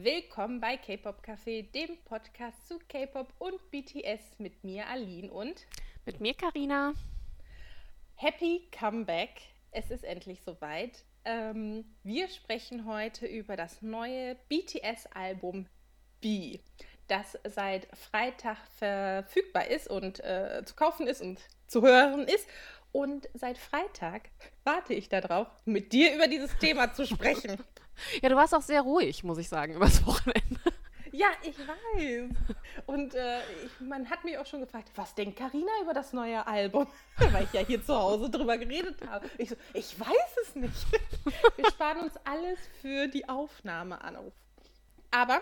Willkommen 0.00 0.60
bei 0.60 0.76
K-Pop 0.76 1.24
Café, 1.26 1.68
dem 1.72 1.98
Podcast 2.04 2.68
zu 2.68 2.78
K-Pop 2.88 3.34
und 3.40 3.58
BTS 3.72 4.38
mit 4.38 4.62
mir 4.62 4.86
Aline 4.86 5.28
und 5.28 5.66
mit 6.06 6.20
mir 6.20 6.34
Karina. 6.34 6.92
Happy 8.14 8.68
Comeback. 8.70 9.40
Es 9.72 9.90
ist 9.90 10.04
endlich 10.04 10.40
soweit. 10.44 11.02
Ähm, 11.24 11.84
wir 12.04 12.28
sprechen 12.28 12.86
heute 12.86 13.26
über 13.26 13.56
das 13.56 13.82
neue 13.82 14.36
BTS-Album 14.48 15.66
B, 16.20 16.60
das 17.08 17.36
seit 17.42 17.88
Freitag 17.96 18.58
verfügbar 18.76 19.66
ist 19.66 19.90
und 19.90 20.20
äh, 20.20 20.62
zu 20.64 20.76
kaufen 20.76 21.08
ist 21.08 21.22
und 21.22 21.40
zu 21.66 21.82
hören 21.82 22.20
ist. 22.28 22.46
Und 22.92 23.28
seit 23.34 23.58
Freitag 23.58 24.30
warte 24.62 24.94
ich 24.94 25.08
darauf, 25.08 25.48
mit 25.64 25.92
dir 25.92 26.14
über 26.14 26.28
dieses 26.28 26.56
Thema 26.58 26.94
zu 26.94 27.04
sprechen. 27.04 27.58
Ja, 28.22 28.28
du 28.28 28.36
warst 28.36 28.54
auch 28.54 28.62
sehr 28.62 28.82
ruhig, 28.82 29.24
muss 29.24 29.38
ich 29.38 29.48
sagen, 29.48 29.74
übers 29.76 30.04
Wochenende. 30.06 30.60
Ja, 31.10 31.28
ich 31.42 31.56
weiß. 31.58 32.30
Und 32.86 33.14
äh, 33.14 33.38
ich, 33.64 33.80
man 33.80 34.08
hat 34.10 34.24
mich 34.24 34.36
auch 34.38 34.46
schon 34.46 34.60
gefragt, 34.60 34.90
was 34.94 35.14
denkt 35.14 35.38
Karina 35.38 35.72
über 35.82 35.94
das 35.94 36.12
neue 36.12 36.46
Album? 36.46 36.86
Weil 37.16 37.44
ich 37.44 37.52
ja 37.52 37.60
hier 37.60 37.82
zu 37.82 37.96
Hause 37.96 38.30
drüber 38.30 38.58
geredet 38.58 38.96
habe. 39.08 39.28
Ich 39.38 39.48
so, 39.48 39.56
ich 39.72 39.98
weiß 39.98 40.36
es 40.42 40.54
nicht. 40.54 40.86
Wir 41.56 41.70
sparen 41.70 42.00
uns 42.00 42.14
alles 42.24 42.58
für 42.82 43.08
die 43.08 43.28
Aufnahme 43.28 44.00
an. 44.02 44.16
Aber 45.10 45.40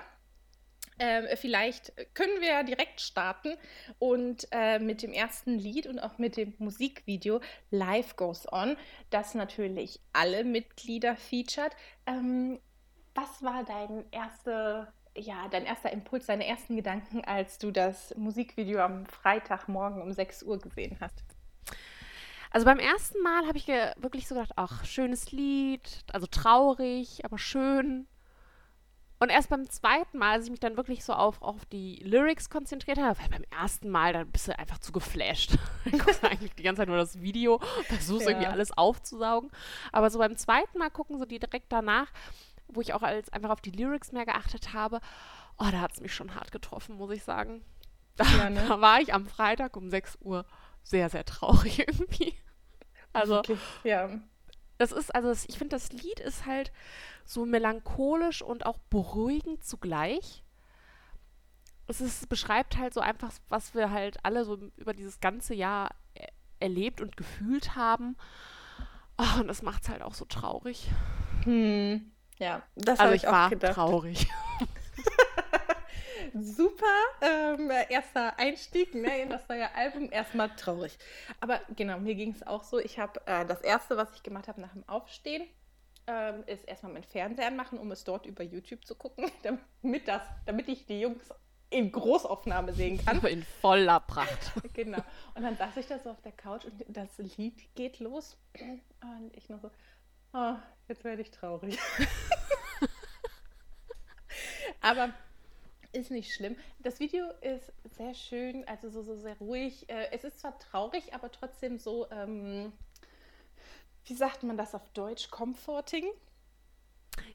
äh, 0.99 1.37
vielleicht 1.37 1.93
können 2.15 2.41
wir 2.41 2.63
direkt 2.65 3.01
starten 3.01 3.55
und 3.99 4.49
äh, 4.51 4.79
mit 4.79 5.03
dem 5.03 5.13
ersten 5.13 5.59
Lied 5.59 5.87
und 5.87 5.99
auch 5.99 6.19
mit 6.19 6.37
dem 6.37 6.55
Musikvideo 6.59 7.41
Life 7.71 8.15
Goes 8.17 8.51
On, 8.53 8.77
das 9.11 9.35
natürlich 9.35 10.01
alle 10.13 10.45
Mitglieder 10.45 11.17
featured. 11.17 11.73
Ähm, 12.07 12.61
was 13.15 13.43
war 13.43 13.65
dein 13.65 14.05
erste, 14.11 14.93
ja, 15.17 15.49
dein 15.49 15.65
erster 15.65 15.93
Impuls, 15.93 16.27
deine 16.27 16.47
ersten 16.47 16.77
Gedanken, 16.77 17.25
als 17.25 17.59
du 17.59 17.71
das 17.71 18.15
Musikvideo 18.17 18.81
am 18.81 19.07
Freitagmorgen 19.07 20.03
um 20.03 20.13
6 20.13 20.43
Uhr 20.43 20.59
gesehen 20.59 20.97
hast? 21.01 21.25
Also 22.51 22.65
beim 22.65 22.79
ersten 22.79 23.23
Mal 23.23 23.47
habe 23.47 23.59
ich 23.59 23.67
wirklich 23.67 24.29
so 24.29 24.35
gedacht, 24.35 24.53
ach, 24.57 24.85
schönes 24.87 25.33
Lied, 25.33 26.05
also 26.13 26.27
traurig, 26.27 27.25
aber 27.25 27.37
schön. 27.37 28.07
Und 29.19 29.31
erst 29.31 29.49
beim 29.49 29.69
zweiten 29.71 30.19
Mal, 30.19 30.33
als 30.33 30.45
ich 30.45 30.51
mich 30.51 30.61
dann 30.61 30.77
wirklich 30.77 31.03
so 31.03 31.15
auf, 31.15 31.41
auf 31.41 31.65
die 31.67 31.97
Lyrics 32.05 32.51
konzentriert 32.51 32.99
habe, 32.99 33.19
weil 33.19 33.29
beim 33.31 33.45
ersten 33.51 33.89
Mal, 33.89 34.13
dann 34.13 34.31
bist 34.31 34.49
du 34.49 34.59
einfach 34.59 34.79
zu 34.79 34.93
geflasht. 34.93 35.57
dann 35.85 35.99
guckst 35.99 36.23
du 36.23 36.29
eigentlich 36.29 36.55
die 36.55 36.63
ganze 36.63 36.81
Zeit 36.81 36.89
nur 36.89 36.99
das 36.99 37.21
Video, 37.23 37.59
versuchst 37.85 38.25
ja. 38.25 38.33
irgendwie 38.33 38.49
alles 38.49 38.77
aufzusaugen. 38.77 39.51
Aber 39.91 40.11
so 40.11 40.19
beim 40.19 40.37
zweiten 40.37 40.79
Mal 40.79 40.91
gucken, 40.91 41.19
so 41.19 41.25
die 41.25 41.39
direkt 41.39 41.73
danach, 41.73 42.09
wo 42.69 42.83
ich 42.83 42.93
auch 42.93 43.03
als 43.03 43.33
einfach 43.33 43.51
auf 43.51 43.63
die 43.63 43.71
Lyrics 43.71 44.13
mehr 44.13 44.27
geachtet 44.27 44.75
habe, 44.75 45.01
oh, 45.59 45.69
da 45.71 45.81
hat 45.81 45.93
es 45.93 46.01
mich 46.01 46.15
schon 46.15 46.35
hart 46.35 46.53
getroffen, 46.53 46.97
muss 46.97 47.11
ich 47.11 47.25
sagen. 47.25 47.65
Da, 48.17 48.25
ja, 48.25 48.51
ne? 48.51 48.65
da 48.69 48.81
war 48.81 49.01
ich 49.01 49.15
am 49.15 49.27
Freitag 49.27 49.77
um 49.77 49.89
6 49.89 50.19
Uhr 50.21 50.45
sehr, 50.83 51.09
sehr 51.09 51.25
traurig 51.25 51.79
irgendwie. 51.87 52.35
Also, 53.13 53.39
okay. 53.39 53.57
ja. 53.83 54.11
Das 54.79 54.93
ist, 54.93 55.15
also 55.15 55.33
ich 55.49 55.59
finde, 55.59 55.77
das 55.77 55.93
Lied 55.93 56.21
ist 56.21 56.47
halt 56.47 56.73
so 57.25 57.47
melancholisch 57.47 58.43
und 58.43 58.67
auch 58.67 58.79
beruhigend 58.91 59.65
zugleich. 59.65 60.43
Es 61.87 62.01
ist, 62.01 62.29
beschreibt 62.29 62.77
halt 62.77 62.93
so 62.95 63.01
einfach, 63.01 63.33
was 63.49 63.75
wir 63.75 63.91
halt 63.91 64.19
alle 64.25 64.45
so 64.45 64.59
über 64.77 64.93
dieses 64.93 65.21
ganze 65.21 65.55
Jahr 65.55 65.91
er 66.15 66.29
erlebt 66.59 67.01
und 67.01 67.17
gefühlt 67.17 67.77
haben. 67.77 68.17
Oh, 69.19 69.41
und 69.41 69.49
das 69.49 69.63
macht 69.63 69.83
es 69.83 69.89
halt 69.89 70.03
auch 70.03 70.15
so 70.15 70.25
traurig. 70.25 70.91
Hm. 71.45 72.11
Ja, 72.39 72.63
das 72.75 73.01
also 73.01 73.15
ich, 73.15 73.25
ich 73.25 73.31
war 73.31 73.51
gedacht. 73.51 73.75
traurig. 73.75 74.29
Super 76.35 76.87
ähm, 77.21 77.71
erster 77.89 78.39
Einstieg 78.39 78.95
ne, 78.95 79.23
in 79.23 79.31
das 79.31 79.49
neue 79.49 79.73
Album. 79.75 80.11
Erstmal 80.11 80.51
traurig. 80.57 80.99
Aber 81.41 81.61
genau, 81.75 81.99
mir 81.99 82.15
ging 82.15 82.33
es 82.33 82.47
auch 82.47 82.65
so. 82.65 82.79
Ich 82.79 82.99
habe 82.99 83.21
äh, 83.27 83.45
das 83.47 83.61
erste, 83.61 83.97
was 83.97 84.13
ich 84.15 84.23
gemacht 84.23 84.49
habe 84.49 84.61
nach 84.61 84.73
dem 84.73 84.89
Aufstehen, 84.89 85.47
ähm, 86.07 86.45
ist 86.47 86.65
erstmal 86.65 86.93
mein 86.93 87.05
Fernseher 87.05 87.49
anmachen, 87.49 87.79
um 87.79 87.91
es 87.91 88.05
dort 88.05 88.27
über 88.27 88.45
YouTube 88.45 88.85
zu 88.85 88.95
gucken, 88.95 89.31
damit, 89.83 90.09
das, 90.09 90.23
damit 90.45 90.69
ich 90.69 90.87
die 90.87 91.01
Jungs 91.01 91.31
in 91.69 91.91
Großaufnahme 91.91 92.73
sehen 92.73 93.05
kann. 93.05 93.21
In 93.27 93.43
voller 93.43 94.01
Pracht. 94.01 94.53
genau. 94.73 95.03
Und 95.35 95.43
dann 95.43 95.57
saß 95.57 95.77
ich 95.79 95.87
da 95.87 95.99
so 95.99 96.11
auf 96.11 96.23
der 96.23 96.33
Couch 96.33 96.65
und 96.65 96.85
das 96.89 97.19
Lied 97.19 97.75
geht 97.75 97.99
los. 97.99 98.37
Und 99.03 99.37
ich 99.37 99.49
noch 99.49 99.61
so, 99.61 99.71
oh, 100.33 100.55
jetzt 100.89 101.03
werde 101.03 101.23
ich 101.23 101.31
traurig. 101.33 101.79
Aber 104.81 105.13
ist 105.93 106.11
nicht 106.11 106.35
schlimm. 106.35 106.57
Das 106.79 107.01
Video 107.01 107.27
ist 107.41 107.73
sehr 107.97 108.15
schön, 108.15 108.67
also 108.67 108.91
so, 108.91 109.03
so 109.03 109.17
sehr 109.17 109.37
ruhig. 109.39 109.89
Äh, 109.89 110.09
es 110.13 110.25
ist 110.25 110.41
zwar 110.41 110.59
traurig, 110.59 111.15
aber 111.15 111.31
trotzdem 111.31 111.79
so, 111.79 112.11
ähm, 112.11 112.73
wie 114.05 114.15
sagt 114.15 114.43
man 114.43 114.57
das 114.57 114.75
auf 114.75 114.89
Deutsch, 114.91 115.31
comforting. 115.31 116.07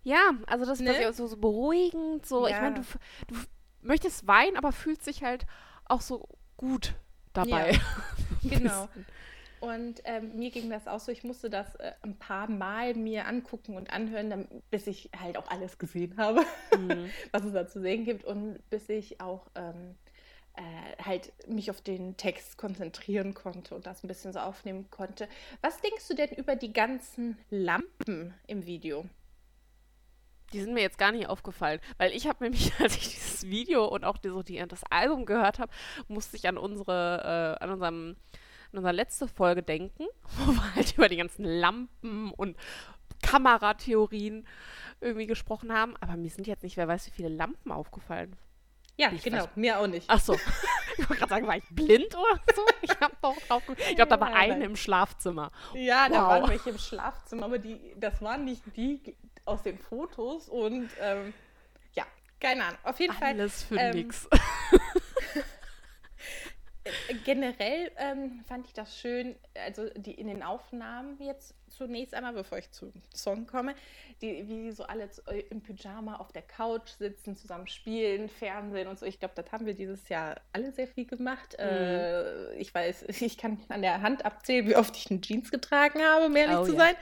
Ja, 0.04 0.32
also 0.48 0.66
das 0.66 0.80
ne? 0.80 0.92
ist 0.92 1.18
so, 1.18 1.28
so 1.28 1.38
beruhigend, 1.38 2.26
so, 2.26 2.48
ja. 2.48 2.56
ich 2.56 2.62
meine, 2.62 2.76
du, 2.76 2.84
du 3.28 3.36
möchtest 3.82 4.28
weinen, 4.28 4.58
aber 4.58 4.72
fühlst 4.72 5.08
dich 5.08 5.24
halt 5.24 5.46
auch 5.86 6.02
so 6.02 6.28
gut 6.58 6.94
dabei. 7.34 7.72
Ja, 7.72 7.80
genau. 8.58 8.90
Und 9.62 10.02
ähm, 10.06 10.36
mir 10.36 10.50
ging 10.50 10.70
das 10.70 10.88
auch 10.88 11.00
so, 11.00 11.12
ich 11.12 11.24
musste 11.24 11.50
das 11.50 11.76
äh, 11.76 11.92
ein 12.02 12.18
paar 12.18 12.50
Mal 12.50 12.96
mir 12.96 13.28
angucken 13.28 13.78
und 13.78 13.94
anhören, 13.94 14.30
dann, 14.32 14.48
bis 14.72 14.88
ich 14.88 15.12
halt 15.18 15.38
auch 15.38 15.48
alles 15.50 15.78
gesehen 15.78 16.18
habe, 16.18 16.42
mhm. 16.78 17.10
was 17.32 17.46
es 17.46 17.54
da 17.54 17.68
zu 17.68 17.80
sehen 17.80 18.04
gibt 18.04 18.26
und 18.26 18.60
bis 18.72 18.90
ich 18.90 19.22
auch 19.22 19.46
ähm, 19.54 19.96
äh, 20.56 21.04
halt 21.04 21.32
mich 21.48 21.70
auf 21.70 21.82
den 21.82 22.18
Text 22.18 22.58
konzentrieren 22.58 23.34
konnte 23.34 23.76
und 23.76 23.86
das 23.86 24.04
ein 24.04 24.08
bisschen 24.08 24.34
so 24.34 24.40
aufnehmen 24.40 24.90
konnte. 24.90 25.30
Was 25.62 25.80
denkst 25.80 26.08
du 26.08 26.16
denn 26.16 26.32
über 26.32 26.56
die 26.56 26.74
ganzen 26.74 27.38
Lampen 27.52 28.34
im 28.48 28.66
Video? 28.66 29.06
Die 30.54 30.60
sind 30.60 30.74
mir 30.74 30.82
jetzt 30.82 30.98
gar 30.98 31.12
nicht 31.12 31.30
aufgefallen, 31.30 31.80
weil 31.98 32.14
ich 32.14 32.28
habe 32.28 32.44
nämlich, 32.44 32.74
als 32.80 32.98
ich 32.98 33.10
dieses 33.10 33.44
Video 33.48 33.86
und 33.86 34.04
auch 34.06 34.18
die, 34.18 34.30
so 34.30 34.42
die, 34.42 34.58
das 34.68 34.84
Album 34.90 35.26
gehört 35.26 35.60
habe, 35.60 35.72
musste 36.08 36.36
ich 36.36 36.48
an 36.48 36.58
unsere, 36.58 37.58
äh, 37.60 37.64
an 37.64 37.72
unserem, 37.72 38.16
an 38.72 38.78
unsere 38.78 38.94
letzte 38.94 39.28
Folge 39.28 39.64
denken, 39.64 40.06
wo 40.38 40.52
wir 40.54 40.76
halt 40.76 40.98
über 40.98 41.10
die 41.10 41.18
ganzen 41.18 41.44
Lampen 41.46 42.32
und 42.32 42.58
Kameratheorien 43.22 44.48
irgendwie 45.00 45.28
gesprochen 45.28 45.72
haben. 45.74 45.96
Aber 46.00 46.18
mir 46.18 46.30
sind 46.30 46.48
jetzt 46.48 46.64
nicht, 46.64 46.78
wer 46.78 46.88
weiß, 46.88 47.08
wie 47.08 47.12
viele 47.12 47.30
Lampen 47.30 47.72
aufgefallen. 47.72 48.36
Ja, 48.98 49.12
ich 49.12 49.24
genau, 49.24 49.48
mir 49.56 49.80
auch 49.80 49.88
nicht. 49.88 50.06
Ach 50.08 50.20
so. 50.20 50.38
Ich 50.98 51.10
wollte 51.10 51.22
gerade 51.22 51.30
sagen, 51.30 51.48
war 51.48 51.56
ich 51.56 51.64
blind 51.72 52.14
oder 52.16 52.40
so? 52.54 52.66
Ich 52.82 52.92
habe 53.00 53.16
doch 53.22 53.36
drauf 53.48 53.64
Ich 53.90 53.96
glaube, 53.96 54.10
da 54.10 54.20
war 54.20 54.36
eine 54.36 54.66
im 54.66 54.76
Schlafzimmer. 54.76 55.50
Ja, 55.74 56.08
wow. 56.10 56.12
da 56.12 56.28
waren 56.28 56.50
welche 56.50 56.70
im 56.72 56.78
Schlafzimmer, 56.78 57.46
aber 57.46 57.60
die, 57.60 57.80
das 57.96 58.22
waren 58.22 58.44
nicht 58.44 58.62
die 58.76 59.16
aus 59.46 59.64
den 59.64 59.80
Fotos 59.80 60.50
und 60.50 60.90
ähm, 61.00 61.34
ja, 61.94 62.04
keine 62.42 62.66
Ahnung. 62.66 62.80
Auf 62.84 63.00
jeden 63.00 63.16
Alles 63.16 63.24
Fall. 63.24 63.40
Alles 63.40 63.64
für 63.64 63.76
ähm, 63.78 63.96
nix. 63.96 64.28
generell 67.26 67.92
ähm, 67.98 68.44
fand 68.48 68.68
ich 68.68 68.74
das 68.74 68.98
schön, 68.98 69.36
also 69.66 69.90
die 69.96 70.14
in 70.14 70.28
den 70.28 70.44
Aufnahmen 70.44 71.22
jetzt 71.22 71.56
zunächst 71.72 72.14
einmal, 72.14 72.34
bevor 72.34 72.58
ich 72.58 72.72
zum 72.72 72.92
Song 73.14 73.48
komme, 73.48 73.76
die, 74.22 74.48
wie 74.48 74.72
so 74.72 74.84
alle 74.84 75.10
äh, 75.28 75.40
im 75.50 75.62
Pyjama 75.62 76.18
auf 76.18 76.32
der 76.32 76.44
Couch 76.44 76.90
sitzen, 76.90 77.36
zusammen 77.36 77.68
spielen, 77.68 78.30
Fernsehen 78.30 78.88
und 78.88 79.00
so. 79.00 79.06
Ich 79.06 79.20
glaube, 79.20 79.34
das 79.36 79.52
haben 79.52 79.66
wir 79.66 79.74
dieses 79.74 80.10
Jahr 80.10 80.40
alle 80.54 80.72
sehr 80.72 80.88
viel 80.88 81.06
gemacht. 81.06 81.56
Mhm. 81.58 81.66
Äh, 81.66 82.54
ich 82.56 82.74
weiß, 82.74 83.06
ich 83.22 83.38
kann 83.38 83.60
an 83.70 83.82
der 83.82 84.02
Hand 84.02 84.26
abzählen, 84.26 84.68
wie 84.68 84.76
oft 84.76 84.96
ich 84.96 85.10
eine 85.10 85.22
Jeans 85.22 85.52
getragen 85.52 86.02
habe, 86.02 86.26
um 86.26 86.36
ehrlich 86.36 86.58
oh, 86.58 86.66
zu 86.66 86.74
ja. 86.74 86.80
sein. 86.80 86.96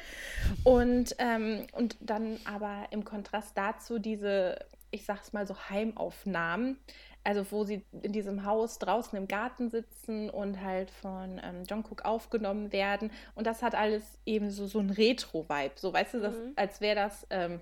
Und, 0.63 1.15
ähm, 1.19 1.67
und 1.73 1.97
dann 1.99 2.39
aber 2.45 2.87
im 2.91 3.03
Kontrast 3.03 3.57
dazu 3.57 3.99
diese, 3.99 4.59
ich 4.91 5.05
sag's 5.05 5.33
mal 5.33 5.45
so, 5.45 5.55
Heimaufnahmen 5.69 6.77
also 7.23 7.45
wo 7.51 7.63
sie 7.63 7.85
in 8.01 8.11
diesem 8.11 8.45
Haus 8.45 8.79
draußen 8.79 9.17
im 9.17 9.27
Garten 9.27 9.69
sitzen 9.69 10.29
und 10.29 10.61
halt 10.61 10.89
von 10.89 11.39
ähm, 11.43 11.63
Jungkook 11.69 12.05
aufgenommen 12.05 12.71
werden. 12.71 13.11
Und 13.35 13.45
das 13.45 13.61
hat 13.61 13.75
alles 13.75 14.03
eben 14.25 14.51
so, 14.51 14.67
so 14.67 14.79
ein 14.79 14.89
Retro-Vibe. 14.89 15.73
So, 15.75 15.93
weißt 15.93 16.15
du, 16.15 16.19
das, 16.21 16.35
mhm. 16.35 16.53
als 16.55 16.81
wäre 16.81 16.95
das 16.95 17.27
ähm, 17.29 17.59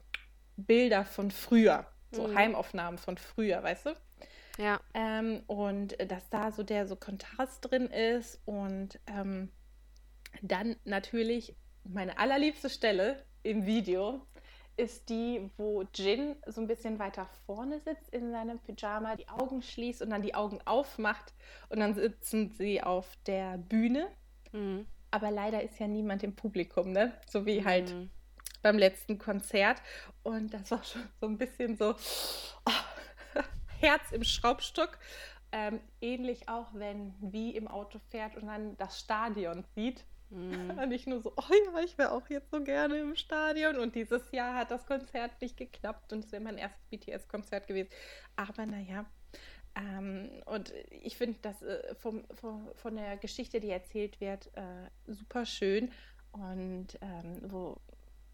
Bilder 0.56 1.06
von 1.06 1.32
früher. 1.32 1.86
So 2.12 2.28
mhm. 2.28 2.36
Heimaufnahmen 2.36 2.98
von 2.98 3.18
früher, 3.18 3.62
weißt 3.62 3.88
du? 3.88 3.94
Ja. 4.58 4.80
Ähm, 4.94 5.44
und 5.48 5.96
dass 6.10 6.30
da 6.30 6.52
so 6.52 6.64
der 6.64 6.88
so 6.88 6.96
Kontrast 6.96 7.70
drin 7.70 7.88
ist 7.88 8.42
und 8.46 9.00
ähm, 9.08 9.52
dann 10.42 10.76
natürlich 10.84 11.56
meine 11.84 12.18
allerliebste 12.18 12.70
Stelle 12.70 13.24
im 13.44 13.66
Video 13.66 14.26
ist 14.78 15.10
die, 15.10 15.50
wo 15.58 15.84
Jin 15.94 16.36
so 16.46 16.62
ein 16.62 16.68
bisschen 16.68 17.00
weiter 17.00 17.28
vorne 17.46 17.80
sitzt 17.80 18.14
in 18.14 18.32
seinem 18.32 18.60
Pyjama, 18.60 19.16
die 19.16 19.28
Augen 19.28 19.62
schließt 19.62 20.04
und 20.04 20.12
dann 20.12 20.22
die 20.22 20.36
Augen 20.36 20.60
aufmacht 20.66 21.34
und 21.70 21.80
dann 21.80 21.96
sitzen 21.96 22.52
sie 22.52 22.82
auf 22.82 23.18
der 23.26 23.58
Bühne. 23.58 24.08
Mhm. 24.52 24.86
Aber 25.10 25.32
leider 25.32 25.64
ist 25.64 25.80
ja 25.80 25.88
niemand 25.88 26.24
im 26.24 26.36
Publikum, 26.36 26.92
ne? 26.92 27.14
So 27.28 27.46
wie 27.46 27.66
halt 27.66 27.94
mhm. 27.94 28.10
beim 28.62 28.78
letzten 28.78 29.18
Konzert. 29.18 29.82
Und 30.24 30.54
das 30.54 30.70
war 30.70 30.84
schon 30.84 31.04
so 31.20 31.28
ein 31.28 31.38
bisschen 31.38 31.76
so 31.76 31.96
oh, 32.66 33.42
Herz 33.80 34.12
im 34.12 34.24
Schraubstock. 34.24 35.00
Ähm, 35.52 35.80
ähnlich 36.02 36.50
auch, 36.50 36.68
wenn 36.74 37.16
wie 37.20 37.56
im 37.56 37.68
Auto 37.68 38.00
fährt 38.10 38.36
und 38.36 38.48
dann 38.48 38.78
das 38.78 39.00
Stadion 39.00 39.64
sieht. 39.76 40.04
Mm. 40.30 40.90
Nicht 40.90 41.08
nur 41.08 41.22
so, 41.22 41.34
oh 41.36 41.54
ja, 41.74 41.84
ich 41.84 41.98
wäre 41.98 42.12
auch 42.12 42.30
jetzt 42.30 42.52
so 42.52 42.64
gerne 42.64 43.00
im 43.00 43.16
Stadion. 43.16 43.78
Und 43.78 43.96
dieses 43.96 44.32
Jahr 44.32 44.56
hat 44.56 44.72
das 44.72 44.86
Konzert 44.86 45.42
nicht 45.42 45.58
geklappt 45.58 46.14
und 46.14 46.26
es 46.26 46.32
wäre 46.32 46.44
mein 46.44 46.58
erstes 46.58 46.84
BTS-Konzert 46.90 47.68
gewesen. 47.68 47.90
Aber 48.36 48.66
naja. 48.66 49.06
Ähm, 49.76 50.30
und 50.46 50.74
ich 50.90 51.18
finde 51.18 51.38
das 51.42 51.62
äh, 51.62 51.96
vom, 51.96 52.26
vom, 52.32 52.68
von 52.76 52.96
der 52.96 53.18
Geschichte, 53.18 53.60
die 53.60 53.70
erzählt 53.70 54.20
wird, 54.20 54.48
äh, 54.56 54.90
super 55.06 55.46
schön. 55.46 55.92
Und 56.32 56.98
ähm, 57.02 57.42
wo 57.44 57.78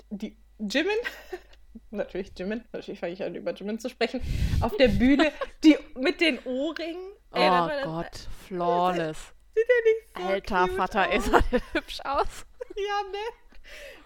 die 0.10 0.38
Jimin, 0.60 0.98
natürlich 1.92 2.31
Jimin, 2.38 2.63
natürlich 2.72 3.00
fange 3.00 3.13
ich 3.13 3.24
an 3.24 3.36
über 3.36 3.54
Jimin 3.54 3.80
zu 3.80 3.90
sprechen, 3.90 4.22
auf 4.62 4.75
der 4.78 4.88
Bühne, 4.88 5.31
die 5.63 5.78
mit 5.95 6.22
den 6.22 6.40
Ohrringen. 6.45 7.12
Oh 7.31 7.69
Gott, 7.84 8.28
flawless. 8.45 9.34
Sieht 9.55 9.67
ja 9.67 9.94
nicht 9.94 10.17
so 10.17 10.23
Alter 10.23 10.67
Vater, 10.75 11.09
aus. 11.09 11.15
ist 11.15 11.33
er 11.33 11.73
hübsch 11.73 12.00
aus. 12.01 12.45
Ja, 12.75 13.09
ne? 13.11 13.17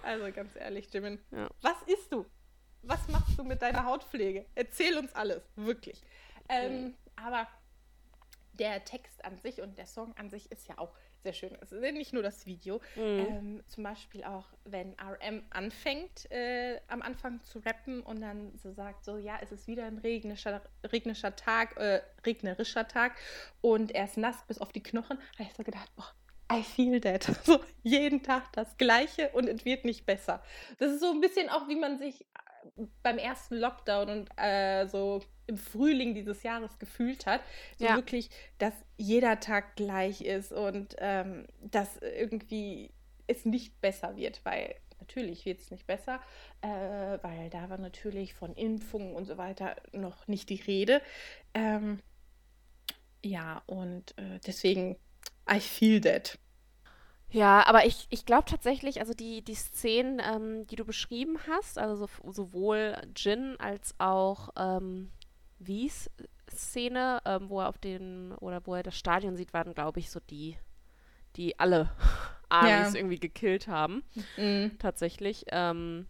Also 0.04 0.32
ganz 0.32 0.56
ehrlich, 0.56 0.94
Jimin, 0.94 1.20
ja. 1.32 1.50
was 1.62 1.82
isst 1.86 2.12
du? 2.12 2.26
Was 2.84 3.08
machst 3.08 3.38
du 3.38 3.44
mit 3.44 3.62
deiner 3.62 3.86
Hautpflege? 3.86 4.46
Erzähl 4.56 4.98
uns 4.98 5.14
alles, 5.14 5.42
wirklich. 5.56 6.02
Ähm, 6.48 6.84
mhm. 6.84 6.94
Aber 7.16 7.48
der 8.54 8.84
Text 8.86 9.24
an 9.26 9.38
sich 9.40 9.62
und 9.62 9.78
der 9.78 9.88
Song 9.88 10.16
an 10.18 10.30
sich 10.30 10.52
ist 10.52 10.68
ja 10.68 10.78
auch 10.78 10.94
sehr 11.28 11.50
schön. 11.50 11.58
Es 11.62 11.72
ist 11.74 11.82
nicht 11.94 12.14
nur 12.14 12.24
das 12.24 12.46
Video. 12.46 12.80
Mhm. 12.96 13.02
Ähm, 13.02 13.64
zum 13.68 13.84
Beispiel 13.84 14.24
auch, 14.24 14.46
wenn 14.64 14.96
RM 15.00 15.44
anfängt, 15.50 16.32
äh, 16.32 16.80
am 16.88 17.02
Anfang 17.02 17.44
zu 17.44 17.60
rappen 17.60 18.02
und 18.02 18.22
dann 18.22 18.58
so 18.58 18.72
sagt, 18.72 19.04
so, 19.04 19.18
ja, 19.18 19.38
es 19.42 19.52
ist 19.52 19.68
wieder 19.68 19.86
ein 19.86 19.98
regnerischer, 19.98 20.62
regnerischer 20.86 21.36
Tag, 21.36 21.76
äh, 21.78 22.02
regnerischer 22.26 22.88
Tag 22.88 23.16
und 23.62 23.94
er 23.94 24.06
ist 24.06 24.18
nass 24.18 24.38
bis 24.48 24.60
auf 24.60 24.72
die 24.72 24.82
Knochen, 24.82 25.18
habe 25.34 25.50
ich 25.50 25.54
so 25.54 25.64
gedacht, 25.64 25.92
boah, 25.96 26.14
I 26.50 26.64
feel 26.64 27.02
that. 27.02 27.30
So 27.44 27.60
jeden 27.84 28.24
Tag 28.24 28.54
das 28.54 28.78
Gleiche 28.78 29.30
und 29.34 29.50
es 29.50 29.66
wird 29.66 29.84
nicht 29.84 30.06
besser. 30.06 30.42
Das 30.78 30.94
ist 30.94 31.02
so 31.02 31.12
ein 31.12 31.20
bisschen 31.20 31.50
auch, 31.50 31.68
wie 31.68 31.76
man 31.76 31.98
sich 32.00 32.26
beim 33.04 33.18
ersten 33.18 33.56
Lockdown 33.56 34.10
und 34.10 34.30
äh, 34.38 34.88
so 34.88 35.22
im 35.48 35.58
Frühling 35.58 36.14
dieses 36.14 36.44
Jahres 36.44 36.78
gefühlt 36.80 37.26
hat. 37.26 37.42
So 37.78 37.86
ja. 37.86 37.96
wirklich, 37.96 38.30
dass 38.58 38.74
jeder 38.98 39.40
Tag 39.40 39.76
gleich 39.76 40.22
ist 40.22 40.52
und 40.52 40.96
ähm, 41.00 41.48
dass 41.62 41.98
irgendwie 41.98 42.92
es 43.28 43.46
nicht 43.46 43.80
besser 43.82 44.16
wird, 44.16 44.44
weil 44.44 44.76
natürlich 45.00 45.46
wird 45.46 45.60
es 45.60 45.72
nicht 45.72 45.88
besser, 45.88 46.20
äh, 46.62 46.68
weil 46.68 47.50
da 47.50 47.70
war 47.70 47.78
natürlich 47.78 48.34
von 48.34 48.54
Impfungen 48.56 49.14
und 49.16 49.26
so 49.26 49.38
weiter 49.38 49.76
noch 49.94 50.28
nicht 50.28 50.50
die 50.50 50.62
Rede. 50.62 51.02
Ähm, 51.54 52.00
ja, 53.24 53.64
und 53.66 54.18
äh, 54.18 54.40
deswegen, 54.46 54.98
I 55.50 55.60
feel 55.60 56.02
that. 56.02 56.38
Ja, 57.30 57.66
aber 57.68 57.86
ich, 57.86 58.08
ich 58.10 58.26
glaube 58.26 58.46
tatsächlich, 58.46 59.00
also 59.02 59.14
die, 59.14 59.42
die 59.42 59.56
Szenen, 59.56 60.22
ähm, 60.24 60.66
die 60.68 60.78
du 60.78 60.86
beschrieben 60.86 61.38
hast, 61.50 61.78
also 61.78 62.08
so, 62.08 62.32
sowohl 62.32 62.96
Jin 63.16 63.56
als 63.60 63.96
auch 64.00 64.50
ähm, 64.58 65.12
Wies 65.60 66.10
Szene, 66.50 67.22
ähm, 67.26 67.50
wo 67.50 67.60
er 67.60 67.70
auf 67.70 67.78
den, 67.78 68.32
oder 68.36 68.66
wo 68.66 68.76
er 68.76 68.84
das 68.84 68.98
Stadion 68.98 69.36
sieht, 69.36 69.54
waren, 69.54 69.74
glaube 69.74 70.00
ich, 70.00 70.10
so 70.10 70.20
die, 70.20 70.58
die 71.36 71.60
alle 71.60 71.92
Amis 72.50 72.94
ja. 72.94 73.00
irgendwie 73.00 73.20
gekillt 73.20 73.68
haben. 73.68 74.04
Mhm. 74.38 74.78
Tatsächlich. 74.80 75.46
Ähm, 75.50 76.08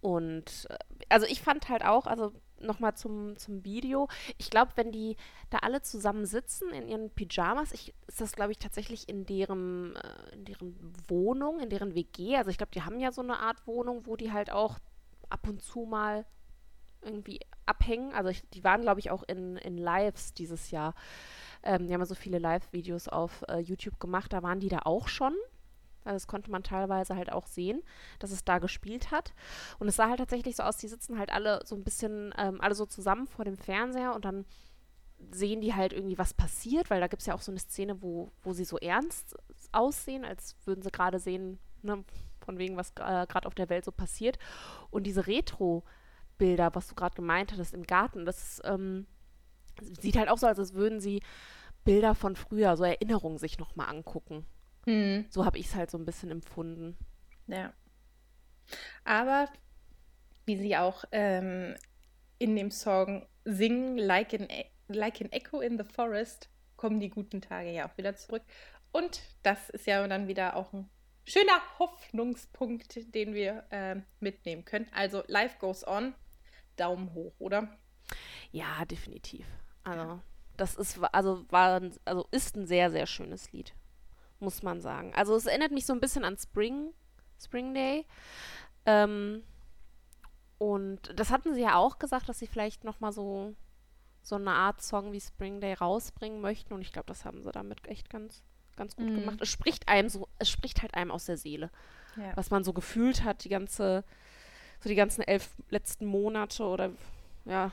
und 0.00 0.66
äh, 0.68 0.76
also 1.08 1.26
ich 1.26 1.40
fand 1.40 1.68
halt 1.70 1.84
auch, 1.84 2.06
also 2.06 2.32
nochmal 2.66 2.94
zum, 2.94 3.36
zum 3.36 3.64
Video. 3.64 4.08
Ich 4.38 4.50
glaube, 4.50 4.72
wenn 4.76 4.92
die 4.92 5.16
da 5.50 5.58
alle 5.58 5.82
zusammen 5.82 6.26
sitzen 6.26 6.70
in 6.70 6.88
ihren 6.88 7.10
Pyjamas, 7.10 7.72
ich, 7.72 7.94
ist 8.06 8.20
das, 8.20 8.32
glaube 8.32 8.52
ich, 8.52 8.58
tatsächlich 8.58 9.08
in 9.08 9.26
deren, 9.26 9.96
äh, 9.96 10.34
in 10.34 10.44
deren 10.44 10.94
Wohnung, 11.08 11.60
in 11.60 11.70
deren 11.70 11.94
WG. 11.94 12.36
Also 12.36 12.50
ich 12.50 12.58
glaube, 12.58 12.72
die 12.72 12.82
haben 12.82 13.00
ja 13.00 13.12
so 13.12 13.22
eine 13.22 13.38
Art 13.38 13.66
Wohnung, 13.66 14.06
wo 14.06 14.16
die 14.16 14.32
halt 14.32 14.50
auch 14.50 14.78
ab 15.28 15.48
und 15.48 15.62
zu 15.62 15.80
mal 15.80 16.26
irgendwie 17.02 17.40
abhängen. 17.66 18.12
Also 18.12 18.30
ich, 18.30 18.48
die 18.50 18.64
waren, 18.64 18.82
glaube 18.82 19.00
ich, 19.00 19.10
auch 19.10 19.22
in, 19.24 19.56
in 19.56 19.78
Lives 19.78 20.34
dieses 20.34 20.70
Jahr. 20.70 20.94
Ähm, 21.62 21.86
die 21.86 21.92
haben 21.92 22.00
ja 22.00 22.06
so 22.06 22.14
viele 22.14 22.38
Live-Videos 22.38 23.08
auf 23.08 23.44
äh, 23.48 23.58
YouTube 23.58 23.98
gemacht, 24.00 24.32
da 24.32 24.42
waren 24.42 24.60
die 24.60 24.68
da 24.68 24.80
auch 24.84 25.08
schon. 25.08 25.34
Also 26.04 26.16
das 26.16 26.26
konnte 26.26 26.50
man 26.50 26.62
teilweise 26.62 27.16
halt 27.16 27.32
auch 27.32 27.46
sehen, 27.46 27.82
dass 28.18 28.30
es 28.30 28.44
da 28.44 28.58
gespielt 28.58 29.10
hat. 29.10 29.32
Und 29.78 29.88
es 29.88 29.96
sah 29.96 30.08
halt 30.08 30.18
tatsächlich 30.18 30.56
so 30.56 30.62
aus, 30.62 30.76
die 30.76 30.88
sitzen 30.88 31.18
halt 31.18 31.32
alle 31.32 31.60
so 31.64 31.74
ein 31.74 31.84
bisschen, 31.84 32.34
ähm, 32.38 32.60
alle 32.60 32.74
so 32.74 32.86
zusammen 32.86 33.26
vor 33.26 33.44
dem 33.44 33.56
Fernseher 33.56 34.14
und 34.14 34.24
dann 34.24 34.44
sehen 35.30 35.60
die 35.60 35.74
halt 35.74 35.92
irgendwie, 35.92 36.18
was 36.18 36.34
passiert, 36.34 36.90
weil 36.90 37.00
da 37.00 37.06
gibt 37.06 37.22
es 37.22 37.26
ja 37.26 37.34
auch 37.34 37.40
so 37.40 37.52
eine 37.52 37.60
Szene, 37.60 38.02
wo, 38.02 38.30
wo 38.42 38.52
sie 38.52 38.64
so 38.64 38.78
ernst 38.78 39.36
aussehen, 39.72 40.24
als 40.24 40.56
würden 40.64 40.82
sie 40.82 40.90
gerade 40.90 41.18
sehen, 41.18 41.58
ne, 41.82 42.04
von 42.44 42.58
wegen, 42.58 42.76
was 42.76 42.90
äh, 42.90 43.26
gerade 43.26 43.46
auf 43.46 43.54
der 43.54 43.68
Welt 43.68 43.84
so 43.84 43.92
passiert. 43.92 44.38
Und 44.90 45.04
diese 45.04 45.26
Retro-Bilder, 45.26 46.74
was 46.74 46.88
du 46.88 46.94
gerade 46.94 47.14
gemeint 47.14 47.52
hattest 47.52 47.74
im 47.74 47.84
Garten, 47.84 48.26
das 48.26 48.60
ähm, 48.64 49.06
sieht 50.00 50.16
halt 50.16 50.28
auch 50.28 50.38
so 50.38 50.46
aus, 50.46 50.58
als 50.58 50.74
würden 50.74 51.00
sie 51.00 51.22
Bilder 51.84 52.14
von 52.14 52.36
früher, 52.36 52.76
so 52.76 52.84
Erinnerungen 52.84 53.38
sich 53.38 53.58
nochmal 53.58 53.88
angucken. 53.88 54.46
Mhm. 54.86 55.26
So 55.30 55.44
habe 55.44 55.58
ich 55.58 55.66
es 55.66 55.74
halt 55.74 55.90
so 55.90 55.98
ein 55.98 56.04
bisschen 56.04 56.30
empfunden. 56.30 56.96
Ja. 57.46 57.72
Aber 59.04 59.48
wie 60.46 60.56
sie 60.56 60.76
auch 60.76 61.04
ähm, 61.12 61.74
in 62.38 62.56
dem 62.56 62.70
Song 62.70 63.26
singen, 63.44 63.98
like 63.98 64.34
an, 64.34 64.48
e 64.48 64.66
like 64.88 65.20
an 65.20 65.32
Echo 65.32 65.60
in 65.60 65.78
the 65.78 65.84
Forest, 65.84 66.50
kommen 66.76 67.00
die 67.00 67.08
guten 67.08 67.40
Tage 67.40 67.70
ja 67.70 67.88
auch 67.88 67.96
wieder 67.96 68.16
zurück. 68.16 68.42
Und 68.92 69.22
das 69.42 69.70
ist 69.70 69.86
ja 69.86 70.06
dann 70.06 70.28
wieder 70.28 70.56
auch 70.56 70.72
ein 70.72 70.88
schöner 71.24 71.60
Hoffnungspunkt, 71.78 73.14
den 73.14 73.34
wir 73.34 73.64
äh, 73.70 73.96
mitnehmen 74.20 74.64
können. 74.64 74.86
Also 74.92 75.22
Life 75.26 75.56
Goes 75.58 75.86
On, 75.86 76.14
Daumen 76.76 77.12
hoch, 77.14 77.34
oder? 77.38 77.76
Ja, 78.52 78.84
definitiv. 78.84 79.46
Also 79.82 80.20
das 80.56 80.76
ist 80.76 80.98
also 81.12 81.44
war 81.50 81.80
also 82.04 82.28
ist 82.30 82.56
ein 82.56 82.66
sehr 82.66 82.90
sehr 82.90 83.06
schönes 83.06 83.52
Lied 83.52 83.74
muss 84.44 84.62
man 84.62 84.80
sagen. 84.80 85.12
Also 85.14 85.34
es 85.34 85.46
erinnert 85.46 85.72
mich 85.72 85.86
so 85.86 85.92
ein 85.92 86.00
bisschen 86.00 86.24
an 86.24 86.36
Spring, 86.36 86.92
Spring 87.42 87.74
Day. 87.74 88.06
Ähm, 88.86 89.42
und 90.58 91.18
das 91.18 91.30
hatten 91.30 91.54
sie 91.54 91.62
ja 91.62 91.76
auch 91.76 91.98
gesagt, 91.98 92.28
dass 92.28 92.38
sie 92.38 92.46
vielleicht 92.46 92.84
noch 92.84 93.00
mal 93.00 93.12
so 93.12 93.54
so 94.24 94.36
eine 94.36 94.52
Art 94.52 94.80
Song 94.82 95.12
wie 95.12 95.20
Spring 95.20 95.60
Day 95.60 95.74
rausbringen 95.74 96.40
möchten. 96.40 96.72
Und 96.72 96.80
ich 96.80 96.92
glaube, 96.92 97.06
das 97.06 97.24
haben 97.24 97.42
sie 97.42 97.52
damit 97.52 97.86
echt 97.86 98.08
ganz, 98.08 98.42
ganz 98.74 98.96
gut 98.96 99.06
mm. 99.06 99.14
gemacht. 99.16 99.38
Es 99.42 99.50
spricht 99.50 99.86
einem 99.86 100.08
so, 100.08 100.28
es 100.38 100.48
spricht 100.48 100.80
halt 100.80 100.94
einem 100.94 101.10
aus 101.10 101.26
der 101.26 101.36
Seele. 101.36 101.70
Ja. 102.16 102.34
Was 102.34 102.50
man 102.50 102.64
so 102.64 102.72
gefühlt 102.72 103.22
hat, 103.22 103.44
die 103.44 103.50
ganze, 103.50 104.02
so 104.80 104.88
die 104.88 104.94
ganzen 104.94 105.22
elf 105.22 105.50
letzten 105.68 106.06
Monate 106.06 106.64
oder 106.64 106.90
ja, 107.44 107.70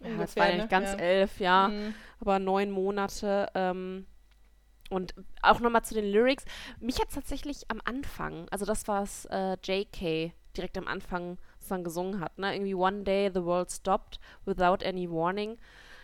ja 0.00 0.16
das 0.18 0.36
war 0.36 0.50
ja 0.50 0.56
nicht 0.56 0.70
ganz 0.70 0.92
ja. 0.92 0.98
elf, 0.98 1.40
ja, 1.40 1.68
mm. 1.68 1.94
aber 2.20 2.38
neun 2.38 2.70
Monate. 2.70 3.48
Ähm, 3.54 4.06
und 4.90 5.14
auch 5.42 5.60
nochmal 5.60 5.82
zu 5.82 5.94
den 5.94 6.04
Lyrics. 6.04 6.44
Mich 6.80 7.00
hat 7.00 7.08
es 7.08 7.14
tatsächlich 7.14 7.70
am 7.70 7.80
Anfang, 7.84 8.46
also 8.50 8.66
das, 8.66 8.86
was 8.88 9.24
äh, 9.26 9.56
JK 9.62 10.32
direkt 10.56 10.76
am 10.76 10.86
Anfang 10.86 11.38
sozusagen 11.58 11.84
gesungen 11.84 12.20
hat, 12.20 12.38
ne? 12.38 12.54
Irgendwie 12.54 12.74
One 12.74 13.04
Day 13.04 13.30
the 13.32 13.44
World 13.44 13.70
Stopped 13.70 14.20
Without 14.44 14.84
Any 14.84 15.10
Warning. 15.10 15.56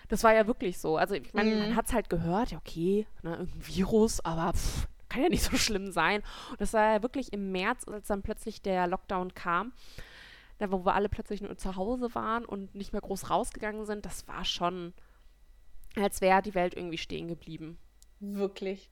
Das 0.09 0.23
war 0.23 0.33
ja 0.33 0.47
wirklich 0.47 0.79
so. 0.79 0.97
Also 0.97 1.15
ich 1.15 1.35
meine, 1.35 1.55
mm. 1.55 1.59
man 1.59 1.77
hat 1.77 1.87
es 1.87 1.93
halt 1.93 2.09
gehört, 2.09 2.53
ja 2.53 2.59
okay, 2.59 3.07
ne, 3.23 3.33
irgendein 3.33 3.67
Virus, 3.67 4.25
aber 4.25 4.53
pff, 4.53 4.87
kann 5.09 5.23
ja 5.23 5.29
nicht 5.29 5.43
so 5.43 5.57
schlimm 5.57 5.91
sein. 5.91 6.23
Und 6.51 6.61
das 6.61 6.73
war 6.73 6.95
ja 6.95 7.03
wirklich 7.03 7.33
im 7.33 7.51
März, 7.53 7.87
als 7.89 8.07
dann 8.07 8.23
plötzlich 8.23 8.63
der 8.63 8.87
Lockdown 8.87 9.35
kam, 9.35 9.73
da, 10.59 10.71
wo 10.71 10.85
wir 10.85 10.95
alle 10.95 11.09
plötzlich 11.09 11.41
nur 11.41 11.57
zu 11.57 11.77
Hause 11.77 12.15
waren 12.15 12.45
und 12.45 12.75
nicht 12.75 12.93
mehr 12.93 13.03
groß 13.03 13.31
rausgegangen 13.31 13.85
sind, 13.85 14.07
das 14.07 14.27
war 14.29 14.45
schon, 14.45 14.95
als 15.97 16.21
wäre 16.21 16.43
die 16.43 16.55
Welt 16.55 16.75
irgendwie 16.75 16.99
stehen 16.99 17.29
geblieben. 17.29 17.79
Wirklich. 18.35 18.91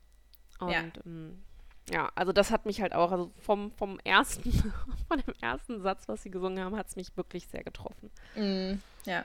Und 0.61 0.71
ja. 0.71 0.85
Ähm, 1.05 1.43
ja, 1.91 2.11
also 2.15 2.33
das 2.33 2.51
hat 2.51 2.65
mich 2.65 2.81
halt 2.81 2.95
auch, 2.95 3.13
also 3.13 3.31
vom, 3.39 3.71
vom 3.73 3.99
ersten, 4.05 4.53
von 5.09 5.19
dem 5.19 5.35
ersten 5.41 5.83
Satz, 5.83 6.09
was 6.09 6.23
sie 6.23 6.31
gesungen 6.31 6.65
haben, 6.65 6.77
hat 6.77 6.89
es 6.89 6.97
mich 6.97 7.17
wirklich 7.17 7.47
sehr 7.49 7.63
getroffen. 7.63 8.11
Mm, 8.37 8.75
ja. 9.05 9.25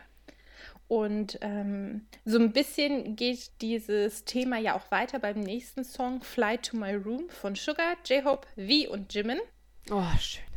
Und 0.89 1.37
ähm, 1.41 2.07
so 2.25 2.37
ein 2.37 2.51
bisschen 2.51 3.15
geht 3.15 3.51
dieses 3.61 4.25
Thema 4.25 4.57
ja 4.57 4.75
auch 4.75 4.91
weiter 4.91 5.19
beim 5.19 5.39
nächsten 5.39 5.83
Song 5.83 6.21
Fly 6.21 6.57
to 6.57 6.75
My 6.75 6.95
Room 6.95 7.29
von 7.29 7.55
Sugar, 7.55 7.95
J-Hope, 8.05 8.47
V 8.55 8.91
und 8.91 9.13
Jimin. 9.13 9.39
Oh, 9.89 10.03
Lied. 10.13 10.48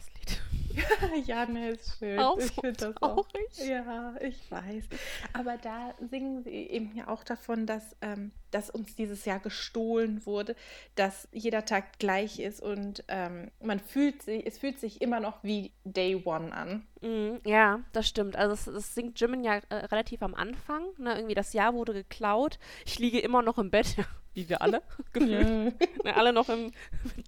ja, 1.27 1.47
ne, 1.47 1.71
ist 1.71 1.99
schön. 1.99 2.19
Auch 2.19 2.39
ich 2.39 2.53
finde 2.53 2.73
das 2.73 2.95
traurig. 2.95 3.27
auch. 3.61 3.65
Ja, 3.65 4.15
ich 4.21 4.51
weiß. 4.51 4.85
Aber 5.33 5.57
da 5.57 5.95
singen 6.11 6.43
sie 6.43 6.51
eben 6.51 6.95
ja 6.95 7.09
auch 7.09 7.25
davon, 7.25 7.67
dass, 7.67 7.97
ähm, 8.01 8.33
dass 8.51 8.71
uns 8.71 8.95
dieses 8.95 9.25
Jahr 9.25 9.41
gestohlen 9.41 10.25
wurde, 10.27 10.57
dass 10.95 11.29
jeder 11.33 11.65
Tag 11.65 11.99
gleich 11.99 12.39
ist 12.39 12.61
und 12.61 13.05
ähm, 13.09 13.51
man 13.61 13.81
fühlt 13.81 14.23
sich, 14.23 14.47
es 14.47 14.59
fühlt 14.59 14.79
sich 14.79 15.01
immer 15.03 15.21
noch 15.21 15.43
wie 15.43 15.73
Day 15.85 16.17
One 16.25 16.53
an. 16.53 16.87
Mm, 17.03 17.39
ja, 17.45 17.81
das 17.93 18.09
stimmt. 18.09 18.37
Also 18.37 18.55
es, 18.55 18.67
es 18.69 18.95
singt 18.95 19.21
Jimin 19.21 19.43
ja 19.43 19.57
äh, 19.69 19.75
relativ 19.75 20.23
am 20.23 20.35
Anfang. 20.35 20.85
Ne? 20.99 21.17
Irgendwie 21.17 21.35
das 21.35 21.53
Jahr 21.53 21.75
wurde 21.75 21.93
geklaut. 21.93 22.59
Ich 22.87 22.99
liege 22.99 23.19
immer 23.19 23.43
noch 23.43 23.59
im 23.59 23.71
Bett, 23.71 23.97
wie 24.35 24.49
wir 24.49 24.63
alle 24.63 24.83
gefühlt. 25.13 26.05
Ne, 26.05 26.17
alle 26.17 26.33
noch 26.33 26.49
im 26.49 26.73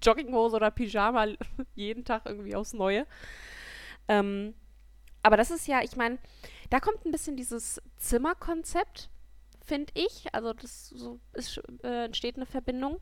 Jogginghose 0.00 0.56
oder 0.56 0.70
Pyjama 0.70 1.26
jeden 1.74 2.04
Tag 2.04 2.22
irgendwie 2.24 2.54
aufs 2.54 2.72
Neue. 2.72 3.06
Ähm, 4.06 4.54
aber 5.22 5.36
das 5.36 5.50
ist 5.50 5.66
ja, 5.66 5.82
ich 5.82 5.96
meine, 5.96 6.18
da 6.70 6.78
kommt 6.78 7.04
ein 7.04 7.10
bisschen 7.10 7.36
dieses 7.36 7.82
Zimmerkonzept, 7.96 9.10
finde 9.64 9.92
ich. 9.94 10.32
Also 10.32 10.52
das 10.52 10.90
so 10.90 11.18
ist, 11.32 11.60
äh, 11.82 12.04
entsteht 12.04 12.36
eine 12.36 12.46
Verbindung, 12.46 13.00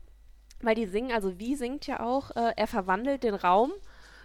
weil 0.61 0.73
die 0.73 0.87
singen, 0.87 1.11
also 1.11 1.37
wie 1.37 1.55
singt 1.55 1.85
ja 1.85 1.99
auch, 1.99 2.31
äh, 2.31 2.53
er 2.55 2.67
verwandelt 2.67 3.23
den 3.23 3.35
Raum, 3.35 3.73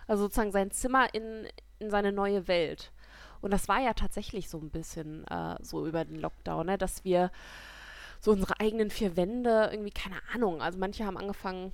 also 0.06 0.24
sozusagen 0.24 0.52
sein 0.52 0.70
Zimmer 0.70 1.12
in, 1.12 1.46
in 1.78 1.90
seine 1.90 2.12
neue 2.12 2.48
Welt. 2.48 2.92
Und 3.40 3.52
das 3.52 3.68
war 3.68 3.80
ja 3.80 3.94
tatsächlich 3.94 4.48
so 4.48 4.58
ein 4.58 4.70
bisschen 4.70 5.26
äh, 5.28 5.56
so 5.62 5.86
über 5.86 6.04
den 6.04 6.20
Lockdown, 6.20 6.66
ne? 6.66 6.78
dass 6.78 7.04
wir 7.04 7.30
so 8.20 8.32
unsere 8.32 8.58
eigenen 8.58 8.90
vier 8.90 9.16
Wände 9.16 9.68
irgendwie, 9.70 9.92
keine 9.92 10.16
Ahnung, 10.34 10.60
also 10.60 10.78
manche 10.78 11.06
haben 11.06 11.16
angefangen, 11.16 11.72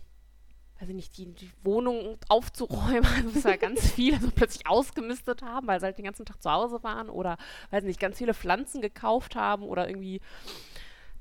weiß 0.79 0.91
ich 0.91 0.95
nicht, 0.95 1.17
die, 1.17 1.33
die 1.33 1.51
Wohnung 1.63 2.19
aufzuräumen, 2.29 3.07
also 3.17 3.31
das 3.31 3.45
war 3.45 3.57
ganz 3.57 3.91
viel, 3.93 4.15
also 4.15 4.31
plötzlich 4.31 4.67
ausgemistet 4.67 5.43
haben, 5.43 5.67
weil 5.67 5.81
sie 5.81 5.87
halt 5.87 5.97
den 5.97 6.05
ganzen 6.05 6.27
Tag 6.27 6.43
zu 6.43 6.51
Hause 6.51 6.83
waren 6.83 7.09
oder, 7.09 7.39
weiß 7.71 7.85
nicht, 7.85 7.99
ganz 7.99 8.19
viele 8.19 8.35
Pflanzen 8.35 8.83
gekauft 8.83 9.37
haben 9.37 9.63
oder 9.63 9.89
irgendwie, 9.89 10.21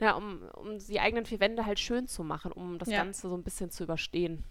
ja, 0.02 0.14
um, 0.16 0.42
um 0.56 0.78
die 0.78 1.00
eigenen 1.00 1.26
vier 1.26 1.40
Wände 1.40 1.66
halt 1.66 1.80
schön 1.80 2.08
zu 2.08 2.24
machen, 2.26 2.52
um 2.52 2.78
das 2.80 2.90
Ja. 2.90 2.98
Ganze 2.98 3.30
so 3.30 3.36
ein 3.38 3.44
bisschen 3.44 3.72
zu 3.72 3.84
überstehen. 3.84 4.44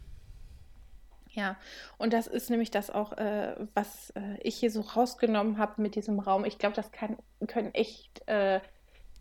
Ja, 1.33 1.57
und 1.99 2.13
das 2.13 2.27
ist 2.27 2.51
nämlich 2.51 2.71
das 2.71 2.91
auch, 2.91 3.13
äh, 3.15 3.55
was 3.75 4.11
äh, 4.11 4.39
ich 4.43 4.57
hier 4.57 4.71
so 4.71 4.83
rausgenommen 4.83 5.57
habe 5.57 5.81
mit 5.81 5.95
diesem 5.95 6.21
Raum. 6.21 6.45
Ich 6.45 6.59
glaube, 6.59 6.77
das 6.77 6.93
kann, 6.93 7.17
können 7.47 7.75
echt 7.75 8.27
äh, 8.29 8.61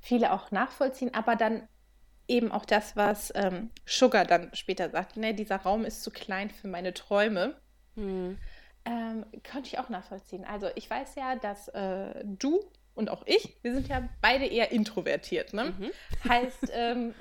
viele 0.01 0.33
auch 0.33 0.51
nachvollziehen, 0.51 1.13
aber 1.13 1.35
dann 1.35 1.67
eben 2.27 2.51
auch 2.51 2.65
das, 2.65 2.95
was 2.95 3.31
ähm, 3.35 3.69
Sugar 3.85 4.25
dann 4.25 4.53
später 4.53 4.89
sagt, 4.89 5.17
ne, 5.17 5.33
dieser 5.33 5.57
Raum 5.57 5.85
ist 5.85 6.03
zu 6.03 6.11
klein 6.11 6.49
für 6.49 6.67
meine 6.67 6.93
Träume. 6.93 7.55
Hm. 7.95 8.37
Ähm, 8.83 9.25
konnte 9.49 9.67
ich 9.67 9.79
auch 9.79 9.89
nachvollziehen. 9.89 10.43
Also 10.43 10.67
ich 10.75 10.89
weiß 10.89 11.15
ja, 11.15 11.35
dass 11.35 11.67
äh, 11.69 12.23
du 12.25 12.59
und 12.93 13.09
auch 13.09 13.23
ich, 13.25 13.57
wir 13.61 13.73
sind 13.73 13.87
ja 13.87 14.07
beide 14.21 14.45
eher 14.45 14.71
introvertiert. 14.71 15.53
Ne? 15.53 15.73
Mhm. 15.77 15.91
Heißt, 16.29 16.71
ähm, 16.73 17.13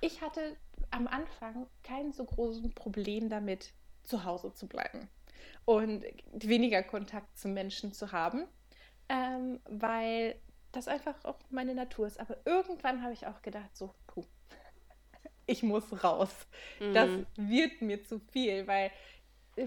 ich 0.00 0.20
hatte 0.20 0.56
am 0.90 1.06
Anfang 1.06 1.66
kein 1.82 2.12
so 2.12 2.24
großes 2.24 2.74
Problem 2.74 3.28
damit, 3.28 3.72
zu 4.04 4.24
Hause 4.24 4.52
zu 4.54 4.66
bleiben 4.68 5.08
und 5.64 6.04
weniger 6.32 6.82
Kontakt 6.82 7.38
zu 7.38 7.48
Menschen 7.48 7.92
zu 7.92 8.12
haben, 8.12 8.46
ähm, 9.08 9.60
weil 9.66 10.36
das 10.72 10.88
einfach 10.88 11.24
auch 11.24 11.38
meine 11.50 11.74
Natur 11.74 12.06
ist. 12.06 12.20
Aber 12.20 12.36
irgendwann 12.44 13.02
habe 13.02 13.12
ich 13.12 13.26
auch 13.26 13.42
gedacht, 13.42 13.76
so, 13.76 13.94
puh, 14.06 14.24
ich 15.46 15.62
muss 15.62 16.04
raus. 16.04 16.46
Das 16.92 17.10
Mhm. 17.10 17.26
wird 17.36 17.82
mir 17.82 18.04
zu 18.04 18.18
viel, 18.18 18.66
weil 18.66 18.90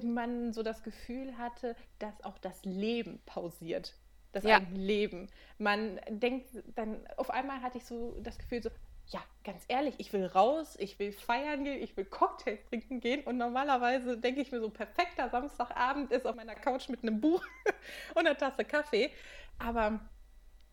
man 0.03 0.53
so 0.53 0.63
das 0.63 0.83
Gefühl 0.83 1.37
hatte, 1.37 1.75
dass 1.99 2.23
auch 2.23 2.37
das 2.39 2.63
Leben 2.65 3.21
pausiert. 3.25 3.93
Das 4.33 4.43
Ja. 4.43 4.59
Leben. 4.73 5.29
Man 5.57 5.99
denkt 6.09 6.49
dann, 6.75 7.07
auf 7.15 7.29
einmal 7.29 7.61
hatte 7.61 7.77
ich 7.77 7.85
so 7.85 8.19
das 8.21 8.37
Gefühl, 8.37 8.61
so, 8.61 8.69
ja, 9.09 9.21
ganz 9.43 9.63
ehrlich, 9.67 9.95
ich 9.97 10.11
will 10.11 10.25
raus, 10.25 10.75
ich 10.79 10.99
will 10.99 11.11
feiern 11.11 11.63
gehen, 11.63 11.81
ich 11.81 11.95
will 11.95 12.05
Cocktails 12.05 12.63
trinken 12.65 12.99
gehen 12.99 13.23
und 13.23 13.37
normalerweise 13.37 14.17
denke 14.17 14.41
ich 14.41 14.51
mir 14.51 14.59
so, 14.59 14.69
perfekter 14.69 15.29
Samstagabend 15.29 16.11
ist 16.11 16.25
auf 16.25 16.35
meiner 16.35 16.55
Couch 16.55 16.89
mit 16.89 17.03
einem 17.03 17.21
Buch 17.21 17.43
und 18.15 18.27
einer 18.27 18.37
Tasse 18.37 18.65
Kaffee. 18.65 19.11
Aber 19.59 19.99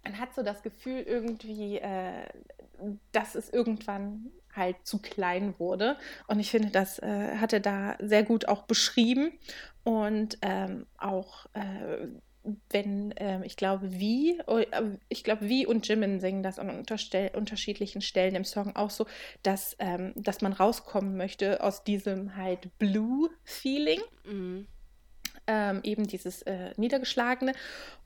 man 0.03 0.19
hat 0.19 0.35
so 0.35 0.43
das 0.43 0.63
Gefühl 0.63 1.03
irgendwie, 1.03 1.79
äh, 1.79 2.27
dass 3.13 3.35
es 3.35 3.51
irgendwann 3.51 4.33
halt 4.55 4.77
zu 4.85 4.99
klein 4.99 5.55
wurde. 5.59 5.97
Und 6.27 6.41
ich 6.41 6.51
finde, 6.51 6.71
das 6.71 6.99
äh, 6.99 7.37
hat 7.39 7.53
er 7.53 7.61
da 7.61 7.97
sehr 8.01 8.23
gut 8.23 8.47
auch 8.49 8.63
beschrieben. 8.63 9.33
Und 9.83 10.39
ähm, 10.43 10.87
auch, 10.99 11.47
äh, 11.55 12.09
wenn, 12.71 13.15
ähm, 13.17 13.43
ich 13.43 13.57
glaube, 13.57 13.93
wie, 13.99 14.39
äh, 14.47 14.67
ich 15.09 15.25
glaube, 15.25 15.49
wie 15.49 15.67
und 15.67 15.87
Jimin 15.89 16.21
singen 16.21 16.43
das 16.43 16.59
an 16.59 16.71
unterschiedlichen 16.71 18.03
Stellen 18.03 18.35
im 18.35 18.45
Song 18.45 18.77
auch 18.77 18.91
so, 18.91 19.07
dass, 19.43 19.77
ähm, 19.79 20.13
dass 20.17 20.43
man 20.43 20.53
rauskommen 20.53 21.17
möchte 21.17 21.63
aus 21.63 21.85
diesem 21.85 22.37
halt 22.37 22.77
Blue-Feeling 22.79 24.01
Mhm. 24.25 24.67
ähm, 25.47 25.81
eben 25.83 26.07
dieses 26.07 26.43
äh, 26.43 26.73
Niedergeschlagene 26.77 27.53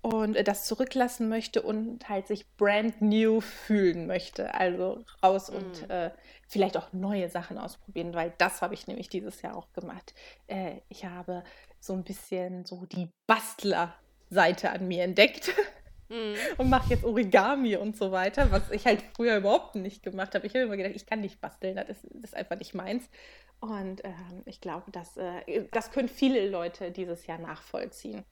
und 0.03 0.35
äh, 0.37 0.45
das 0.45 0.67
zurücklassen 0.67 1.29
möchte 1.29 1.63
und 1.63 2.09
halt 2.09 2.27
sich 2.27 2.47
brand 2.57 3.01
new 3.01 3.41
fühlen 3.41 4.07
möchte. 4.07 4.55
Also 4.55 5.05
raus 5.23 5.49
und 5.51 5.83
Mhm. 5.83 5.91
äh, 5.91 6.11
vielleicht 6.49 6.77
auch 6.77 6.93
neue 6.93 7.29
Sachen 7.29 7.59
ausprobieren, 7.59 8.15
weil 8.15 8.35
das 8.39 8.63
habe 8.63 8.75
ich 8.75 8.87
nämlich 8.87 9.09
dieses 9.09 9.43
Jahr 9.43 9.57
auch 9.57 9.73
gemacht. 9.73 10.15
Äh, 10.47 10.81
ich 10.89 11.05
habe 11.05 11.45
so 11.81 11.93
ein 11.93 12.05
bisschen 12.05 12.65
so 12.65 12.87
die 12.87 13.13
Bastler-Seite 14.29 14.71
an 14.71 14.89
mir 14.89 15.05
entdeckt 15.05 15.53
Mhm. 16.11 16.37
und 16.57 16.71
mache 16.71 16.89
jetzt 16.89 17.05
Origami 17.05 17.77
und 17.77 17.95
so 17.95 18.11
weiter, 18.11 18.51
was 18.51 18.71
ich 18.71 18.87
halt 18.87 19.03
früher 19.15 19.37
überhaupt 19.37 19.75
nicht 19.75 20.03
gemacht 20.03 20.35
habe. 20.35 20.47
Ich 20.47 20.55
habe 20.55 20.65
immer 20.65 20.79
gedacht, 20.79 20.97
ich 20.97 21.05
kann 21.05 21.21
nicht 21.21 21.39
basteln, 21.39 21.77
das 21.77 21.91
ist, 21.91 22.05
das 22.05 22.31
ist 22.31 22.35
einfach 22.35 22.57
nicht 22.57 22.73
meins. 22.73 23.11
Und 23.61 24.03
ähm, 24.05 24.43
ich 24.47 24.63
glaube, 24.63 24.91
das, 24.91 25.19
äh, 25.19 25.69
das 25.71 25.91
können 25.91 26.09
viele 26.09 26.49
Leute 26.49 26.93
dieses 26.93 27.27
Jahr 27.27 27.37
nachvollziehen. 27.37 28.25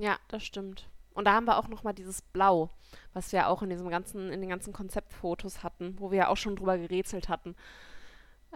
Ja, 0.00 0.18
das 0.26 0.42
stimmt. 0.42 0.88
Und 1.14 1.24
da 1.26 1.34
haben 1.34 1.44
wir 1.44 1.56
auch 1.58 1.68
noch 1.68 1.84
mal 1.84 1.92
dieses 1.92 2.20
Blau, 2.20 2.70
was 3.12 3.30
wir 3.30 3.46
auch 3.46 3.62
in 3.62 3.70
diesem 3.70 3.90
ganzen, 3.90 4.32
in 4.32 4.40
den 4.40 4.50
ganzen 4.50 4.72
Konzeptfotos 4.72 5.62
hatten, 5.62 5.94
wo 6.00 6.10
wir 6.10 6.18
ja 6.18 6.28
auch 6.30 6.36
schon 6.36 6.56
drüber 6.56 6.78
gerätselt 6.78 7.28
hatten. 7.28 7.54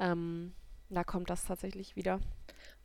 Ähm, 0.00 0.52
da 0.90 1.04
kommt 1.04 1.30
das 1.30 1.44
tatsächlich 1.44 1.94
wieder. 1.94 2.18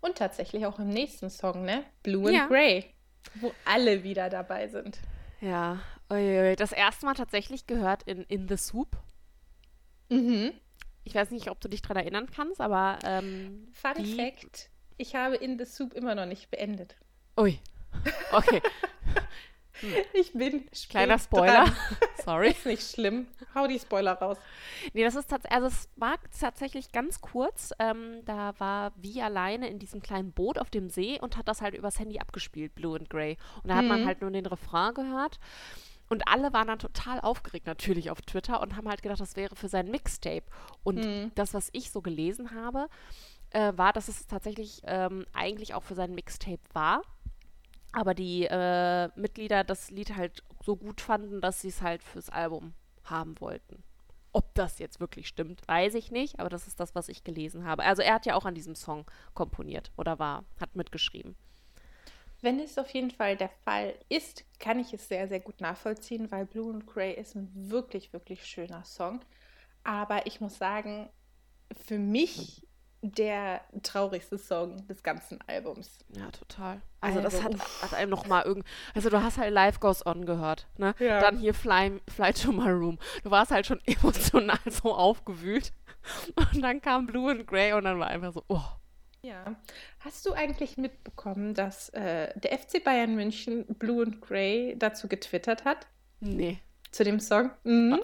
Und 0.02 0.20
tatsächlich 0.20 0.68
auch 0.68 0.78
im 0.78 0.90
nächsten 0.90 1.32
Song, 1.32 1.64
ne? 1.64 1.84
Blue 2.04 2.28
and 2.28 2.36
Ja. 2.38 2.46
Grey, 2.48 2.94
wo 3.36 3.54
alle 3.66 4.04
wieder 4.04 4.30
dabei 4.30 4.68
sind. 4.68 5.00
Ja, 5.42 5.80
das 6.10 6.72
erste 6.72 7.06
Mal 7.06 7.14
tatsächlich 7.14 7.68
gehört 7.68 8.04
in 8.04 8.24
In 8.24 8.48
the 8.48 8.58
Soup. 8.58 8.98
Mhm. 10.10 10.52
Ich 11.04 11.16
weiß 11.16 11.32
nicht, 11.32 11.50
ob 11.50 11.60
du 11.62 11.68
dich 11.70 11.82
dran 11.82 11.98
erinnern 11.98 12.28
kannst, 12.36 12.60
aber 12.62 13.00
ähm, 13.04 13.68
Fun 13.74 14.04
die- 14.04 14.16
Fact: 14.16 14.70
Ich 14.98 15.16
habe 15.16 15.36
In 15.36 15.58
the 15.58 15.66
Soup 15.66 15.94
immer 15.94 16.16
noch 16.16 16.26
nicht 16.26 16.50
beendet. 16.52 16.96
Ui. 17.38 17.60
Okay, 18.32 18.62
Ich 20.14 20.34
bin 20.34 20.66
kleiner 20.90 21.18
Spoiler. 21.20 21.66
dran. 21.66 21.76
Sorry. 22.26 22.50
Ist 22.50 22.66
nicht 22.66 22.90
schlimm. 22.92 23.28
Hau 23.56 23.68
die 23.68 23.80
Spoiler 23.80 24.14
raus. 24.14 24.38
Nee, 24.94 25.04
das 25.04 25.16
ist 25.16 25.30
tatsächlich, 25.30 25.56
also 25.56 25.68
es 25.68 25.90
war 25.96 26.16
tatsächlich 26.40 26.92
ganz 26.92 27.22
kurz. 27.22 27.72
Ähm, 27.80 28.22
da 28.26 28.54
war 28.60 28.92
wie 28.98 29.22
alleine 29.22 29.70
in 29.70 29.80
diesem 29.80 30.02
kleinen 30.02 30.32
Boot 30.32 30.58
auf 30.60 30.70
dem 30.70 30.90
See 30.90 31.20
und 31.20 31.38
hat 31.38 31.48
das 31.48 31.62
halt 31.62 31.74
übers 31.76 32.00
Handy 32.00 32.20
abgespielt, 32.20 32.76
Blue 32.76 32.98
and 32.98 33.10
Grey. 33.10 33.38
Und 33.64 33.70
da 33.70 33.76
hat 33.76 33.86
man 33.86 34.02
Mhm. 34.02 34.06
halt 34.06 34.22
nur 34.22 34.32
den 34.32 34.46
Refrain 34.46 34.94
gehört. 34.94 35.40
Und 36.10 36.28
alle 36.28 36.52
waren 36.54 36.68
dann 36.68 36.80
total 36.80 37.20
aufgeregt, 37.22 37.68
natürlich 37.68 38.10
auf 38.10 38.22
Twitter, 38.24 38.62
und 38.62 38.76
haben 38.76 38.90
halt 38.90 39.04
gedacht, 39.04 39.20
das 39.20 39.36
wäre 39.36 39.56
für 39.56 39.68
sein 39.70 39.92
Mixtape. 39.92 40.44
Und 40.84 41.06
Mhm. 41.06 41.32
das, 41.36 41.54
was 41.54 41.70
ich 41.72 41.92
so 41.92 42.02
gelesen 42.02 42.56
habe, 42.56 42.88
äh, 43.52 43.74
war, 43.76 43.94
dass 43.94 44.08
es 44.08 44.26
tatsächlich 44.26 44.82
ähm, 44.86 45.26
eigentlich 45.34 45.74
auch 45.76 45.84
für 45.84 45.94
sein 45.96 46.16
Mixtape 46.16 46.60
war. 46.74 47.04
Aber 47.92 48.14
die 48.14 48.46
äh, 48.46 49.10
Mitglieder 49.16 49.64
das 49.64 49.90
Lied 49.90 50.16
halt 50.16 50.44
so 50.64 50.76
gut 50.76 51.02
fanden, 51.02 51.42
dass 51.42 51.62
sie 51.62 51.70
es 51.70 51.82
halt 51.82 52.04
fürs 52.04 52.30
Album 52.30 52.74
haben 53.04 53.40
wollten. 53.40 53.84
Ob 54.32 54.54
das 54.54 54.78
jetzt 54.78 55.00
wirklich 55.00 55.28
stimmt, 55.28 55.68
weiß 55.68 55.96
ich 55.96 56.12
nicht, 56.12 56.40
aber 56.40 56.50
das 56.50 56.68
ist 56.68 56.80
das, 56.80 56.94
was 56.94 57.10
ich 57.10 57.24
gelesen 57.24 57.66
habe. 57.66 57.84
Also 57.84 58.04
er 58.04 58.14
hat 58.14 58.28
ja 58.28 58.36
auch 58.36 58.46
an 58.46 58.54
diesem 58.54 58.76
Song 58.76 59.06
komponiert 59.34 59.92
oder 59.98 60.20
war, 60.20 60.46
hat 60.60 60.76
mitgeschrieben. 60.76 61.36
Wenn 62.42 62.60
es 62.60 62.78
auf 62.78 62.90
jeden 62.92 63.12
Fall 63.12 63.36
der 63.36 63.50
Fall 63.66 63.96
ist, 64.08 64.46
kann 64.60 64.80
ich 64.80 64.94
es 64.94 65.08
sehr, 65.08 65.28
sehr 65.28 65.40
gut 65.40 65.60
nachvollziehen, 65.60 66.32
weil 66.32 66.46
Blue 66.46 66.72
and 66.72 66.86
Grey 66.88 67.14
ist 67.14 67.36
ein 67.36 67.50
wirklich, 67.54 68.14
wirklich 68.14 68.46
schöner 68.46 68.86
Song. 68.86 69.20
Aber 69.84 70.26
ich 70.26 70.40
muss 70.40 70.58
sagen, 70.58 71.10
für 71.76 71.98
mich 71.98 72.66
der 73.02 73.62
traurigste 73.84 74.38
Song 74.38 74.86
des 74.88 75.04
ganzen 75.04 75.40
Albums. 75.48 76.00
Ja, 76.16 76.30
total. 76.32 76.82
Also, 77.02 77.22
das 77.22 77.36
Also, 77.36 77.46
hat, 77.46 77.82
hat 77.82 77.94
einem 77.94 78.10
nochmal 78.12 78.44
irgend. 78.44 78.66
Also 78.94 79.10
du 79.10 79.24
hast 79.24 79.38
halt 79.38 79.54
Life 79.54 79.80
Goes 79.80 80.06
On 80.06 80.26
gehört, 80.26 80.68
ne? 80.78 80.94
Ja. 81.00 81.22
Dann 81.22 81.38
hier 81.38 81.54
Fly, 81.54 82.02
Fly 82.10 82.34
to 82.34 82.52
My 82.52 82.70
Room. 82.70 83.00
Du 83.24 83.32
warst 83.32 83.52
halt 83.52 83.66
schon 83.66 83.80
emotional 83.86 84.60
so 84.70 84.94
aufgewühlt. 84.94 85.72
Und 86.36 86.62
dann 86.62 86.82
kam 86.82 87.06
Blue 87.06 87.32
and 87.32 87.48
Grey 87.48 87.74
und 87.74 87.84
dann 87.86 88.00
war 88.00 88.08
einfach 88.08 88.34
so, 88.34 88.44
oh, 88.48 88.62
Ja. 89.22 89.56
Hast 90.00 90.26
du 90.26 90.34
eigentlich 90.34 90.78
mitbekommen, 90.78 91.54
dass 91.54 91.90
äh, 91.90 92.38
der 92.40 92.58
FC 92.58 92.84
Bayern 92.84 93.16
München 93.16 93.66
Blue 93.76 94.04
and 94.04 94.22
Grey 94.22 94.76
dazu 94.78 95.08
getwittert 95.08 95.66
hat? 95.66 95.88
Nee. 96.20 96.60
Zu 96.92 97.04
dem 97.04 97.20
Song? 97.20 97.52
Mhm. 97.64 98.00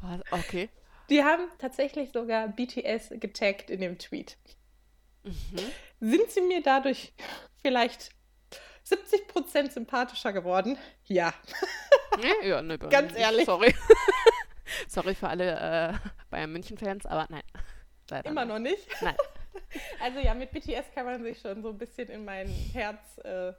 Was? 0.00 0.20
Okay. 0.30 0.68
Die 1.12 1.22
haben 1.22 1.42
tatsächlich 1.58 2.10
sogar 2.10 2.48
BTS 2.48 3.10
getaggt 3.20 3.68
in 3.68 3.82
dem 3.82 3.98
Tweet. 3.98 4.38
Mhm. 5.24 5.34
Sind 6.00 6.30
sie 6.30 6.40
mir 6.40 6.62
dadurch 6.62 7.12
vielleicht 7.60 8.12
70% 8.86 9.72
sympathischer 9.72 10.32
geworden? 10.32 10.78
Ja. 11.04 11.34
Nee, 12.18 12.48
ja, 12.48 12.62
ne, 12.62 12.78
Ganz 12.78 13.14
ehrlich. 13.14 13.44
Sorry. 13.44 13.74
sorry 14.88 15.14
für 15.14 15.28
alle 15.28 15.52
äh, 15.52 16.08
Bayern 16.30 16.50
München-Fans, 16.50 17.04
aber 17.04 17.26
nein. 17.28 17.42
Leider 18.08 18.30
Immer 18.30 18.46
nicht. 18.46 18.54
noch 18.54 18.58
nicht. 18.58 19.02
Nein. 19.02 19.16
Also 20.00 20.18
ja, 20.18 20.32
mit 20.32 20.50
BTS 20.50 20.94
kann 20.94 21.04
man 21.04 21.22
sich 21.22 21.38
schon 21.38 21.62
so 21.62 21.70
ein 21.70 21.78
bisschen 21.78 22.08
in 22.08 22.24
mein 22.24 22.48
Herz 22.48 23.18
äh, 23.18 23.52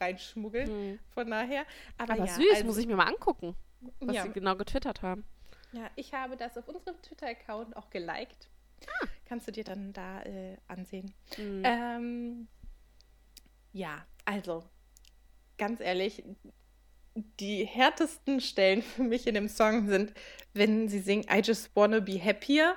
reinschmuggeln. 0.00 0.66
Hm. 0.68 0.98
Von 1.10 1.30
daher. 1.30 1.64
Aber, 1.96 2.14
Aber 2.14 2.24
ja, 2.24 2.32
süß, 2.32 2.46
also, 2.54 2.64
muss 2.64 2.76
ich 2.76 2.88
mir 2.88 2.96
mal 2.96 3.06
angucken, 3.06 3.54
was 4.00 4.16
ja, 4.16 4.22
sie 4.24 4.30
genau 4.30 4.56
getwittert 4.56 5.02
haben. 5.02 5.24
Ja, 5.72 5.90
ich 5.96 6.12
habe 6.14 6.36
das 6.36 6.56
auf 6.56 6.68
unserem 6.68 7.00
Twitter-Account 7.02 7.76
auch 7.76 7.90
geliked. 7.90 8.48
Kannst 9.24 9.48
du 9.48 9.52
dir 9.52 9.64
dann 9.64 9.92
da 9.92 10.22
äh, 10.22 10.56
ansehen. 10.68 11.12
Hm. 11.36 11.62
Ähm, 11.64 12.48
ja, 13.72 14.04
also 14.24 14.64
ganz 15.58 15.80
ehrlich, 15.80 16.22
die 17.40 17.64
härtesten 17.64 18.40
Stellen 18.40 18.82
für 18.82 19.02
mich 19.02 19.26
in 19.26 19.34
dem 19.34 19.48
Song 19.48 19.88
sind, 19.88 20.12
wenn 20.52 20.88
sie 20.88 21.00
singen 21.00 21.26
I 21.30 21.40
just 21.40 21.74
wanna 21.74 22.00
be 22.00 22.22
happier 22.22 22.76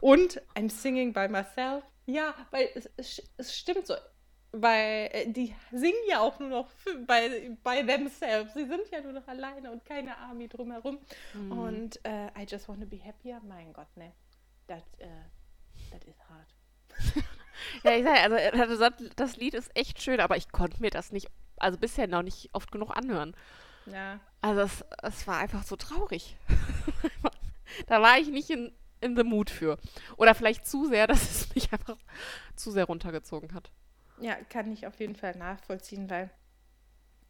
und 0.00 0.40
I'm 0.54 0.70
singing 0.70 1.12
by 1.12 1.28
myself. 1.28 1.84
Ja, 2.06 2.34
weil 2.50 2.68
es, 2.74 2.90
es, 2.96 3.22
es 3.36 3.56
stimmt 3.56 3.86
so. 3.86 3.94
Weil 4.52 5.08
äh, 5.12 5.28
die 5.28 5.54
singen 5.70 6.02
ja 6.08 6.20
auch 6.20 6.38
nur 6.38 6.48
noch 6.48 6.68
für, 6.68 6.94
bei, 6.98 7.56
by 7.64 7.86
themselves. 7.86 8.52
Sie 8.54 8.66
sind 8.66 8.82
ja 8.90 9.00
nur 9.00 9.12
noch 9.12 9.26
alleine 9.26 9.70
und 9.72 9.84
keine 9.84 10.16
Army 10.18 10.48
drumherum. 10.48 10.98
Hm. 11.32 11.58
Und 11.58 12.04
äh, 12.04 12.26
I 12.38 12.46
just 12.48 12.68
wanna 12.68 12.84
be 12.84 13.02
happier, 13.02 13.40
mein 13.46 13.72
Gott, 13.72 13.96
ne. 13.96 14.12
Das 14.66 14.82
äh, 14.98 15.06
das 15.90 16.02
ist 16.04 16.20
hart. 16.28 17.24
Ja, 17.84 17.92
ich 17.92 18.02
sag, 18.02 18.16
ja, 18.16 18.22
also 18.22 18.36
äh, 18.36 18.78
das, 18.78 19.12
das 19.14 19.36
Lied 19.36 19.54
ist 19.54 19.70
echt 19.76 20.02
schön, 20.02 20.20
aber 20.20 20.36
ich 20.36 20.50
konnte 20.50 20.80
mir 20.80 20.90
das 20.90 21.12
nicht, 21.12 21.28
also 21.58 21.78
bisher 21.78 22.08
noch 22.08 22.22
nicht 22.22 22.50
oft 22.54 22.72
genug 22.72 22.96
anhören. 22.96 23.36
Ja. 23.86 24.20
Also 24.40 24.62
es, 24.62 24.84
es 25.02 25.26
war 25.26 25.38
einfach 25.38 25.62
so 25.62 25.76
traurig. 25.76 26.36
da 27.86 28.02
war 28.02 28.18
ich 28.18 28.28
nicht 28.28 28.50
in, 28.50 28.72
in 29.00 29.16
the 29.16 29.22
mood 29.22 29.50
für. 29.50 29.78
Oder 30.16 30.34
vielleicht 30.34 30.66
zu 30.66 30.86
sehr, 30.86 31.06
dass 31.06 31.22
es 31.22 31.54
mich 31.54 31.72
einfach 31.72 31.96
zu 32.56 32.70
sehr 32.70 32.86
runtergezogen 32.86 33.54
hat. 33.54 33.70
Ja, 34.22 34.36
kann 34.48 34.72
ich 34.72 34.86
auf 34.86 34.98
jeden 35.00 35.16
Fall 35.16 35.36
nachvollziehen, 35.36 36.08
weil 36.08 36.30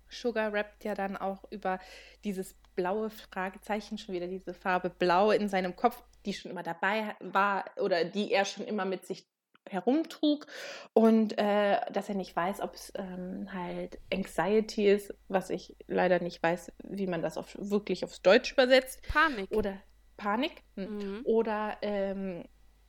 Sugar 0.09 0.53
rappt 0.53 0.85
ja 0.85 0.95
dann 0.95 1.17
auch 1.17 1.45
über 1.51 1.79
dieses 2.25 2.55
blaue 2.75 3.11
Fragezeichen, 3.11 3.99
schon 3.99 4.15
wieder 4.15 4.27
diese 4.27 4.55
Farbe 4.55 4.91
Blau 4.91 5.31
in 5.31 5.49
seinem 5.49 5.77
Kopf, 5.77 6.03
die 6.25 6.35
schon 6.35 6.51
immer 6.51 6.63
dabei 6.63 7.17
war 7.21 7.65
oder 7.81 8.05
die 8.05 8.33
er 8.33 8.45
schon 8.45 8.67
immer 8.67 8.85
mit 8.85 9.07
sich 9.07 9.27
herumtrug 9.69 10.47
und 10.93 11.39
äh, 11.39 11.79
dass 11.93 12.09
er 12.09 12.15
nicht 12.15 12.35
weiß, 12.35 12.61
ob 12.61 12.75
es 12.75 12.93
ähm, 12.97 13.53
halt 13.53 13.99
Anxiety 14.13 14.89
ist, 14.89 15.15
was 15.29 15.51
ich 15.51 15.77
leider 15.87 16.21
nicht 16.21 16.43
weiß, 16.43 16.73
wie 16.85 17.07
man 17.07 17.23
das 17.23 17.39
auf, 17.39 17.57
wirklich 17.59 18.05
aufs 18.05 18.23
Deutsch 18.23 18.53
übersetzt 18.53 19.01
Panik. 19.09 19.51
oder 19.53 19.79
Panik 20.17 20.63
hm. 20.75 20.99
Mhm. 20.99 21.21
oder 21.25 21.77
ähm, 21.83 22.45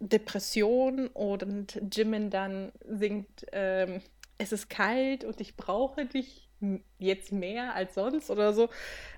Depression 0.10 1.08
und 1.08 1.82
Jimin 1.92 2.30
dann 2.30 2.72
singt, 2.86 3.46
ähm, 3.52 4.02
es 4.38 4.52
ist 4.52 4.70
kalt 4.70 5.24
und 5.24 5.40
ich 5.42 5.56
brauche 5.56 6.06
dich 6.06 6.50
jetzt 6.98 7.32
mehr 7.32 7.76
als 7.76 7.96
sonst 7.96 8.30
oder 8.30 8.54
so. 8.54 8.70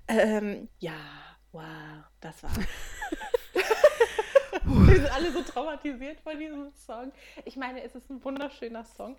Ähm, 0.07 0.67
ja, 0.79 0.97
wow, 1.51 2.03
das 2.21 2.43
war. 2.43 2.51
Wir 4.63 4.95
sind 4.95 5.11
alle 5.11 5.31
so 5.31 5.41
traumatisiert 5.43 6.19
von 6.21 6.39
diesem 6.39 6.71
Song. 6.73 7.11
Ich 7.45 7.55
meine, 7.55 7.83
es 7.83 7.95
ist 7.95 8.09
ein 8.09 8.23
wunderschöner 8.23 8.83
Song, 8.83 9.15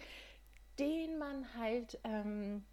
den 0.79 1.19
man 1.19 1.47
halt 1.57 1.99
ähm, 2.05 2.65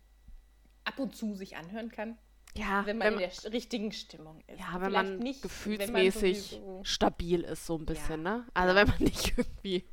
ab 0.84 1.00
und 1.00 1.16
zu 1.16 1.34
sich 1.36 1.56
anhören 1.56 1.90
kann, 1.90 2.18
Ja, 2.56 2.86
wenn 2.86 3.00
man 3.00 3.14
in 3.14 3.20
der 3.20 3.32
richtigen 3.52 3.92
Stimmung 3.92 4.42
ist. 4.48 4.60
ja, 4.60 4.74
wenn 4.76 4.86
Vielleicht 4.92 5.10
man 5.10 5.18
nicht, 5.20 5.42
gefühlsmäßig 5.42 6.22
Wenn 6.22 6.62
man 6.62 6.72
sowieso, 6.76 6.84
stabil 6.84 7.42
ist, 7.42 7.66
so 7.66 7.78
ein 7.78 7.86
bisschen, 7.86 8.22
ne? 8.24 8.46
Also 8.54 8.70
Ja. 8.76 8.82
wenn 8.82 8.88
man 8.90 9.00
nicht 9.04 9.34
irgendwie. 9.38 9.84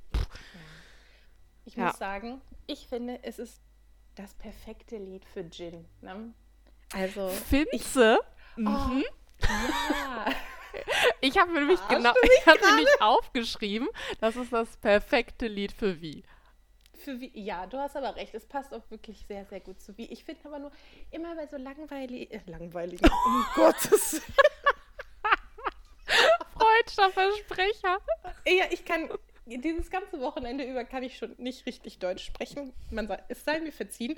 Ich 1.65 1.75
Ja. 1.77 1.87
muss 1.87 1.99
sagen, 1.99 2.41
ich 2.67 2.87
finde, 2.87 3.23
es 3.23 3.39
ist 3.39 3.61
das 4.15 4.35
perfekte 4.35 4.99
Lied 4.99 5.25
für 5.25 5.41
Jin. 5.41 5.87
Ne? 6.03 6.35
Also, 6.93 7.29
Finze? 7.29 8.19
Mhm. 8.57 9.05
ja. 9.41 10.27
Ich 11.21 11.37
habe 11.37 11.53
nämlich 11.53 11.81
genau, 11.89 12.13
ich 12.23 12.47
habe 12.47 12.61
nämlich 12.61 12.89
aufgeschrieben, 13.01 13.89
das 14.21 14.37
ist 14.37 14.53
das 14.53 14.77
perfekte 14.77 15.49
Lied 15.49 15.73
für 15.73 16.01
wie. 16.01 16.23
Für 17.05 17.21
wie, 17.21 17.31
ja, 17.35 17.67
du 17.67 17.79
hast 17.79 17.97
aber 17.97 18.15
recht. 18.17 18.35
Es 18.35 18.45
passt 18.47 18.73
auch 18.75 18.83
wirklich 18.91 19.25
sehr, 19.27 19.45
sehr 19.47 19.61
gut 19.61 19.81
zu 19.81 19.97
wie. 19.97 20.07
Ich 20.07 20.25
finde 20.25 20.41
aber 20.45 20.59
nur 20.59 20.73
immer 21.11 21.35
bei 21.35 21.47
so 21.47 21.57
langweilig, 21.57 22.33
äh, 22.33 22.41
langweiligen, 22.47 23.09
um 23.27 23.45
Gottes 23.55 24.21
Freudscher 26.55 27.11
Versprecher. 27.13 27.99
Ja, 28.47 28.65
ich 28.71 28.85
kann 28.85 29.09
dieses 29.47 29.91
ganze 29.91 30.21
Wochenende 30.21 30.65
über 30.65 30.85
kann 30.85 31.03
ich 31.03 31.17
schon 31.17 31.35
nicht 31.39 31.67
richtig 31.67 31.99
Deutsch 31.99 32.25
sprechen. 32.25 32.73
Man 32.91 33.09
sagt, 33.09 33.25
es 33.31 33.45
sei 33.45 33.61
mir 33.61 33.73
verziehen. 33.73 34.17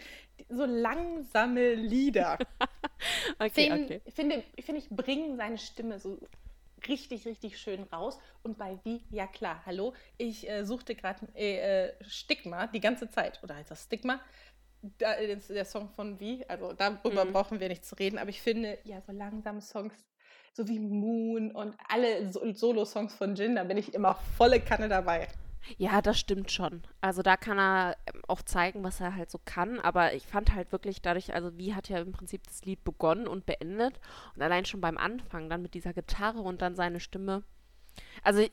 So 0.49 0.65
langsame 0.65 1.75
Lieder. 1.75 2.39
Okay, 3.41 3.51
Fin- 3.51 3.85
okay. 3.85 4.01
Finde, 4.15 4.45
finde 4.65 4.81
ich, 4.81 4.89
bringen 4.89 5.37
seine 5.37 5.59
Stimme 5.59 5.99
so 5.99 6.19
richtig, 6.89 7.27
richtig 7.27 7.59
schön 7.59 7.83
raus. 7.85 8.19
Und 8.43 8.59
bei 8.59 8.79
wie, 8.85 9.03
ja 9.11 9.27
klar, 9.27 9.63
hallo, 9.67 9.95
ich 10.19 10.49
äh, 10.49 10.65
suchte 10.65 10.95
gerade 10.95 11.27
äh, 11.35 11.87
äh, 11.89 11.93
Stigma 12.05 12.67
die 12.67 12.81
ganze 12.81 13.09
Zeit. 13.11 13.41
Oder 13.43 13.57
heißt 13.57 13.71
das 13.71 13.85
Stigma? 13.85 14.21
Da, 14.99 15.15
äh, 15.15 15.35
das 15.35 15.45
ist 15.45 15.51
der 15.55 15.65
Song 15.65 15.89
von 15.91 16.19
wie, 16.21 16.45
also 16.49 16.73
darüber 16.73 17.25
Mhm. 17.25 17.33
brauchen 17.33 17.61
wir 17.61 17.69
nicht 17.69 17.85
zu 17.85 17.95
reden, 17.95 18.19
aber 18.19 18.31
ich 18.31 18.43
finde, 18.43 18.79
ja, 18.85 19.01
so 19.01 19.13
langsame 19.13 19.61
Songs, 19.61 19.95
so 20.55 20.67
wie 20.69 20.79
Moon 20.81 21.53
und 21.53 21.77
alle 21.89 22.33
so 22.33 22.53
Solo-Songs 22.53 23.15
von 23.15 23.35
Jin, 23.37 23.55
da 23.57 23.65
bin 23.65 23.77
ich 23.79 23.95
immer 23.95 24.15
volle 24.37 24.61
Kanne 24.61 24.89
dabei. 24.89 25.29
Ja, 25.79 26.03
das 26.03 26.19
stimmt 26.19 26.51
schon. 26.51 26.83
Also 27.01 27.23
da 27.23 27.37
kann 27.37 27.59
er 27.59 27.97
ähm, 28.13 28.23
auch 28.29 28.43
zeigen, 28.43 28.83
was 28.83 29.01
er 29.01 29.15
halt 29.17 29.31
so 29.31 29.39
kann. 29.45 29.79
Aber 29.81 30.15
ich 30.15 30.27
fand 30.27 30.55
halt 30.55 30.73
wirklich 30.73 31.03
dadurch, 31.03 31.35
also 31.35 31.57
wie 31.57 31.75
hat 31.75 31.89
ja 31.89 31.99
im 31.99 32.13
Prinzip 32.13 32.43
das 32.47 32.65
Lied 32.65 32.85
begonnen 32.85 33.27
und 33.27 33.47
beendet. 33.47 34.01
Und 34.35 34.43
allein 34.43 34.65
schon 34.65 34.81
beim 34.81 34.99
Anfang, 34.99 35.49
dann 35.49 35.63
mit 35.63 35.75
dieser 35.75 35.93
Gitarre 35.93 36.41
und 36.41 36.63
dann 36.63 36.75
seine 36.75 37.01
Stimme. 37.01 37.45
Also 38.23 38.45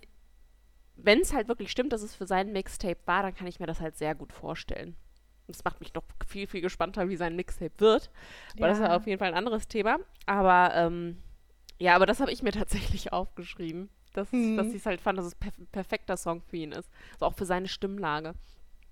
wenn 0.95 1.21
es 1.21 1.33
halt 1.33 1.47
wirklich 1.47 1.71
stimmt, 1.71 1.93
dass 1.93 2.01
es 2.01 2.15
für 2.15 2.27
sein 2.27 2.51
Mixtape 2.51 2.99
war, 3.05 3.23
dann 3.23 3.33
kann 3.33 3.47
ich 3.47 3.59
mir 3.59 3.67
das 3.67 3.79
halt 3.79 3.97
sehr 3.97 4.15
gut 4.15 4.33
vorstellen. 4.33 4.95
Und 5.47 5.55
das 5.55 5.63
macht 5.63 5.79
mich 5.79 5.93
noch 5.93 6.03
viel, 6.27 6.45
viel 6.45 6.61
gespannter, 6.61 7.09
wie 7.09 7.15
sein 7.15 7.35
Mixtape 7.35 7.73
wird. 7.77 8.11
Aber 8.57 8.67
das 8.67 8.79
ist 8.79 8.83
ja 8.83 8.95
auf 8.95 9.07
jeden 9.07 9.19
Fall 9.19 9.29
ein 9.29 9.37
anderes 9.37 9.67
Thema. 9.67 9.99
Aber 10.25 10.75
ähm, 10.75 11.17
ja, 11.79 11.95
aber 11.95 12.05
das 12.05 12.19
habe 12.19 12.31
ich 12.31 12.43
mir 12.43 12.51
tatsächlich 12.51 13.13
aufgeschrieben. 13.13 13.89
Dass, 14.13 14.31
Mhm. 14.31 14.57
dass 14.57 14.67
ich 14.67 14.75
es 14.75 14.85
halt 14.85 15.01
fand, 15.01 15.19
dass 15.19 15.25
es 15.25 15.35
perf 15.35 15.53
perfekter 15.71 16.17
Song 16.17 16.41
für 16.41 16.57
ihn 16.57 16.71
ist. 16.71 16.89
Also 17.13 17.25
auch 17.27 17.35
für 17.35 17.45
seine 17.45 17.67
Stimmlage. 17.67 18.33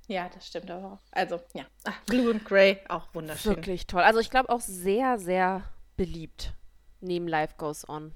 Ja, 0.07 0.29
das 0.29 0.47
stimmt 0.47 0.71
aber 0.71 0.93
auch. 0.93 0.99
Also, 1.11 1.41
ja. 1.53 1.65
Ach, 1.83 1.99
Blue 2.05 2.31
and 2.31 2.45
Grey, 2.45 2.79
auch 2.87 3.13
wunderschön. 3.13 3.55
Wirklich 3.57 3.87
toll. 3.87 4.01
Also 4.03 4.19
ich 4.19 4.29
glaube 4.29 4.49
auch 4.49 4.61
sehr, 4.61 5.19
sehr 5.19 5.63
beliebt. 5.97 6.53
Neben 7.01 7.27
Life 7.27 7.55
Goes 7.57 7.87
On. 7.89 8.13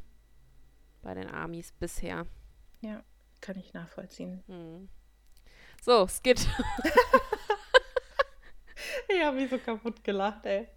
Bei 1.02 1.14
den 1.16 1.30
Amis 1.30 1.72
bisher. 1.74 2.28
Ja, 2.82 3.04
kann 3.42 3.58
ich 3.58 3.74
nachvollziehen. 3.74 4.44
Hm. 4.48 4.88
So, 5.82 6.08
Skit. 6.08 6.48
Ich 9.08 9.22
habe 9.24 9.38
mich 9.38 9.50
so 9.50 9.58
kaputt 9.60 10.04
gelacht, 10.04 10.46
ey. 10.46 10.68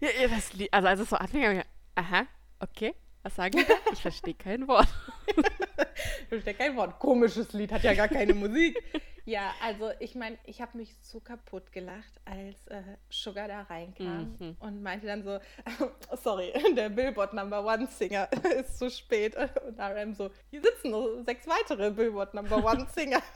ja, 0.00 0.08
ja, 0.20 0.28
das 0.28 0.52
also 0.70 0.88
als 0.88 1.00
es 1.00 1.10
so 1.10 1.16
anfing, 1.16 1.42
hab 1.44 1.52
ich 1.52 1.64
aha, 1.96 2.26
okay. 2.60 2.94
Was 3.24 3.34
sagen 3.36 3.56
die 3.58 3.64
da? 3.64 3.74
Ich 3.92 4.00
verstehe 4.02 4.34
kein 4.34 4.68
Wort. 4.68 4.86
Ich 5.26 6.28
verstehe 6.28 6.54
kein 6.54 6.76
Wort. 6.76 6.98
Komisches 7.00 7.52
Lied, 7.52 7.72
hat 7.72 7.82
ja 7.82 7.94
gar 7.94 8.08
keine 8.08 8.34
Musik. 8.34 8.80
Ja, 9.24 9.54
also 9.62 9.90
ich 10.00 10.14
meine, 10.14 10.36
ich 10.44 10.60
habe 10.60 10.76
mich 10.76 10.94
so 11.00 11.18
kaputt 11.20 11.72
gelacht, 11.72 12.12
als 12.26 12.66
äh, 12.66 12.82
Sugar 13.08 13.48
da 13.48 13.62
reinkam 13.62 14.36
Mhm. 14.38 14.56
und 14.60 14.82
meinte 14.82 15.06
dann 15.06 15.22
so, 15.24 15.38
sorry, 16.22 16.52
der 16.76 16.90
Billboard 16.90 17.32
Number 17.32 17.64
One 17.64 17.86
Singer 17.86 18.28
ist 18.60 18.78
zu 18.78 18.90
spät. 18.90 19.34
Und 19.36 19.80
RM 19.80 20.12
so, 20.14 20.30
hier 20.50 20.60
sitzen 20.60 20.90
noch 20.90 21.08
sechs 21.24 21.46
weitere 21.48 21.90
Billboard 21.90 22.34
Number 22.34 22.62
One 22.62 22.86
Singer. 22.94 23.22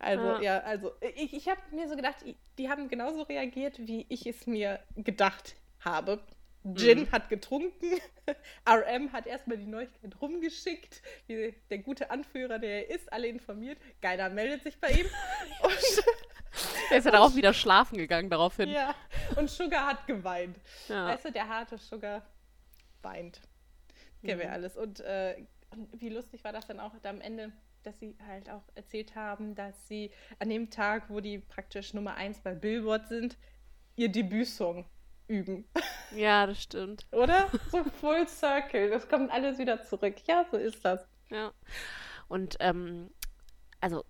Also, 0.00 0.24
Ja. 0.24 0.40
ja, 0.40 0.58
also 0.60 0.92
ich, 1.16 1.34
ich 1.34 1.48
habe 1.48 1.60
mir 1.72 1.88
so 1.88 1.96
gedacht, 1.96 2.16
die 2.56 2.68
haben 2.70 2.88
genauso 2.88 3.22
reagiert, 3.22 3.78
wie 3.80 4.06
ich 4.08 4.26
es 4.26 4.46
mir 4.46 4.78
gedacht 4.96 5.56
habe. 5.80 6.20
Jin 6.76 7.00
Mhm. 7.00 7.12
hat 7.12 7.28
getrunken. 7.28 8.00
RM 8.68 9.12
hat 9.12 9.26
erstmal 9.26 9.56
die 9.58 9.66
Neuigkeit 9.66 10.20
rumgeschickt, 10.20 11.02
wie 11.26 11.54
der 11.70 11.78
gute 11.78 12.10
Anführer, 12.10 12.58
der 12.58 12.88
er 12.88 12.94
ist, 12.94 13.12
alle 13.12 13.28
informiert. 13.28 13.78
Geiler 14.00 14.28
meldet 14.30 14.62
sich 14.62 14.78
bei 14.80 14.88
ihm. 14.90 15.06
Und, 15.62 16.04
Er 16.90 16.98
ist 16.98 17.04
ja 17.04 17.10
darauf 17.10 17.36
wieder 17.36 17.52
schlafen 17.54 17.98
gegangen, 17.98 18.30
daraufhin. 18.30 18.70
ja, 18.70 18.94
und 19.36 19.48
Sugar 19.50 19.86
hat 19.86 20.06
geweint. 20.06 20.58
Ja. 20.88 21.06
Weißt 21.08 21.26
du, 21.26 21.32
der 21.32 21.46
harte 21.48 21.76
Sugar 21.78 22.22
weint. 23.02 23.40
Kennen 24.24 24.40
wir 24.40 24.46
Mhm. 24.48 24.52
alles. 24.52 24.76
Und, 24.76 25.00
äh, 25.00 25.36
und 25.70 26.00
wie 26.00 26.08
lustig 26.08 26.42
war 26.44 26.52
das 26.52 26.66
dann 26.66 26.80
auch 26.80 26.92
am 27.04 27.20
Ende, 27.20 27.52
dass 27.84 27.98
sie 28.00 28.16
halt 28.26 28.48
auch 28.50 28.62
erzählt 28.74 29.14
haben, 29.14 29.54
dass 29.54 29.86
sie 29.86 30.10
an 30.38 30.48
dem 30.48 30.70
Tag, 30.70 31.04
wo 31.10 31.20
die 31.20 31.38
praktisch 31.38 31.92
Nummer 31.94 32.14
1 32.14 32.40
bei 32.40 32.54
Billboard 32.54 33.06
sind, 33.08 33.36
ihr 33.96 34.08
Debütsong 34.10 34.84
üben. 35.28 35.68
ja, 36.14 36.46
das 36.46 36.62
stimmt. 36.62 37.06
Oder? 37.12 37.48
So 37.70 37.84
full 37.84 38.26
circle. 38.28 38.90
Das 38.90 39.08
kommt 39.08 39.30
alles 39.30 39.58
wieder 39.58 39.82
zurück. 39.82 40.16
Ja, 40.26 40.46
so 40.50 40.56
ist 40.56 40.84
das. 40.84 41.06
Ja. 41.30 41.52
Und, 42.28 42.56
ähm, 42.60 43.10
also, 43.80 44.04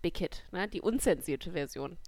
Big 0.00 0.18
Hit, 0.18 0.44
ne? 0.50 0.68
Die 0.68 0.80
unzensierte 0.80 1.52
Version. 1.52 1.98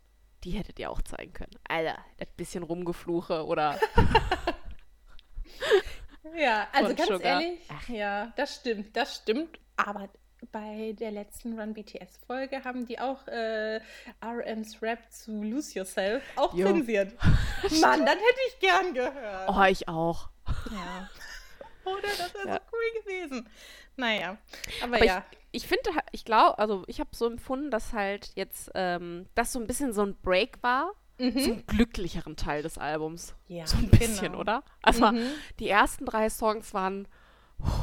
Die 0.42 0.50
hättet 0.53 0.79
ihr 0.79 0.90
auch 0.90 1.00
zeigen 1.03 1.33
können. 1.33 1.55
Alter, 1.68 1.98
das 2.18 2.29
bisschen 2.37 2.64
Rumgefluche 2.64 3.46
oder. 3.46 3.79
Ja, 6.37 6.68
also 6.72 6.94
ganz 6.94 7.09
Sugar. 7.09 7.42
ehrlich, 7.42 7.61
Ach. 7.68 7.88
ja, 7.88 8.33
das 8.37 8.57
stimmt, 8.57 8.96
das 8.96 9.16
stimmt. 9.16 9.59
Aber 9.77 10.09
bei 10.52 10.94
der 10.98 11.11
letzten 11.11 11.59
Run 11.59 11.74
BTS-Folge 11.74 12.64
haben 12.64 12.87
die 12.87 12.98
auch 12.98 13.26
äh, 13.28 13.80
RM's 14.24 14.80
Rap 14.83 14.98
zu 15.11 15.42
Lose 15.42 15.78
Yourself 15.78 16.22
auch 16.37 16.54
Jo. 16.54 16.66
zensiert. 16.68 17.12
Mann, 17.80 18.04
das 18.07 18.14
hätte 18.16 18.40
ich 18.48 18.59
gern 18.61 18.94
gehört. 18.94 19.48
Oh, 19.48 19.62
ich 19.68 19.88
auch. 19.88 20.28
Ja. 20.70 21.09
Oder? 21.85 22.09
Das 22.18 22.35
wäre 22.35 22.48
Ja. 22.48 22.54
so 22.54 22.61
cool 22.72 23.02
gewesen. 23.02 23.48
Naja, 23.96 24.38
aber, 24.83 24.96
Aber 24.96 25.04
ja. 25.04 25.24
Ich 25.52 25.68
finde, 25.68 25.90
ich 26.11 26.24
glaube, 26.24 26.59
also 26.59 26.83
ich 26.88 26.98
habe 26.98 27.11
so 27.12 27.26
empfunden, 27.28 27.70
dass 27.70 27.92
halt 27.92 28.33
jetzt 28.35 28.70
ähm, 28.74 29.26
das 29.37 29.52
so 29.52 29.61
ein 29.61 29.68
bisschen 29.68 29.92
so 29.92 30.02
ein 30.02 30.16
Break 30.16 30.62
war 30.62 30.92
Mhm. 31.16 31.38
zum 31.38 31.66
glücklicheren 31.66 32.35
Teil 32.35 32.62
des 32.64 32.76
Albums. 32.76 33.37
Ja, 33.46 33.68
so 33.68 33.76
ein 33.76 33.88
bisschen, 33.88 34.33
genau. 34.33 34.40
oder? 34.40 34.64
Also 34.83 35.12
Mhm. 35.12 35.24
die 35.61 35.68
ersten 35.68 36.07
drei 36.07 36.28
Songs 36.28 36.74
waren 36.74 37.07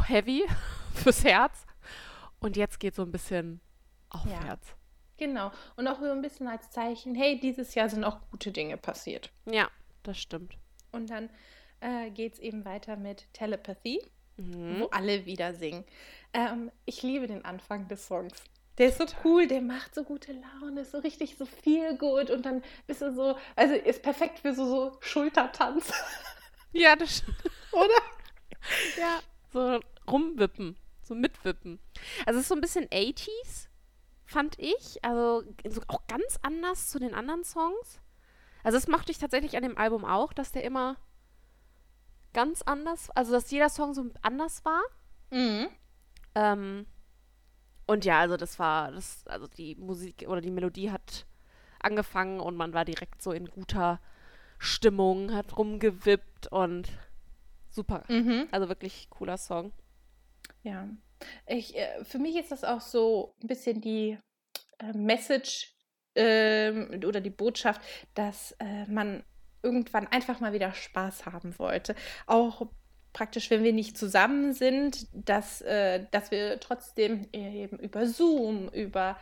heavy 0.09 0.43
fürs 0.93 1.23
Herz 1.23 1.65
und 2.41 2.57
jetzt 2.57 2.79
geht 2.79 2.95
so 2.95 3.03
ein 3.03 3.11
bisschen 3.11 3.61
aufwärts. 4.09 4.75
Genau. 5.17 5.51
Und 5.77 5.87
auch 5.87 5.99
so 5.99 6.11
ein 6.11 6.21
bisschen 6.21 6.47
als 6.47 6.69
Zeichen, 6.71 7.15
hey, 7.15 7.39
dieses 7.39 7.75
Jahr 7.75 7.87
sind 7.87 8.03
auch 8.03 8.19
gute 8.31 8.51
Dinge 8.51 8.75
passiert. 8.75 9.31
Ja, 9.45 9.69
das 10.03 10.17
stimmt. 10.17 10.57
Und 10.91 11.09
dann 11.09 11.29
äh, 11.79 12.09
geht 12.09 12.33
es 12.33 12.39
eben 12.39 12.65
weiter 12.65 12.97
mit 12.97 13.31
Telepathy. 13.33 14.01
Mhm. 14.37 14.79
wo 14.79 14.85
alle 14.87 15.25
wieder 15.25 15.53
singen. 15.53 15.83
Ähm, 16.33 16.71
ich 16.85 17.03
liebe 17.03 17.27
den 17.27 17.43
Anfang 17.45 17.87
des 17.89 18.07
Songs. 18.07 18.43
Der 18.77 18.87
ist 18.87 18.97
so 18.97 19.05
cool, 19.23 19.45
der 19.45 19.61
macht 19.61 19.93
so 19.93 20.03
gute 20.03 20.31
Laune, 20.33 20.81
ist 20.81 20.91
so 20.91 20.99
richtig 20.99 21.37
so 21.37 21.45
viel 21.45 21.97
gut 21.97 22.31
und 22.31 22.45
dann 22.45 22.63
bist 22.87 23.01
du 23.01 23.13
so, 23.13 23.37
also 23.55 23.75
ist 23.75 24.01
perfekt 24.01 24.39
für 24.39 24.55
so, 24.55 24.65
so 24.65 24.97
Schultertanz, 25.01 25.91
Ja, 26.71 26.95
das 26.95 27.17
stimmt. 27.17 27.37
oder? 27.71 28.01
Ja, 28.97 29.19
so 29.51 29.79
rumwippen, 30.09 30.77
so 31.11 31.15
mitwippen. 31.15 31.79
Also 32.25 32.39
es 32.39 32.45
ist 32.45 32.49
so 32.49 32.55
ein 32.55 32.61
bisschen 32.61 32.87
80s, 32.87 33.67
fand 34.23 34.57
ich. 34.57 35.03
Also 35.03 35.43
so 35.67 35.81
auch 35.87 36.07
ganz 36.07 36.39
anders 36.41 36.89
zu 36.89 36.99
den 36.99 37.13
anderen 37.13 37.43
Songs. 37.43 37.99
Also 38.63 38.77
das 38.77 38.87
mochte 38.87 39.11
ich 39.11 39.17
tatsächlich 39.17 39.57
an 39.57 39.63
dem 39.63 39.77
Album 39.77 40.05
auch, 40.05 40.31
dass 40.31 40.51
der 40.53 40.63
immer 40.63 40.95
ganz 42.33 42.61
anders, 42.61 43.09
also 43.09 43.33
dass 43.33 43.51
jeder 43.51 43.69
Song 43.69 43.93
so 43.93 44.09
anders 44.21 44.63
war. 44.63 44.81
Mhm. 45.31 45.67
Ähm, 46.35 46.85
und 47.87 48.05
ja, 48.05 48.19
also 48.19 48.37
das 48.37 48.57
war, 48.57 48.91
das, 48.91 49.27
also 49.27 49.47
die 49.47 49.75
Musik 49.75 50.25
oder 50.27 50.39
die 50.39 50.51
Melodie 50.51 50.91
hat 50.91 51.25
angefangen 51.81 52.39
und 52.39 52.55
man 52.55 52.73
war 52.73 52.85
direkt 52.85 53.21
so 53.21 53.33
in 53.33 53.47
guter 53.47 53.99
Stimmung, 54.59 55.33
hat 55.33 55.57
rumgewippt 55.57 56.47
und 56.47 56.87
super. 57.67 58.03
Mhm. 58.07 58.47
Also 58.51 58.69
wirklich 58.69 59.09
cooler 59.09 59.37
Song. 59.37 59.73
Ja. 60.63 60.87
Ich, 61.47 61.77
äh, 61.77 62.03
für 62.03 62.19
mich 62.19 62.35
ist 62.35 62.51
das 62.51 62.63
auch 62.63 62.81
so 62.81 63.35
ein 63.43 63.47
bisschen 63.47 63.81
die 63.81 64.17
äh, 64.79 64.93
Message 64.97 65.73
ähm, 66.15 66.89
oder 67.05 67.21
die 67.21 67.29
Botschaft, 67.29 67.81
dass 68.15 68.53
äh, 68.59 68.85
man 68.87 69.23
irgendwann 69.63 70.07
einfach 70.07 70.39
mal 70.39 70.53
wieder 70.53 70.73
Spaß 70.73 71.25
haben 71.27 71.57
wollte. 71.59 71.95
Auch 72.25 72.67
praktisch, 73.13 73.51
wenn 73.51 73.63
wir 73.63 73.73
nicht 73.73 73.97
zusammen 73.97 74.53
sind, 74.53 75.07
dass, 75.13 75.61
äh, 75.61 76.05
dass 76.11 76.31
wir 76.31 76.59
trotzdem 76.59 77.27
eben 77.33 77.77
über 77.79 78.07
Zoom, 78.07 78.69
über 78.69 79.17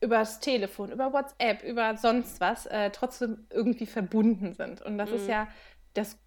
übers 0.00 0.40
Telefon, 0.40 0.92
über 0.92 1.12
WhatsApp, 1.12 1.62
über 1.62 1.96
sonst 1.96 2.40
was, 2.40 2.66
äh, 2.66 2.90
trotzdem 2.90 3.46
irgendwie 3.50 3.86
verbunden 3.86 4.54
sind. 4.54 4.80
Und 4.80 4.96
das 4.96 5.10
ist 5.10 5.24
Mhm. 5.24 5.30
ja 5.30 5.48
das, 5.92 6.18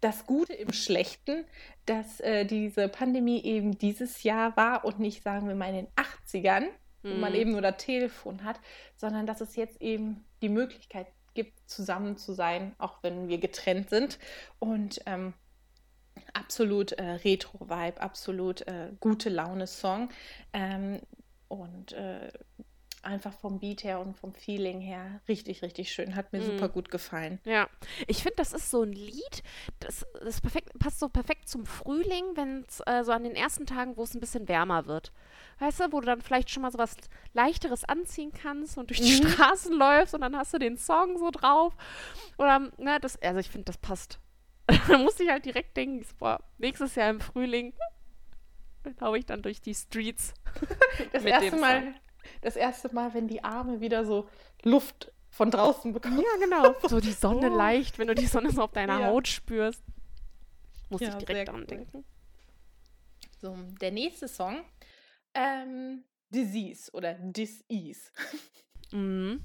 das 0.00 0.26
Gute 0.26 0.52
im 0.52 0.72
Schlechten, 0.72 1.44
dass 1.86 2.20
äh, 2.20 2.44
diese 2.44 2.88
Pandemie 2.88 3.42
eben 3.42 3.78
dieses 3.78 4.22
Jahr 4.22 4.56
war 4.56 4.84
und 4.84 4.98
nicht, 4.98 5.22
sagen 5.22 5.48
wir 5.48 5.54
mal, 5.54 5.68
in 5.70 5.86
den 5.86 5.88
80ern, 5.96 6.66
wo 7.02 7.14
man 7.14 7.32
Mhm. 7.32 7.38
eben 7.38 7.52
nur 7.52 7.62
das 7.62 7.76
Telefon 7.78 8.44
hat, 8.44 8.60
sondern 8.96 9.26
dass 9.26 9.40
es 9.40 9.56
jetzt 9.56 9.80
eben 9.80 10.24
die 10.42 10.48
Möglichkeit 10.48 11.06
gibt, 11.34 11.68
zusammen 11.68 12.16
zu 12.16 12.32
sein, 12.32 12.74
auch 12.78 13.02
wenn 13.02 13.28
wir 13.28 13.38
getrennt 13.38 13.90
sind. 13.90 14.18
Und 14.58 15.00
ähm, 15.06 15.34
absolut 16.32 16.92
äh, 16.92 17.02
Retro-Vibe, 17.02 18.00
absolut 18.00 18.66
äh, 18.66 18.90
gute 19.00 19.28
Laune-Song. 19.28 20.10
Ähm, 20.52 21.00
und 21.48 21.92
äh, 21.92 22.32
einfach 23.06 23.32
vom 23.32 23.58
Beat 23.60 23.84
her 23.84 24.00
und 24.00 24.16
vom 24.16 24.34
Feeling 24.34 24.80
her 24.80 25.20
richtig, 25.28 25.62
richtig 25.62 25.92
schön. 25.92 26.14
Hat 26.14 26.32
mir 26.32 26.40
Mhm. 26.40 26.44
super 26.44 26.68
gut 26.68 26.90
gefallen. 26.90 27.40
Ja, 27.44 27.68
ich 28.06 28.18
finde, 28.22 28.36
das 28.36 28.52
ist 28.52 28.70
so 28.70 28.82
ein 28.82 28.92
Lied, 28.92 29.42
das, 29.80 30.04
das 30.22 30.40
perfekt, 30.40 30.78
passt 30.78 30.98
so 30.98 31.08
perfekt 31.08 31.48
zum 31.48 31.64
Frühling, 31.66 32.24
wenn 32.34 32.64
es 32.68 32.80
äh, 32.86 33.02
so 33.04 33.12
an 33.12 33.24
den 33.24 33.34
ersten 33.34 33.64
Tagen, 33.66 33.96
wo 33.96 34.02
es 34.02 34.14
ein 34.14 34.20
bisschen 34.20 34.48
wärmer 34.48 34.86
wird. 34.86 35.12
Weißt 35.58 35.80
du, 35.80 35.92
wo 35.92 36.00
du 36.00 36.06
dann 36.06 36.20
vielleicht 36.20 36.50
schon 36.50 36.62
mal 36.62 36.70
so 36.72 36.78
was 36.78 36.96
Leichteres 37.32 37.84
anziehen 37.84 38.32
kannst 38.32 38.76
und 38.76 38.90
durch 38.90 39.00
die 39.00 39.22
Mhm. 39.22 39.28
Straßen 39.28 39.72
läufst 39.72 40.14
und 40.14 40.20
dann 40.20 40.36
hast 40.36 40.52
du 40.52 40.58
den 40.58 40.76
Song 40.76 41.16
so 41.18 41.30
drauf. 41.30 41.74
Oder, 42.38 42.70
ne, 42.76 42.98
das, 43.00 43.20
also 43.22 43.40
ich 43.40 43.48
finde, 43.48 43.64
das 43.66 43.78
passt. 43.78 44.18
da 44.88 44.98
musste 44.98 45.22
ich 45.22 45.30
halt 45.30 45.44
direkt 45.44 45.76
denken, 45.76 46.04
boah, 46.18 46.40
nächstes 46.58 46.94
Jahr 46.96 47.08
im 47.10 47.20
Frühling 47.20 47.72
laufe 49.00 49.18
ich 49.18 49.26
dann 49.26 49.42
durch 49.42 49.60
die 49.60 49.74
Streets. 49.74 50.34
Das 51.12 51.22
Mit 51.22 51.32
erste 51.34 51.56
Mal, 51.56 51.82
Song. 51.82 51.94
Das 52.42 52.56
erste 52.56 52.92
Mal, 52.94 53.14
wenn 53.14 53.28
die 53.28 53.42
Arme 53.44 53.80
wieder 53.80 54.04
so 54.04 54.28
Luft 54.62 55.12
von 55.30 55.50
draußen 55.50 55.92
bekommen. 55.92 56.18
Ja, 56.20 56.36
genau. 56.44 56.74
So 56.88 57.00
die 57.00 57.12
Sonne 57.12 57.50
Oh. 57.50 57.56
leicht, 57.56 57.98
wenn 57.98 58.08
du 58.08 58.14
die 58.14 58.26
Sonne 58.26 58.50
so 58.50 58.62
auf 58.62 58.72
deiner 58.72 59.00
Ja. 59.00 59.06
Haut 59.08 59.28
spürst. 59.28 59.82
Muss 60.88 61.00
Ja, 61.00 61.08
ich 61.08 61.14
direkt 61.24 61.48
daran 61.48 61.62
cool. 61.62 61.66
denken. 61.66 62.04
So, 63.40 63.56
der 63.80 63.90
nächste 63.92 64.28
Song, 64.28 64.64
ähm, 65.34 66.04
Disease 66.30 66.90
oder 66.92 67.14
Dis-Ease. 67.14 68.10
Mhm. 68.92 69.42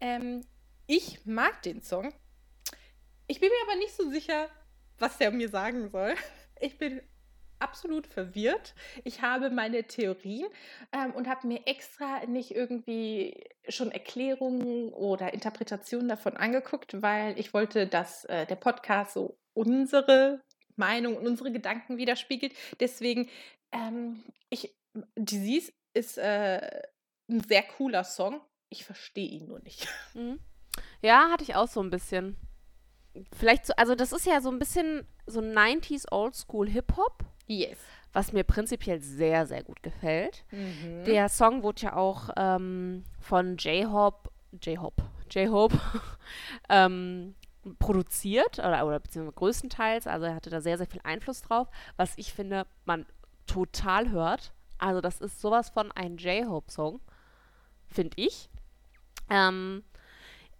Ähm, 0.00 0.44
ich 0.86 1.24
mag 1.26 1.62
den 1.62 1.80
Song. 1.82 2.12
Ich 3.26 3.40
bin 3.40 3.48
mir 3.48 3.70
aber 3.70 3.78
nicht 3.78 3.94
so 3.96 4.10
sicher, 4.10 4.48
was 4.98 5.16
der 5.18 5.30
mir 5.30 5.48
sagen 5.48 5.88
soll. 5.90 6.14
Ich 6.60 6.76
bin 6.78 7.00
absolut 7.60 8.06
verwirrt. 8.06 8.74
Ich 9.04 9.22
habe 9.22 9.50
meine 9.50 9.84
Theorien 9.84 10.48
ähm, 10.92 11.12
und 11.12 11.28
habe 11.28 11.46
mir 11.46 11.66
extra 11.66 12.26
nicht 12.26 12.50
irgendwie 12.52 13.44
schon 13.68 13.90
Erklärungen 13.90 14.92
oder 14.92 15.32
Interpretationen 15.34 16.08
davon 16.08 16.36
angeguckt, 16.36 17.02
weil 17.02 17.38
ich 17.38 17.54
wollte, 17.54 17.86
dass 17.86 18.24
äh, 18.26 18.46
der 18.46 18.56
Podcast 18.56 19.14
so 19.14 19.38
unsere 19.54 20.42
Meinung 20.76 21.16
und 21.16 21.26
unsere 21.26 21.52
Gedanken 21.52 21.96
widerspiegelt. 21.98 22.54
Deswegen, 22.80 23.28
ähm, 23.72 24.22
ich, 24.48 24.74
Disease 25.16 25.72
ist 25.92 26.18
äh, 26.18 26.82
ein 27.28 27.40
sehr 27.40 27.62
cooler 27.62 28.04
Song. 28.04 28.40
Ich 28.70 28.84
verstehe 28.84 29.28
ihn 29.28 29.46
nur 29.46 29.60
nicht. 29.60 29.88
Mhm. 30.14 30.40
Ja, 31.02 31.30
hatte 31.30 31.42
ich 31.42 31.54
auch 31.54 31.68
so 31.68 31.80
ein 31.82 31.90
bisschen. 31.90 32.36
Vielleicht 33.36 33.66
so, 33.66 33.72
also 33.76 33.94
das 33.94 34.12
ist 34.12 34.26
ja 34.26 34.40
so 34.40 34.50
ein 34.50 34.58
bisschen 34.58 35.06
so 35.26 35.40
90s 35.40 36.10
Oldschool 36.10 36.68
Hip-Hop, 36.68 37.24
Yes. 37.48 37.78
was 38.12 38.32
mir 38.32 38.44
prinzipiell 38.44 39.00
sehr, 39.00 39.46
sehr 39.46 39.62
gut 39.64 39.82
gefällt. 39.82 40.44
Mhm. 40.50 41.04
Der 41.04 41.28
Song 41.28 41.62
wurde 41.62 41.82
ja 41.82 41.96
auch 41.96 42.30
ähm, 42.36 43.04
von 43.20 43.56
J-Hop, 43.56 44.30
J-Hop, 44.62 45.02
J-Hope 45.30 45.78
ähm, 46.68 47.34
produziert 47.78 48.58
oder, 48.58 48.86
oder 48.86 49.00
beziehungsweise 49.00 49.34
größtenteils. 49.36 50.06
Also 50.06 50.26
er 50.26 50.34
hatte 50.34 50.50
da 50.50 50.60
sehr, 50.60 50.78
sehr 50.78 50.86
viel 50.86 51.00
Einfluss 51.04 51.42
drauf, 51.42 51.68
was 51.96 52.12
ich 52.16 52.32
finde, 52.32 52.66
man 52.86 53.04
total 53.46 54.10
hört. 54.10 54.52
Also 54.78 55.00
das 55.00 55.20
ist 55.20 55.40
sowas 55.40 55.70
von 55.70 55.90
ein 55.92 56.16
J-Hope-Song, 56.16 57.00
finde 57.86 58.16
ich. 58.16 58.48
Ähm, 59.28 59.82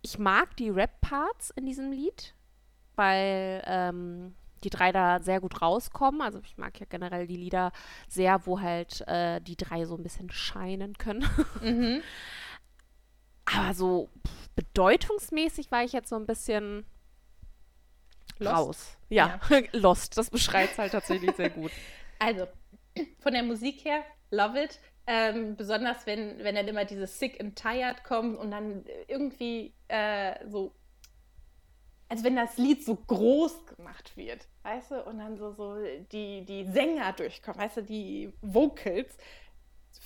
ich 0.02 0.18
mag 0.18 0.56
die 0.56 0.70
Rap-Parts 0.70 1.50
in 1.50 1.66
diesem 1.66 1.92
Lied. 1.92 2.34
weil 2.96 3.62
ähm, 3.66 4.34
die 4.64 4.70
drei 4.70 4.92
da 4.92 5.20
sehr 5.20 5.40
gut 5.40 5.62
rauskommen. 5.62 6.20
Also 6.20 6.40
ich 6.44 6.56
mag 6.56 6.78
ja 6.80 6.86
generell 6.88 7.26
die 7.26 7.36
Lieder 7.36 7.72
sehr, 8.08 8.46
wo 8.46 8.60
halt 8.60 9.06
äh, 9.06 9.40
die 9.40 9.56
drei 9.56 9.84
so 9.84 9.96
ein 9.96 10.02
bisschen 10.02 10.30
scheinen 10.30 10.96
können. 10.98 11.28
Mhm. 11.62 12.02
Aber 13.44 13.74
so 13.74 14.08
bedeutungsmäßig 14.56 15.70
war 15.70 15.84
ich 15.84 15.92
jetzt 15.92 16.10
so 16.10 16.16
ein 16.16 16.26
bisschen 16.26 16.84
Lost? 18.38 18.56
raus. 18.56 18.96
Ja, 19.08 19.40
ja. 19.50 19.60
Lost. 19.72 20.16
Das 20.18 20.30
beschreibt 20.30 20.72
es 20.72 20.78
halt 20.78 20.92
tatsächlich 20.92 21.34
sehr 21.36 21.50
gut. 21.50 21.72
Also, 22.20 22.48
von 23.20 23.32
der 23.32 23.44
Musik 23.44 23.84
her, 23.84 24.02
love 24.32 24.60
it. 24.60 24.80
Ähm, 25.06 25.54
besonders 25.54 26.04
wenn, 26.04 26.36
wenn 26.42 26.56
dann 26.56 26.66
immer 26.66 26.84
dieses 26.84 27.16
Sick 27.16 27.40
and 27.40 27.54
Tired 27.54 28.02
kommt 28.02 28.36
und 28.36 28.50
dann 28.50 28.84
irgendwie 29.06 29.72
äh, 29.86 30.34
so, 30.48 30.74
also 32.08 32.24
wenn 32.24 32.36
das 32.36 32.56
Lied 32.56 32.84
so 32.84 32.96
groß 32.96 33.66
gemacht 33.66 34.16
wird, 34.16 34.48
weißt 34.62 34.92
du, 34.92 35.04
und 35.04 35.18
dann 35.18 35.36
so, 35.36 35.52
so 35.52 35.76
die, 36.12 36.44
die 36.44 36.64
Sänger 36.64 37.12
durchkommen, 37.12 37.60
weißt 37.60 37.78
du, 37.78 37.82
die 37.82 38.32
Vocals, 38.40 39.16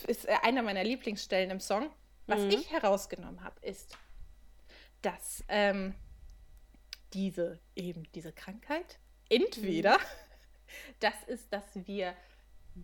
ist 0.06 0.26
äh, 0.26 0.34
einer 0.42 0.62
meiner 0.62 0.84
Lieblingsstellen 0.84 1.50
im 1.50 1.60
Song. 1.60 1.90
Was 2.26 2.40
mhm. 2.40 2.50
ich 2.50 2.70
herausgenommen 2.70 3.42
habe, 3.42 3.58
ist, 3.60 3.96
dass 5.02 5.44
ähm, 5.48 5.94
diese 7.12 7.60
eben 7.74 8.04
diese 8.14 8.32
Krankheit 8.32 8.98
entweder 9.28 9.98
mhm. 9.98 10.02
das 11.00 11.14
ist, 11.26 11.52
dass 11.52 11.64
wir 11.86 12.14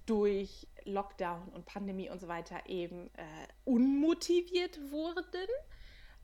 durch 0.07 0.66
Lockdown 0.85 1.48
und 1.48 1.64
Pandemie 1.64 2.11
und 2.11 2.20
so 2.20 2.28
weiter 2.28 2.61
eben 2.66 3.07
äh, 3.14 3.46
unmotiviert 3.64 4.78
wurden 4.90 5.48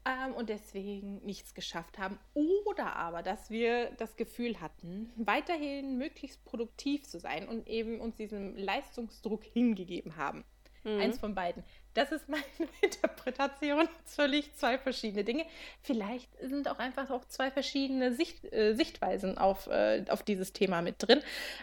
ähm, 0.04 0.34
und 0.34 0.48
deswegen 0.48 1.24
nichts 1.24 1.54
geschafft 1.54 1.98
haben. 1.98 2.18
Oder 2.34 2.96
aber, 2.96 3.22
dass 3.22 3.50
wir 3.50 3.90
das 3.92 4.16
Gefühl 4.16 4.60
hatten, 4.60 5.12
weiterhin 5.16 5.98
möglichst 5.98 6.44
produktiv 6.44 7.06
zu 7.06 7.18
sein 7.18 7.48
und 7.48 7.68
eben 7.68 8.00
uns 8.00 8.16
diesem 8.16 8.56
Leistungsdruck 8.56 9.44
hingegeben 9.44 10.16
haben. 10.16 10.44
Mhm. 10.84 11.00
Eins 11.00 11.18
von 11.18 11.34
beiden. 11.34 11.64
Das 11.94 12.12
ist 12.12 12.28
meine 12.28 12.42
Interpretation. 12.82 13.88
Völlig 14.04 14.54
zwei 14.54 14.78
verschiedene 14.78 15.24
Dinge. 15.24 15.46
Vielleicht 15.80 16.28
sind 16.40 16.68
auch 16.68 16.78
einfach 16.78 17.10
auch 17.10 17.24
zwei 17.24 17.50
verschiedene 17.50 18.12
Sicht, 18.12 18.44
äh, 18.52 18.74
Sichtweisen 18.74 19.38
auf, 19.38 19.66
äh, 19.68 20.04
auf 20.08 20.22
dieses 20.22 20.52
Thema 20.52 20.82
mit 20.82 20.96
drin. 20.98 21.22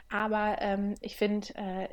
Aber 0.09 0.57
ähm, 0.59 0.95
ich 1.01 1.15
finde, 1.15 1.53
äh, 1.55 1.89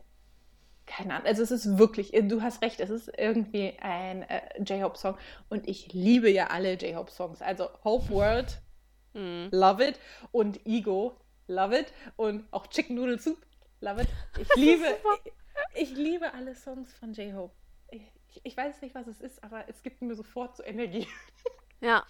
keine 0.89 1.15
Ahnung, 1.15 1.27
also 1.27 1.43
es 1.43 1.51
ist 1.51 1.79
wirklich, 1.79 2.11
du 2.13 2.43
hast 2.43 2.63
recht, 2.63 2.81
es 2.81 2.91
ist 2.91 3.11
irgendwie 3.17 3.79
ein 3.81 4.23
äh, 4.23 4.61
J-Hope-Song 4.63 5.17
und 5.49 5.69
ich 5.69 5.93
liebe 5.93 6.31
ja 6.31 6.49
alle 6.49 6.75
J-Hope-Songs. 6.75 7.43
Also 7.43 7.69
Hope 7.85 8.11
World, 8.11 8.61
mhm. 9.13 9.49
love 9.53 9.85
it 9.87 10.01
und 10.33 10.67
Ego, 10.67 11.21
love 11.47 11.79
it 11.79 11.93
und 12.17 12.45
auch 12.53 12.67
Chicken 12.67 12.97
Noodle 12.97 13.19
Soup, 13.19 13.39
love 13.81 14.03
it. 14.03 14.09
Ich 14.41 14.57
liebe, 14.57 14.87
ich, 15.75 15.91
ich 15.91 15.97
liebe 15.97 16.33
alle 16.35 16.55
Songs 16.55 16.93
von 16.95 17.13
J-Hope 17.13 17.55
ich, 17.91 18.41
ich 18.45 18.57
weiß 18.57 18.83
nicht, 18.83 18.95
was 18.95 19.07
es 19.07 19.21
ist, 19.21 19.43
aber 19.43 19.69
es 19.69 19.83
gibt 19.83 20.03
mir 20.03 20.15
sofort 20.15 20.57
so 20.57 20.63
Energie. 20.63 21.07
Ja. 21.81 22.05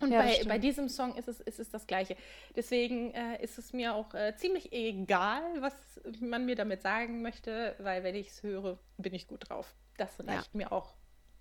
Und 0.00 0.12
ja, 0.12 0.22
bei, 0.22 0.40
bei 0.46 0.58
diesem 0.58 0.88
Song 0.88 1.14
ist 1.16 1.28
es, 1.28 1.40
ist 1.40 1.60
es 1.60 1.70
das 1.70 1.86
Gleiche. 1.86 2.16
Deswegen 2.56 3.12
äh, 3.12 3.42
ist 3.42 3.58
es 3.58 3.72
mir 3.72 3.94
auch 3.94 4.14
äh, 4.14 4.34
ziemlich 4.36 4.72
egal, 4.72 5.42
was 5.60 5.74
man 6.20 6.46
mir 6.46 6.56
damit 6.56 6.82
sagen 6.82 7.22
möchte, 7.22 7.74
weil 7.78 8.02
wenn 8.02 8.14
ich 8.14 8.28
es 8.28 8.42
höre, 8.42 8.78
bin 8.96 9.14
ich 9.14 9.28
gut 9.28 9.48
drauf. 9.48 9.74
Das 9.98 10.18
reicht 10.20 10.50
ja. 10.52 10.58
mir 10.58 10.72
auch. 10.72 10.94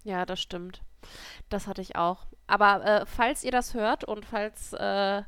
Ja, 0.03 0.25
das 0.25 0.39
stimmt. 0.39 0.81
Das 1.49 1.67
hatte 1.67 1.81
ich 1.81 1.95
auch. 1.95 2.25
Aber 2.47 2.83
äh, 2.83 3.05
falls 3.05 3.43
ihr 3.43 3.51
das 3.51 3.75
hört 3.75 4.03
und 4.03 4.25
falls 4.25 4.73
äh, 4.73 5.21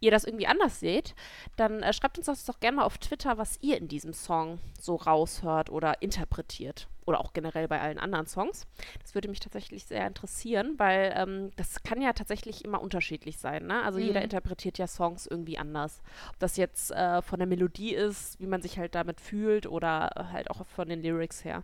ihr 0.00 0.10
das 0.10 0.24
irgendwie 0.24 0.46
anders 0.46 0.78
seht, 0.78 1.14
dann 1.56 1.82
äh, 1.82 1.92
schreibt 1.92 2.18
uns 2.18 2.26
das 2.26 2.44
doch 2.44 2.60
gerne 2.60 2.76
mal 2.76 2.84
auf 2.84 2.98
Twitter, 2.98 3.36
was 3.36 3.58
ihr 3.60 3.76
in 3.78 3.88
diesem 3.88 4.12
Song 4.12 4.60
so 4.80 4.94
raushört 4.94 5.70
oder 5.70 6.02
interpretiert. 6.02 6.88
Oder 7.04 7.20
auch 7.20 7.32
generell 7.32 7.66
bei 7.68 7.80
allen 7.80 7.98
anderen 7.98 8.26
Songs. 8.26 8.66
Das 9.02 9.14
würde 9.14 9.28
mich 9.28 9.40
tatsächlich 9.40 9.86
sehr 9.86 10.06
interessieren, 10.06 10.74
weil 10.76 11.14
ähm, 11.16 11.50
das 11.56 11.82
kann 11.82 12.02
ja 12.02 12.12
tatsächlich 12.12 12.64
immer 12.64 12.82
unterschiedlich 12.82 13.38
sein. 13.38 13.66
Ne? 13.66 13.82
Also 13.82 13.98
mhm. 13.98 14.04
jeder 14.04 14.22
interpretiert 14.22 14.78
ja 14.78 14.86
Songs 14.86 15.26
irgendwie 15.26 15.58
anders. 15.58 16.02
Ob 16.28 16.38
das 16.38 16.58
jetzt 16.58 16.92
äh, 16.92 17.22
von 17.22 17.38
der 17.38 17.48
Melodie 17.48 17.94
ist, 17.94 18.38
wie 18.40 18.46
man 18.46 18.62
sich 18.62 18.78
halt 18.78 18.94
damit 18.94 19.20
fühlt 19.20 19.66
oder 19.66 20.28
halt 20.32 20.50
auch 20.50 20.64
von 20.66 20.88
den 20.88 21.02
Lyrics 21.02 21.44
her. 21.44 21.62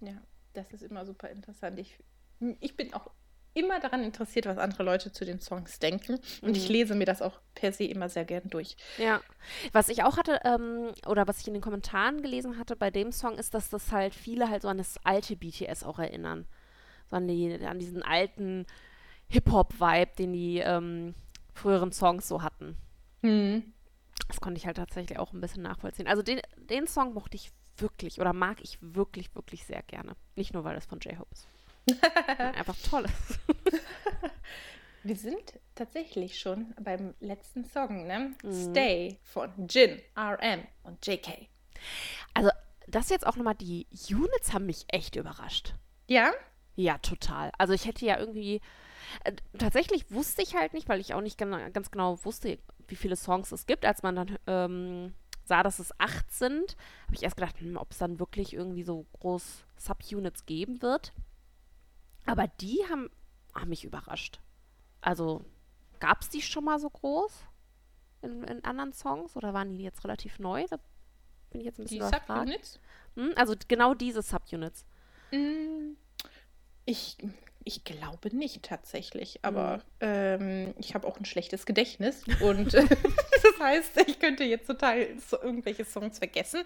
Ja, 0.00 0.20
das 0.56 0.72
ist 0.72 0.82
immer 0.82 1.04
super 1.04 1.28
interessant. 1.30 1.78
Ich, 1.78 1.98
ich 2.60 2.76
bin 2.76 2.94
auch 2.94 3.10
immer 3.56 3.80
daran 3.80 4.04
interessiert, 4.04 4.46
was 4.46 4.58
andere 4.58 4.82
Leute 4.82 5.12
zu 5.12 5.24
den 5.24 5.40
Songs 5.40 5.78
denken. 5.78 6.18
Und 6.42 6.50
mhm. 6.50 6.54
ich 6.54 6.68
lese 6.68 6.94
mir 6.94 7.06
das 7.06 7.22
auch 7.22 7.40
per 7.54 7.72
se 7.72 7.84
immer 7.84 8.08
sehr 8.08 8.24
gern 8.24 8.48
durch. 8.48 8.76
Ja. 8.98 9.20
Was 9.72 9.88
ich 9.88 10.04
auch 10.04 10.18
hatte, 10.18 10.40
ähm, 10.44 10.92
oder 11.06 11.26
was 11.26 11.40
ich 11.40 11.48
in 11.48 11.54
den 11.54 11.62
Kommentaren 11.62 12.22
gelesen 12.22 12.58
hatte 12.58 12.76
bei 12.76 12.90
dem 12.90 13.12
Song, 13.12 13.38
ist, 13.38 13.54
dass 13.54 13.70
das 13.70 13.90
halt 13.92 14.14
viele 14.14 14.50
halt 14.50 14.62
so 14.62 14.68
an 14.68 14.78
das 14.78 14.98
alte 15.04 15.36
BTS 15.36 15.84
auch 15.84 15.98
erinnern. 15.98 16.46
So 17.08 17.16
an, 17.16 17.26
die, 17.26 17.64
an 17.64 17.78
diesen 17.78 18.02
alten 18.02 18.66
Hip-Hop-Vibe, 19.28 20.12
den 20.18 20.32
die 20.32 20.58
ähm, 20.58 21.14
früheren 21.54 21.92
Songs 21.92 22.28
so 22.28 22.42
hatten. 22.42 22.76
Mhm. 23.22 23.72
Das 24.28 24.40
konnte 24.40 24.58
ich 24.58 24.66
halt 24.66 24.76
tatsächlich 24.76 25.18
auch 25.18 25.32
ein 25.32 25.40
bisschen 25.40 25.62
nachvollziehen. 25.62 26.08
Also 26.08 26.22
den, 26.22 26.40
den 26.56 26.86
Song 26.86 27.14
mochte 27.14 27.36
ich 27.36 27.52
wirklich 27.78 28.20
oder 28.20 28.32
mag 28.32 28.60
ich 28.62 28.78
wirklich, 28.80 29.34
wirklich 29.34 29.64
sehr 29.64 29.82
gerne. 29.82 30.16
Nicht 30.34 30.54
nur, 30.54 30.64
weil 30.64 30.76
es 30.76 30.86
von 30.86 31.00
J-Hope 31.00 31.28
ist. 31.32 31.48
Einfach 32.38 32.76
toll 32.88 33.04
ist. 33.04 33.38
Wir 35.02 35.14
sind 35.14 35.60
tatsächlich 35.76 36.36
schon 36.36 36.74
beim 36.80 37.14
letzten 37.20 37.64
Song, 37.64 38.08
ne? 38.08 38.34
Mhm. 38.42 38.70
Stay 38.70 39.18
von 39.22 39.68
Jin, 39.68 40.00
RM 40.18 40.66
und 40.82 41.06
JK. 41.06 41.48
Also, 42.34 42.50
das 42.88 43.08
jetzt 43.08 43.24
auch 43.24 43.36
nochmal, 43.36 43.54
die 43.54 43.86
Units 44.10 44.52
haben 44.52 44.66
mich 44.66 44.84
echt 44.88 45.14
überrascht. 45.14 45.74
Ja? 46.08 46.32
Ja, 46.74 46.98
total. 46.98 47.52
Also, 47.56 47.72
ich 47.72 47.86
hätte 47.86 48.04
ja 48.04 48.18
irgendwie. 48.18 48.60
Äh, 49.22 49.34
tatsächlich 49.58 50.10
wusste 50.10 50.42
ich 50.42 50.56
halt 50.56 50.74
nicht, 50.74 50.88
weil 50.88 50.98
ich 50.98 51.14
auch 51.14 51.20
nicht 51.20 51.38
ganz 51.38 51.92
genau 51.92 52.18
wusste, 52.24 52.58
wie 52.88 52.96
viele 52.96 53.14
Songs 53.14 53.52
es 53.52 53.66
gibt, 53.66 53.84
als 53.84 54.02
man 54.02 54.16
dann 54.16 54.38
ähm, 54.48 55.14
sah, 55.46 55.62
dass 55.62 55.78
es 55.78 55.98
acht 56.00 56.30
sind, 56.32 56.76
habe 57.04 57.14
ich 57.14 57.22
erst 57.22 57.36
gedacht, 57.36 57.60
hm, 57.60 57.76
ob 57.76 57.92
es 57.92 57.98
dann 57.98 58.18
wirklich 58.18 58.52
irgendwie 58.52 58.82
so 58.82 59.06
groß 59.18 59.64
Subunits 59.76 60.44
geben 60.46 60.82
wird. 60.82 61.12
Aber 62.26 62.48
die 62.48 62.80
haben, 62.90 63.08
haben 63.54 63.70
mich 63.70 63.84
überrascht. 63.84 64.40
Also, 65.00 65.44
gab 66.00 66.22
es 66.22 66.28
die 66.28 66.42
schon 66.42 66.64
mal 66.64 66.80
so 66.80 66.90
groß 66.90 67.32
in, 68.22 68.42
in, 68.42 68.64
anderen 68.64 68.92
Songs 68.92 69.36
oder 69.36 69.54
waren 69.54 69.70
die 69.70 69.84
jetzt 69.84 70.02
relativ 70.02 70.38
neu? 70.40 70.66
Da 70.68 70.78
bin 71.50 71.60
ich 71.60 71.66
jetzt 71.66 71.78
ein 71.78 71.84
bisschen 71.84 72.00
Die 72.00 72.16
Subunits? 72.16 72.80
Hm, 73.14 73.32
also 73.36 73.54
genau 73.68 73.94
diese 73.94 74.22
Subunits. 74.22 74.84
Mm, 75.30 75.92
ich 76.84 77.16
ich 77.66 77.82
glaube 77.84 78.34
nicht 78.34 78.62
tatsächlich, 78.62 79.40
aber 79.42 79.78
mhm. 79.78 79.82
ähm, 80.00 80.74
ich 80.78 80.94
habe 80.94 81.06
auch 81.06 81.18
ein 81.18 81.24
schlechtes 81.24 81.66
Gedächtnis 81.66 82.22
und 82.40 82.72
das 82.74 83.60
heißt, 83.60 84.04
ich 84.06 84.20
könnte 84.20 84.44
jetzt 84.44 84.66
total 84.66 85.18
so 85.18 85.40
irgendwelche 85.42 85.84
Songs 85.84 86.18
vergessen. 86.18 86.62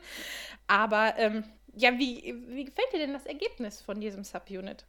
Aber 0.66 1.14
ähm, 1.16 1.44
ja, 1.74 1.98
wie, 1.98 2.34
wie 2.48 2.66
gefällt 2.66 2.92
dir 2.92 2.98
denn 2.98 3.14
das 3.14 3.26
Ergebnis 3.26 3.80
von 3.80 4.00
diesem 4.00 4.24
Subunit? 4.24 4.84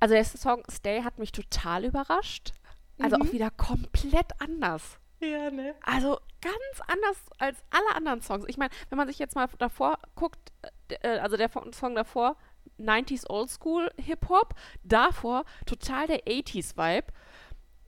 Also 0.00 0.14
der 0.14 0.24
Song 0.24 0.64
Stay 0.68 1.02
hat 1.02 1.18
mich 1.18 1.30
total 1.30 1.84
überrascht. 1.84 2.52
Also 3.00 3.16
mhm. 3.16 3.22
auch 3.22 3.32
wieder 3.32 3.50
komplett 3.50 4.32
anders. 4.40 4.98
Ja, 5.20 5.52
ne? 5.52 5.76
Also 5.82 6.18
ganz 6.40 6.88
anders 6.88 7.16
als 7.38 7.58
alle 7.70 7.94
anderen 7.94 8.20
Songs. 8.20 8.44
Ich 8.48 8.56
meine, 8.56 8.72
wenn 8.90 8.98
man 8.98 9.06
sich 9.06 9.20
jetzt 9.20 9.36
mal 9.36 9.48
davor 9.58 9.98
guckt, 10.16 10.52
äh, 10.88 11.18
also 11.18 11.36
der 11.36 11.50
Song 11.72 11.94
davor, 11.94 12.36
90s 12.82 13.28
Oldschool 13.28 13.90
Hip-Hop, 13.98 14.54
davor 14.82 15.44
total 15.66 16.06
der 16.06 16.24
80s 16.26 16.76
Vibe, 16.76 17.12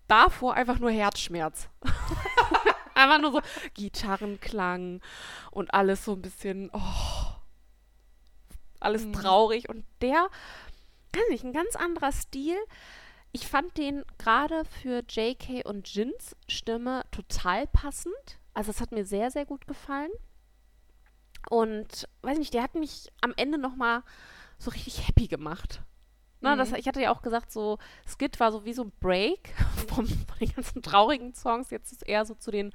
davor 0.08 0.54
einfach 0.54 0.78
nur 0.78 0.90
Herzschmerz. 0.90 1.68
einfach 2.94 3.20
nur 3.20 3.32
so 3.32 3.40
Gitarrenklang 3.74 5.00
und 5.50 5.74
alles 5.74 6.04
so 6.04 6.12
ein 6.12 6.22
bisschen, 6.22 6.70
oh, 6.72 7.34
alles 8.80 9.04
mhm. 9.04 9.12
traurig. 9.12 9.68
Und 9.68 9.84
der, 10.00 10.28
weiß 11.12 11.28
nicht, 11.30 11.44
ein 11.44 11.52
ganz 11.52 11.76
anderer 11.76 12.12
Stil. 12.12 12.56
Ich 13.32 13.48
fand 13.48 13.76
den 13.76 14.04
gerade 14.18 14.64
für 14.64 15.02
JK 15.08 15.66
und 15.66 15.92
Jins 15.92 16.36
Stimme 16.48 17.04
total 17.10 17.66
passend. 17.66 18.38
Also 18.52 18.70
es 18.70 18.80
hat 18.80 18.92
mir 18.92 19.04
sehr, 19.04 19.30
sehr 19.30 19.44
gut 19.44 19.66
gefallen. 19.66 20.12
Und 21.50 22.08
weiß 22.22 22.38
nicht, 22.38 22.54
der 22.54 22.62
hat 22.62 22.74
mich 22.74 23.10
am 23.20 23.34
Ende 23.36 23.58
noch 23.58 23.76
mal 23.76 24.02
so 24.64 24.70
richtig 24.70 25.06
happy 25.06 25.28
gemacht. 25.28 25.82
Na, 26.40 26.54
mhm. 26.54 26.58
das, 26.58 26.72
ich 26.72 26.86
hatte 26.88 27.00
ja 27.00 27.10
auch 27.12 27.22
gesagt, 27.22 27.50
so 27.52 27.78
Skit 28.06 28.38
war 28.40 28.52
so 28.52 28.64
wie 28.64 28.72
so 28.74 28.82
ein 28.84 28.92
Break 29.00 29.54
vom, 29.88 30.06
von 30.06 30.38
den 30.40 30.52
ganzen 30.54 30.82
traurigen 30.82 31.34
Songs. 31.34 31.70
Jetzt 31.70 31.92
ist 31.92 32.02
es 32.02 32.08
eher 32.08 32.24
so 32.24 32.34
zu 32.34 32.50
den, 32.50 32.72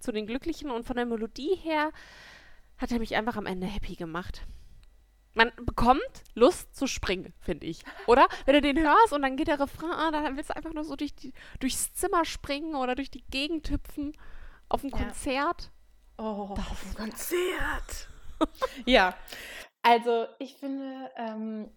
zu 0.00 0.10
den 0.12 0.26
glücklichen 0.26 0.70
und 0.70 0.84
von 0.86 0.96
der 0.96 1.06
Melodie 1.06 1.56
her 1.62 1.92
hat 2.78 2.90
er 2.92 2.98
mich 2.98 3.14
einfach 3.14 3.36
am 3.36 3.46
Ende 3.46 3.66
happy 3.68 3.94
gemacht. 3.94 4.46
man 5.34 5.52
bekommt 5.62 6.00
Lust 6.34 6.74
zu 6.76 6.86
springen, 6.86 7.32
finde 7.40 7.66
ich. 7.66 7.82
Oder? 8.06 8.26
Wenn 8.46 8.54
du 8.54 8.60
den 8.60 8.78
hörst 8.82 9.12
und 9.12 9.22
dann 9.22 9.36
geht 9.36 9.48
der 9.48 9.60
Refrain, 9.60 9.90
ah, 9.90 10.10
dann 10.10 10.36
willst 10.36 10.50
du 10.50 10.56
einfach 10.56 10.72
nur 10.72 10.84
so 10.84 10.96
durch 10.96 11.14
die, 11.14 11.32
durchs 11.60 11.92
Zimmer 11.94 12.24
springen 12.24 12.74
oder 12.74 12.94
durch 12.94 13.10
die 13.10 13.24
Gegend 13.30 13.70
hüpfen 13.70 14.16
auf 14.68 14.82
ein 14.84 14.90
Ja. 14.90 14.98
Konzert. 14.98 15.70
Oh, 16.18 16.54
Das 16.56 16.68
auf 16.68 16.84
ein 16.86 16.94
Konzert. 16.94 18.08
ja, 18.86 19.14
also 19.84 20.26
ich 20.38 20.56
finde, 20.56 21.10
ähm, 21.16 21.70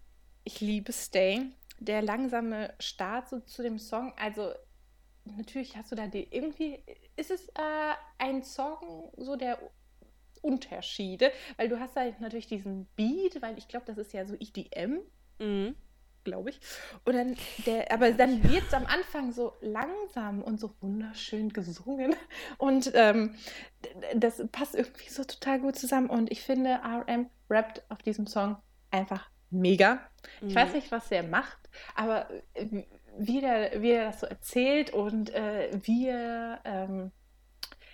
ich 0.43 0.61
liebe 0.61 0.91
Stay. 0.93 1.51
Der 1.79 2.01
langsame 2.01 2.73
Start 2.79 3.29
so 3.29 3.39
zu 3.41 3.61
dem 3.61 3.77
Song, 3.77 4.11
also 4.17 4.51
natürlich 5.25 5.77
hast 5.77 5.91
du 5.91 5.95
da 5.95 6.07
die, 6.07 6.27
irgendwie 6.31 6.83
ist 7.15 7.29
es 7.29 7.49
äh, 7.49 7.93
ein 8.17 8.41
Song 8.43 9.11
so 9.17 9.35
der 9.35 9.59
Unterschiede, 10.41 11.31
weil 11.57 11.69
du 11.69 11.79
hast 11.79 11.95
halt 11.95 12.19
natürlich 12.19 12.47
diesen 12.47 12.85
Beat, 12.95 13.41
weil 13.43 13.59
ich 13.59 13.67
glaube, 13.67 13.85
das 13.85 13.99
ist 13.99 14.13
ja 14.13 14.25
so 14.25 14.33
EDM, 14.39 15.01
Mhm. 15.39 15.75
Glaube 16.27 16.49
ich. 16.51 16.59
Und 17.05 17.15
dann 17.15 17.35
der, 17.65 17.91
aber 17.91 18.11
dann 18.11 18.43
wird 18.43 18.67
es 18.67 18.73
am 18.73 18.85
Anfang 18.85 19.31
so 19.31 19.53
langsam 19.61 20.41
und 20.43 20.59
so 20.59 20.75
wunderschön 20.81 21.49
gesungen. 21.53 22.15
Und 22.57 22.91
ähm, 22.95 23.35
das 24.15 24.43
passt 24.51 24.75
irgendwie 24.75 25.09
so 25.09 25.23
total 25.23 25.59
gut 25.59 25.77
zusammen. 25.77 26.09
Und 26.09 26.31
ich 26.31 26.41
finde, 26.41 26.79
RM 26.83 27.29
rappt 27.49 27.83
auf 27.89 27.99
diesem 28.03 28.27
Song 28.27 28.57
einfach 28.91 29.29
mega. 29.49 29.99
Ich 30.47 30.55
weiß 30.55 30.73
Mhm. 30.73 30.73
nicht, 30.73 30.91
was 30.91 31.11
er 31.11 31.23
macht, 31.23 31.57
aber 31.95 32.29
äh, 32.53 32.83
wie 33.17 33.41
er, 33.43 33.81
wie 33.81 33.91
er 33.91 34.05
das 34.07 34.19
so 34.21 34.27
erzählt 34.27 34.91
und 34.91 35.29
äh, 35.33 35.69
wie 35.83 36.07
er 36.07 36.61
ähm, 36.65 37.11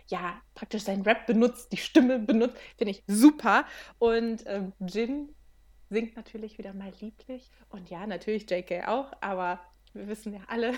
ja 0.08 0.42
praktisch 0.56 0.84
seinen 0.84 1.04
Rap 1.04 1.26
benutzt, 1.28 1.72
die 1.72 1.78
Stimme 1.78 2.20
benutzt, 2.20 2.58
finde 2.78 2.92
ich 2.92 3.04
super. 3.08 3.66
Und 4.00 4.44
ähm, 4.48 4.74
Jin 4.80 5.36
singt 5.94 6.16
natürlich 6.18 6.58
wieder 6.58 6.74
mal 6.74 6.92
lieblich. 7.00 7.50
Und 7.70 7.90
ja, 7.90 8.06
natürlich 8.06 8.50
JK 8.50 8.88
auch, 8.88 9.12
aber 9.22 9.62
wir 9.94 10.08
wissen 10.08 10.34
ja 10.34 10.42
alle, 10.48 10.74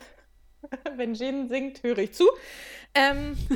wenn 0.95 1.15
Jin 1.15 1.49
singt, 1.49 1.81
höre 1.83 1.97
ich 1.99 2.13
zu. 2.13 2.27
Ähm, 2.93 3.35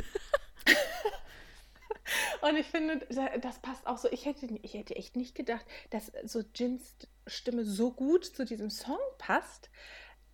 und 2.42 2.56
ich 2.56 2.66
finde, 2.66 2.98
da- 3.10 3.38
das 3.38 3.58
passt 3.60 3.86
auch 3.86 3.98
so. 3.98 4.08
Ich 4.10 4.26
hätte, 4.26 4.46
ich 4.62 4.74
hätte 4.74 4.96
echt 4.96 5.16
nicht 5.16 5.34
gedacht, 5.34 5.64
dass 5.90 6.12
so 6.24 6.42
Jins 6.54 6.96
Stimme 7.26 7.64
so 7.64 7.92
gut 7.92 8.24
zu 8.24 8.44
diesem 8.44 8.70
Song 8.70 8.98
passt. 9.18 9.70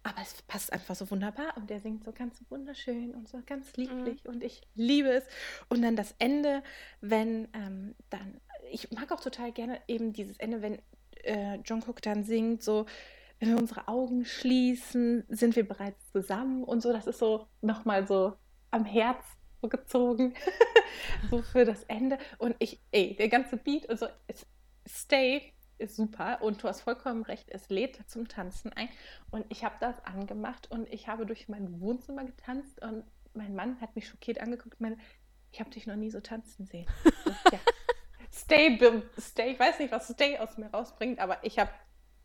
Aber 0.02 0.22
es 0.22 0.40
passt 0.42 0.72
einfach 0.72 0.94
so 0.94 1.10
wunderbar 1.10 1.56
und 1.56 1.68
er 1.68 1.80
singt 1.80 2.04
so 2.04 2.12
ganz 2.12 2.40
wunderschön 2.48 3.12
und 3.12 3.28
so 3.28 3.42
ganz 3.44 3.76
lieblich 3.76 4.24
und 4.28 4.44
ich 4.44 4.62
liebe 4.76 5.08
es. 5.10 5.24
Und 5.68 5.82
dann 5.82 5.96
das 5.96 6.14
Ende, 6.20 6.62
wenn 7.00 7.48
ähm, 7.54 7.96
dann, 8.08 8.40
ich 8.70 8.92
mag 8.92 9.10
auch 9.10 9.20
total 9.20 9.50
gerne 9.50 9.80
eben 9.88 10.12
dieses 10.12 10.38
Ende, 10.38 10.62
wenn 10.62 10.80
äh, 11.26 11.58
Jungkook 11.64 12.02
dann 12.02 12.24
singt, 12.24 12.62
so, 12.62 12.86
wenn 13.38 13.50
wir 13.50 13.58
unsere 13.58 13.88
Augen 13.88 14.24
schließen, 14.24 15.24
sind 15.28 15.56
wir 15.56 15.66
bereits 15.66 16.10
zusammen 16.12 16.64
und 16.64 16.82
so. 16.82 16.92
Das 16.92 17.06
ist 17.06 17.18
so 17.18 17.46
nochmal 17.60 18.06
so 18.06 18.34
am 18.70 18.84
Herz 18.84 19.24
so 19.60 19.68
gezogen, 19.68 20.34
so 21.30 21.42
für 21.42 21.64
das 21.64 21.84
Ende. 21.84 22.18
Und 22.38 22.56
ich, 22.58 22.80
ey, 22.92 23.16
der 23.16 23.28
ganze 23.28 23.56
Beat, 23.56 23.88
also 23.88 24.06
es, 24.26 24.46
Stay 24.88 25.52
ist 25.78 25.96
super 25.96 26.40
und 26.42 26.62
du 26.62 26.68
hast 26.68 26.82
vollkommen 26.82 27.22
recht, 27.22 27.48
es 27.50 27.68
lädt 27.68 27.98
zum 28.08 28.28
Tanzen 28.28 28.72
ein. 28.72 28.88
Und 29.30 29.44
ich 29.48 29.64
habe 29.64 29.74
das 29.80 30.02
angemacht 30.04 30.70
und 30.70 30.88
ich 30.92 31.08
habe 31.08 31.26
durch 31.26 31.48
mein 31.48 31.80
Wohnzimmer 31.80 32.24
getanzt 32.24 32.80
und 32.82 33.04
mein 33.34 33.54
Mann 33.54 33.80
hat 33.80 33.94
mich 33.94 34.08
schockiert 34.08 34.40
angeguckt 34.40 34.74
und 34.74 34.80
meinte, 34.80 35.00
ich 35.52 35.60
habe 35.60 35.70
dich 35.70 35.86
noch 35.86 35.96
nie 35.96 36.10
so 36.10 36.20
tanzen 36.20 36.66
sehen. 36.66 36.86
So, 37.24 37.30
ja. 37.52 37.58
Stay, 38.32 38.78
Stay, 39.18 39.52
ich 39.52 39.58
weiß 39.58 39.78
nicht, 39.78 39.92
was 39.92 40.08
Stay 40.08 40.38
aus 40.38 40.56
mir 40.58 40.66
rausbringt, 40.70 41.18
aber 41.18 41.38
ich 41.44 41.58
habe, 41.58 41.70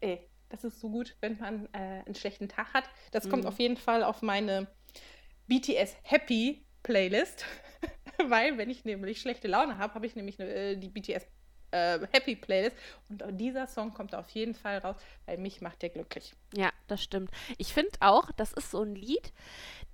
ey, 0.02 0.28
das 0.50 0.64
ist 0.64 0.80
so 0.80 0.90
gut, 0.90 1.16
wenn 1.22 1.38
man 1.40 1.66
äh, 1.74 2.04
einen 2.06 2.16
schlechten 2.16 2.50
Tag 2.50 2.74
hat. 2.74 2.84
Das 3.12 3.30
kommt 3.30 3.44
Mhm. 3.44 3.48
auf 3.48 3.60
jeden 3.60 3.78
Fall 3.78 4.04
auf 4.04 4.22
meine 4.22 4.68
BTS 5.48 5.96
Happy 6.04 6.66
Playlist, 6.84 7.46
weil 8.28 8.58
wenn 8.58 8.70
ich 8.70 8.86
nämlich 8.86 9.22
schlechte 9.22 9.48
Laune 9.48 9.78
habe, 9.78 9.94
habe 9.94 10.06
ich 10.06 10.16
nämlich 10.16 10.38
ne, 10.40 10.46
äh, 10.46 10.76
die 10.78 10.90
BTS 10.90 11.26
äh, 11.72 12.00
Happy 12.12 12.36
Playlist 12.36 12.76
und 13.10 13.24
dieser 13.40 13.68
Song 13.68 13.94
kommt 13.94 14.14
auf 14.16 14.30
jeden 14.32 14.56
Fall 14.56 14.80
raus, 14.80 14.98
weil 15.26 15.38
mich 15.38 15.62
macht 15.62 15.82
der 15.82 15.90
glücklich. 15.90 16.34
Ja, 16.54 16.72
das 16.88 17.02
stimmt. 17.04 17.32
Ich 17.58 17.74
finde 17.74 17.92
auch, 18.02 18.32
das 18.34 18.52
ist 18.54 18.72
so 18.72 18.82
ein 18.82 18.96
Lied, 18.96 19.32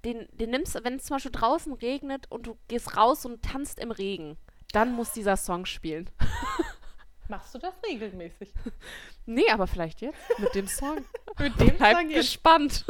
den, 0.05 0.27
den 0.31 0.49
nimmst 0.51 0.75
du, 0.75 0.83
wenn 0.83 0.95
es 0.95 1.03
zum 1.05 1.15
Beispiel 1.15 1.31
draußen 1.31 1.73
regnet 1.73 2.31
und 2.31 2.47
du 2.47 2.57
gehst 2.67 2.97
raus 2.97 3.25
und 3.25 3.43
tanzt 3.43 3.79
im 3.79 3.91
Regen, 3.91 4.37
dann 4.71 4.93
muss 4.93 5.11
dieser 5.11 5.37
Song 5.37 5.65
spielen. 5.65 6.09
Machst 7.29 7.53
du 7.55 7.59
das 7.59 7.73
regelmäßig? 7.85 8.53
Nee, 9.29 9.49
aber 9.51 9.67
vielleicht 9.67 9.99
jetzt 9.99 10.17
mit 10.39 10.55
dem 10.55 10.67
Song. 10.67 11.03
Mit 11.37 11.59
dem 11.59 11.75
Bleib 11.75 11.97
Song 11.97 12.07
gespannt. 12.07 12.85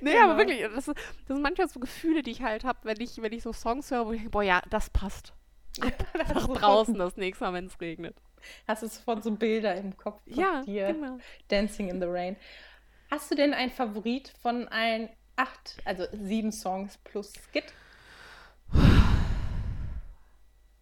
nee, 0.00 0.12
Genau. 0.12 0.24
aber 0.30 0.38
wirklich, 0.38 0.62
das, 0.74 0.86
das 0.86 0.94
sind 1.26 1.42
manchmal 1.42 1.68
so 1.68 1.78
Gefühle, 1.80 2.22
die 2.22 2.30
ich 2.30 2.40
halt 2.42 2.64
habe, 2.64 2.78
wenn 2.84 2.98
ich, 3.00 3.20
wenn 3.20 3.32
ich 3.34 3.42
so 3.42 3.52
Songs 3.52 3.90
höre, 3.90 4.06
wo 4.06 4.12
ich 4.12 4.18
denke, 4.20 4.30
boah, 4.30 4.42
ja, 4.42 4.62
das 4.70 4.88
passt. 4.88 5.34
Hast 5.82 6.34
Nach 6.34 6.48
draußen 6.48 6.94
das 6.94 7.16
nächste 7.18 7.44
Mal, 7.44 7.52
wenn 7.52 7.66
es 7.66 7.78
regnet. 7.80 8.16
Hast 8.66 8.82
du 8.82 8.88
sofort 8.88 9.22
so 9.22 9.30
Bilder 9.32 9.74
im 9.74 9.94
Kopf 9.98 10.22
von 10.24 10.32
Ja, 10.34 10.62
dir. 10.62 10.94
genau. 10.94 11.18
Dancing 11.48 11.88
in 11.90 12.00
the 12.00 12.06
Rain. 12.08 12.36
Hast 13.10 13.30
du 13.30 13.34
denn 13.34 13.52
einen 13.52 13.70
Favorit 13.70 14.32
von 14.40 14.66
allen 14.68 15.10
acht, 15.36 15.76
also 15.84 16.06
sieben 16.12 16.52
Songs 16.52 16.96
plus 17.04 17.32
Skit? 17.34 17.72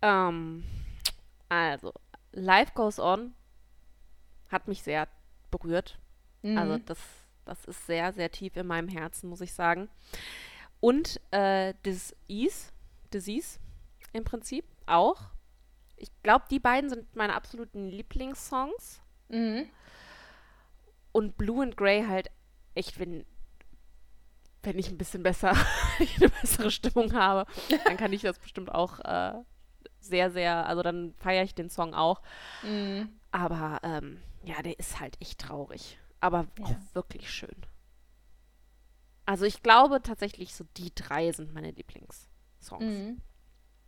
Ähm, 0.02 0.64
also, 1.48 1.92
Life 2.32 2.72
Goes 2.74 2.98
On 2.98 3.34
hat 4.50 4.68
mich 4.68 4.82
sehr 4.82 5.08
berührt. 5.50 5.98
Also 6.44 6.74
Mhm. 6.78 6.84
das, 6.86 6.98
das 7.44 7.64
ist 7.64 7.86
sehr, 7.86 8.12
sehr 8.12 8.30
tief 8.30 8.56
in 8.56 8.66
meinem 8.66 8.88
Herzen, 8.88 9.28
muss 9.28 9.40
ich 9.40 9.52
sagen. 9.52 9.88
Und 10.80 11.20
äh, 11.32 11.74
Disease, 11.84 12.70
Disease 13.12 13.58
im 14.12 14.24
Prinzip 14.24 14.64
auch. 14.86 15.20
Ich 15.96 16.10
glaube, 16.22 16.44
die 16.50 16.60
beiden 16.60 16.88
sind 16.90 17.16
meine 17.16 17.34
absoluten 17.34 17.88
Lieblingssongs. 17.88 19.00
Mhm. 19.28 19.68
Und 21.10 21.36
Blue 21.36 21.62
and 21.62 21.76
Grey 21.76 22.04
halt 22.06 22.30
echt, 22.74 23.00
wenn, 23.00 23.26
wenn 24.62 24.78
ich 24.78 24.88
ein 24.88 24.98
bisschen 24.98 25.24
besser, 25.24 25.50
eine 25.98 26.28
bessere 26.28 26.70
Stimmung 26.70 27.12
habe, 27.14 27.50
dann 27.84 27.96
kann 27.96 28.12
ich 28.12 28.22
das 28.22 28.38
bestimmt 28.38 28.72
auch 28.72 29.00
äh, 29.00 29.34
sehr, 30.08 30.30
sehr, 30.30 30.66
also 30.66 30.82
dann 30.82 31.14
feiere 31.18 31.44
ich 31.44 31.54
den 31.54 31.70
Song 31.70 31.94
auch. 31.94 32.22
Mhm. 32.62 33.08
Aber 33.30 33.80
ähm, 33.82 34.22
ja, 34.42 34.60
der 34.62 34.78
ist 34.78 35.00
halt 35.00 35.16
echt 35.20 35.40
traurig. 35.40 35.98
Aber 36.20 36.46
auch 36.60 36.70
Ja. 36.70 36.80
wirklich 36.94 37.30
schön. 37.30 37.56
Also 39.26 39.44
ich 39.44 39.62
glaube 39.62 40.02
tatsächlich, 40.02 40.54
so 40.54 40.64
die 40.76 40.92
drei 40.94 41.30
sind 41.32 41.52
meine 41.54 41.70
Lieblingssongs. 41.70 42.26
Mhm. 42.80 43.20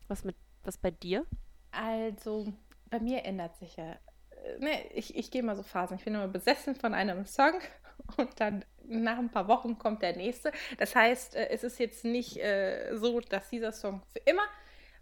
Was 0.09 0.25
mit, 0.25 0.37
was 0.65 0.79
bei 0.79 0.91
dir? 0.91 1.27
Also, 1.71 2.53
bei 2.91 3.01
mir 3.01 3.25
ändert 3.25 3.57
sich 3.57 3.77
ja. 3.77 3.93
äh, 3.93 4.59
Ne, 4.59 4.87
ich, 4.95 5.15
ich 5.17 5.31
gehe 5.31 5.43
mal 5.43 5.57
so 5.57 5.63
Phasen. 5.63 5.97
Ich 5.97 6.05
bin 6.05 6.15
immer 6.15 6.29
besessen 6.29 6.75
von 6.75 6.95
einem 6.95 7.27
Song 7.27 7.55
und 8.17 8.41
dann 8.41 8.65
nach 8.87 9.19
ein 9.19 9.31
paar 9.31 9.49
Wochen 9.49 9.79
kommt 9.79 10.03
der 10.03 10.17
nächste. 10.17 10.53
Das 10.79 10.95
heißt, 10.97 11.35
äh, 11.37 11.49
es 11.51 11.63
ist 11.65 11.79
jetzt 11.79 12.05
nicht 12.05 12.37
äh, 12.39 12.97
so, 12.97 13.21
dass 13.21 13.49
dieser 13.51 13.73
Song 13.73 14.03
für 14.13 14.19
immer 14.21 14.43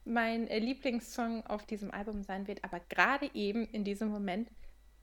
mein 0.09 0.49
äh, 0.49 0.59
Lieblingssong 0.59 1.47
auf 1.47 1.67
diesem 1.67 1.91
Album 1.91 2.23
sein 2.23 2.47
wird, 2.47 2.65
aber 2.65 2.81
gerade 2.81 3.31
eben 3.35 3.67
in 3.69 3.85
diesem 3.85 4.09
Moment 4.09 4.51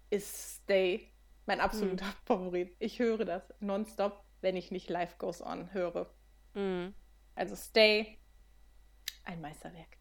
ist 0.09 0.63
Stay 0.63 1.11
mein 1.45 1.59
absoluter 1.59 2.05
Favorit. 2.25 2.75
Ich 2.79 2.99
höre 2.99 3.25
das 3.25 3.43
nonstop, 3.59 4.23
wenn 4.41 4.55
ich 4.55 4.71
nicht 4.71 4.89
Life 4.89 5.15
Goes 5.17 5.41
On 5.41 5.71
höre. 5.73 6.09
Mhm. 6.53 6.93
Also 7.35 7.55
Stay, 7.55 8.17
ein 9.23 9.41
Meisterwerk. 9.41 9.97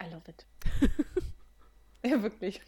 I 0.00 0.10
love 0.10 0.30
it. 0.30 0.46
ja, 2.04 2.22
wirklich. 2.22 2.62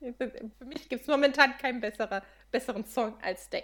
Für 0.18 0.64
mich 0.64 0.88
gibt 0.88 1.02
es 1.02 1.08
momentan 1.08 1.56
keinen 1.56 1.80
besserer, 1.80 2.22
besseren 2.50 2.84
Song 2.84 3.16
als 3.22 3.44
Stay. 3.44 3.62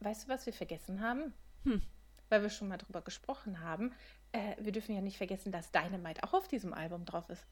Weißt 0.00 0.24
du, 0.24 0.28
was 0.28 0.46
wir 0.46 0.52
vergessen 0.52 1.00
haben? 1.00 1.34
Hm. 1.64 1.82
Weil 2.28 2.42
wir 2.42 2.50
schon 2.50 2.68
mal 2.68 2.78
drüber 2.78 3.02
gesprochen 3.02 3.60
haben. 3.60 3.94
Äh, 4.32 4.56
wir 4.58 4.72
dürfen 4.72 4.94
ja 4.94 5.00
nicht 5.00 5.18
vergessen, 5.18 5.52
dass 5.52 5.70
Dynamite 5.70 6.22
auch 6.24 6.32
auf 6.32 6.48
diesem 6.48 6.72
Album 6.72 7.04
drauf 7.04 7.28
ist. 7.28 7.46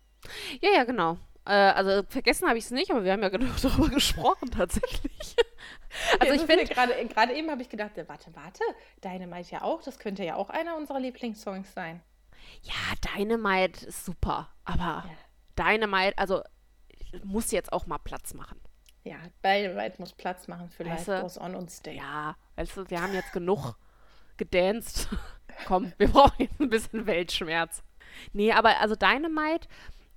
Ja, 0.60 0.70
ja, 0.74 0.84
genau. 0.84 1.18
Äh, 1.46 1.52
also 1.52 2.02
vergessen 2.08 2.48
habe 2.48 2.58
ich 2.58 2.64
es 2.64 2.70
nicht, 2.70 2.90
aber 2.90 3.04
wir 3.04 3.12
haben 3.12 3.22
ja 3.22 3.28
genug 3.30 3.60
darüber 3.60 3.88
gesprochen 3.88 4.50
tatsächlich. 4.50 5.36
also 6.20 6.32
ich 6.34 6.40
ist 6.40 6.48
mir 6.48 6.56
finde, 6.58 6.72
gerade 6.72 7.06
gerade 7.06 7.34
eben 7.34 7.50
habe 7.50 7.62
ich 7.62 7.68
gedacht, 7.68 7.96
äh, 7.98 8.08
warte, 8.08 8.34
warte, 8.34 8.62
Dynamite 9.04 9.50
ja 9.50 9.62
auch, 9.62 9.82
das 9.82 9.98
könnte 9.98 10.24
ja 10.24 10.36
auch 10.36 10.50
einer 10.50 10.76
unserer 10.76 11.00
Lieblingssongs 11.00 11.72
sein. 11.72 12.02
ja, 12.62 12.74
Dynamite 13.16 13.86
ist 13.86 14.04
super, 14.04 14.48
aber 14.64 15.04
Ja. 15.06 15.72
Dynamite, 15.72 16.16
also 16.16 16.42
muss 17.24 17.50
jetzt 17.50 17.72
auch 17.72 17.86
mal 17.86 17.98
Platz 17.98 18.34
machen. 18.34 18.60
Ja, 19.04 19.16
Dynamite 19.44 19.96
muss 19.98 20.12
Platz 20.12 20.46
machen 20.48 20.68
für 20.70 20.87
Weißt 20.87 21.08
Life? 21.08 21.22
Goes 21.22 21.38
On 21.38 21.54
und 21.54 21.70
Stay. 21.70 21.96
Ja, 21.96 22.37
weißt 22.56 22.76
du, 22.76 22.90
wir 22.90 23.00
haben 23.00 23.14
jetzt 23.14 23.33
genug 23.33 23.74
gedanced. 24.40 25.08
Komm, 25.66 25.92
wir 25.98 26.08
brauchen 26.08 26.34
jetzt 26.38 26.58
ein 26.58 26.70
bisschen 26.70 27.06
Weltschmerz. 27.06 27.84
Nee, 28.32 28.50
aber 28.52 28.80
also 28.80 28.96
Dynamite, 28.96 29.68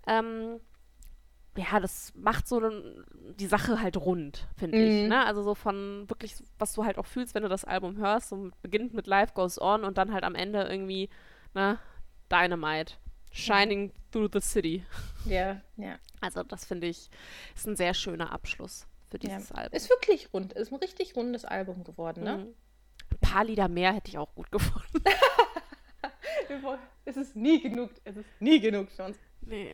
ähm, 0.07 0.59
ja, 1.55 1.79
das 1.79 2.11
macht 2.15 2.47
so 2.47 2.61
die 3.37 3.45
Sache 3.45 3.79
halt 3.79 3.97
rund, 3.97 4.47
finde 4.57 4.77
mhm. 4.77 4.83
ich. 4.83 5.09
Ne? 5.09 5.23
Also 5.25 5.43
so 5.43 5.53
von 5.53 6.09
wirklich, 6.09 6.35
was 6.57 6.73
du 6.73 6.85
halt 6.85 6.97
auch 6.97 7.05
fühlst, 7.05 7.35
wenn 7.35 7.43
du 7.43 7.49
das 7.49 7.65
Album 7.65 7.97
hörst. 7.97 8.29
So 8.29 8.49
beginnt 8.61 8.93
mit 8.93 9.05
Life 9.05 9.33
Goes 9.35 9.61
On 9.61 9.83
und 9.83 9.97
dann 9.97 10.13
halt 10.13 10.23
am 10.23 10.33
Ende 10.33 10.63
irgendwie, 10.63 11.09
ne, 11.53 11.77
Dynamite. 12.31 12.95
Shining 13.35 13.87
ja. 13.87 13.93
through 14.11 14.29
the 14.31 14.39
city. 14.39 14.85
Ja, 15.25 15.61
ja. 15.77 15.97
Also 16.21 16.43
das 16.43 16.65
finde 16.65 16.87
ich, 16.87 17.09
ist 17.55 17.67
ein 17.67 17.75
sehr 17.75 17.93
schöner 17.93 18.31
Abschluss 18.31 18.87
für 19.09 19.19
dieses 19.19 19.49
ja. 19.49 19.55
Album. 19.55 19.75
Ist 19.75 19.89
wirklich 19.89 20.31
rund, 20.33 20.53
ist 20.53 20.71
ein 20.71 20.79
richtig 20.79 21.15
rundes 21.15 21.43
Album 21.43 21.83
geworden, 21.83 22.23
ne? 22.23 22.37
Mhm. 22.37 22.55
Ein 23.13 23.19
paar 23.19 23.43
Lieder 23.43 23.67
mehr 23.67 23.93
hätte 23.93 24.09
ich 24.09 24.17
auch 24.17 24.33
gut 24.33 24.51
gefunden. 24.51 25.03
es 27.05 27.15
ist 27.15 27.35
nie 27.35 27.61
genug, 27.61 27.91
es 28.03 28.17
ist 28.17 28.29
nie 28.39 28.59
genug 28.59 28.91
für 28.91 29.05
uns. 29.05 29.19
Nee. 29.41 29.73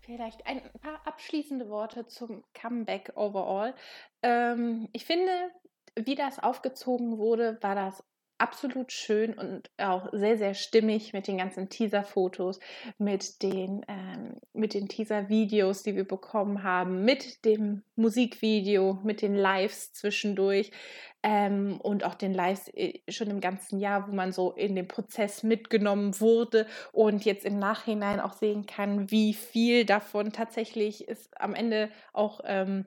Vielleicht 0.00 0.44
ein 0.46 0.60
paar 0.80 1.06
abschließende 1.06 1.68
Worte 1.68 2.06
zum 2.08 2.42
Comeback 2.52 3.12
overall. 3.14 3.74
Ähm, 4.22 4.88
ich 4.92 5.04
finde, 5.04 5.52
wie 5.94 6.16
das 6.16 6.40
aufgezogen 6.40 7.18
wurde, 7.18 7.58
war 7.62 7.76
das 7.76 8.02
absolut 8.38 8.92
schön 8.92 9.34
und 9.34 9.70
auch 9.78 10.08
sehr, 10.12 10.36
sehr 10.36 10.54
stimmig 10.54 11.12
mit 11.12 11.28
den 11.28 11.38
ganzen 11.38 11.68
Teaser-Fotos, 11.68 12.58
mit 12.98 13.42
den, 13.42 13.84
ähm, 13.88 14.40
den 14.54 14.88
Teaser-Videos, 14.88 15.82
die 15.82 15.94
wir 15.94 16.06
bekommen 16.06 16.62
haben, 16.62 17.04
mit 17.04 17.44
dem 17.44 17.82
Musikvideo, 17.96 18.98
mit 19.04 19.22
den 19.22 19.36
Lives 19.36 19.92
zwischendurch 19.92 20.72
ähm, 21.22 21.80
und 21.80 22.04
auch 22.04 22.14
den 22.14 22.34
Lives 22.34 22.68
äh, 22.74 23.00
schon 23.08 23.30
im 23.30 23.40
ganzen 23.40 23.78
Jahr, 23.78 24.08
wo 24.08 24.12
man 24.12 24.32
so 24.32 24.52
in 24.52 24.74
den 24.74 24.88
Prozess 24.88 25.42
mitgenommen 25.42 26.20
wurde 26.20 26.66
und 26.92 27.24
jetzt 27.24 27.44
im 27.44 27.58
Nachhinein 27.58 28.20
auch 28.20 28.32
sehen 28.32 28.66
kann, 28.66 29.10
wie 29.10 29.34
viel 29.34 29.84
davon 29.84 30.32
tatsächlich 30.32 31.08
ist 31.08 31.30
am 31.40 31.54
Ende 31.54 31.90
auch 32.12 32.40
ähm, 32.44 32.86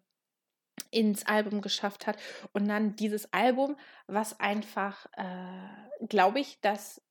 ins 0.95 1.25
Album 1.25 1.61
geschafft 1.61 2.07
hat. 2.07 2.17
Und 2.53 2.67
dann 2.67 2.95
dieses 2.95 3.31
Album, 3.33 3.75
was 4.07 4.39
einfach, 4.39 5.05
äh, 5.17 6.05
glaube 6.07 6.39
ich, 6.39 6.59
dass 6.61 7.01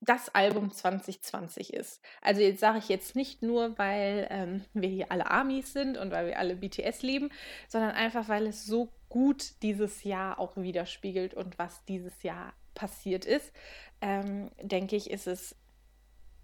das 0.00 0.32
Album 0.34 0.70
2020 0.70 1.72
ist. 1.72 2.00
Also 2.20 2.40
jetzt 2.40 2.60
sage 2.60 2.78
ich 2.78 2.88
jetzt 2.88 3.16
nicht 3.16 3.42
nur, 3.42 3.76
weil 3.78 4.28
ähm, 4.30 4.64
wir 4.72 4.88
hier 4.88 5.10
alle 5.10 5.30
Amis 5.30 5.72
sind 5.72 5.96
und 5.96 6.12
weil 6.12 6.26
wir 6.26 6.38
alle 6.38 6.54
BTS 6.54 7.02
lieben, 7.02 7.30
sondern 7.66 7.90
einfach, 7.92 8.28
weil 8.28 8.46
es 8.46 8.66
so 8.66 8.92
gut 9.08 9.62
dieses 9.62 10.04
Jahr 10.04 10.38
auch 10.38 10.56
widerspiegelt 10.56 11.34
und 11.34 11.58
was 11.58 11.84
dieses 11.86 12.22
Jahr 12.22 12.52
passiert 12.74 13.24
ist, 13.24 13.52
ähm, 14.00 14.50
denke 14.60 14.94
ich, 14.96 15.10
ist 15.10 15.26
es 15.26 15.56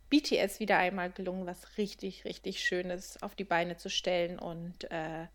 BTS 0.09 0.59
wieder 0.59 0.79
einmal 0.79 1.11
gelungen, 1.11 1.47
was 1.47 1.79
richtig, 1.79 2.25
richtig 2.25 2.65
Schönes 2.65 3.23
auf 3.23 3.35
die 3.35 3.45
Beine 3.45 3.77
zu 3.77 3.91
stellen 3.91 4.39
und 4.39 4.91
äh, 4.91 5.27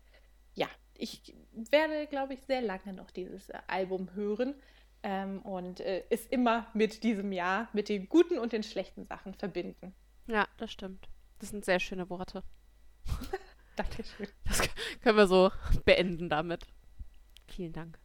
ja, 0.54 0.68
ich 0.98 1.34
werde, 1.52 2.06
glaube 2.06 2.34
ich, 2.34 2.40
sehr 2.42 2.60
lange 2.60 2.92
noch 2.92 3.10
dieses 3.10 3.48
äh, 3.48 3.58
Album 3.66 4.14
hören 4.14 4.54
ähm, 5.02 5.40
und 5.42 5.80
äh, 5.80 6.04
es 6.10 6.26
immer 6.26 6.66
mit 6.74 7.02
diesem 7.04 7.32
Jahr, 7.32 7.68
mit 7.72 7.88
den 7.88 8.08
guten 8.08 8.38
und 8.38 8.52
den 8.52 8.62
schlechten 8.62 9.06
Sachen 9.06 9.34
verbinden. 9.34 9.94
Ja, 10.26 10.46
das 10.58 10.72
stimmt. 10.72 11.08
Das 11.38 11.50
sind 11.50 11.64
sehr 11.64 11.80
schöne 11.80 12.10
Worte. 12.10 12.42
Dankeschön. 13.76 14.28
Das 14.44 14.60
können 15.02 15.16
wir 15.16 15.28
so 15.28 15.50
beenden 15.84 16.28
damit. 16.28 16.66
Vielen 17.46 17.72
Dank. 17.72 17.98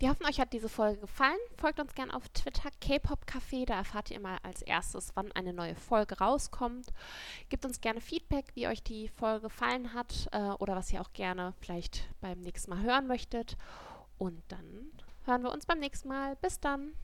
Wir 0.00 0.08
hoffen, 0.08 0.24
euch 0.24 0.40
hat 0.40 0.54
diese 0.54 0.70
Folge 0.70 0.98
gefallen. 0.98 1.36
Folgt 1.58 1.78
uns 1.78 1.94
gerne 1.94 2.14
auf 2.14 2.26
Twitter, 2.30 2.70
K-Pop 2.80 3.26
Café. 3.26 3.66
Da 3.66 3.74
erfahrt 3.74 4.10
ihr 4.10 4.16
immer 4.16 4.38
als 4.42 4.62
erstes, 4.62 5.12
wann 5.14 5.30
eine 5.32 5.52
neue 5.52 5.74
Folge 5.74 6.16
rauskommt. 6.16 6.86
Gebt 7.50 7.66
uns 7.66 7.82
gerne 7.82 8.00
Feedback, 8.00 8.46
wie 8.54 8.66
euch 8.66 8.82
die 8.82 9.08
Folge 9.08 9.42
gefallen 9.42 9.92
hat 9.92 10.26
äh, 10.32 10.52
oder 10.52 10.74
was 10.74 10.90
ihr 10.90 11.02
auch 11.02 11.12
gerne 11.12 11.52
vielleicht 11.60 12.08
beim 12.22 12.40
nächsten 12.40 12.70
Mal 12.70 12.82
hören 12.82 13.08
möchtet. 13.08 13.58
Und 14.16 14.42
dann 14.48 14.90
hören 15.26 15.42
wir 15.42 15.52
uns 15.52 15.66
beim 15.66 15.80
nächsten 15.80 16.08
Mal. 16.08 16.34
Bis 16.36 16.58
dann. 16.58 16.94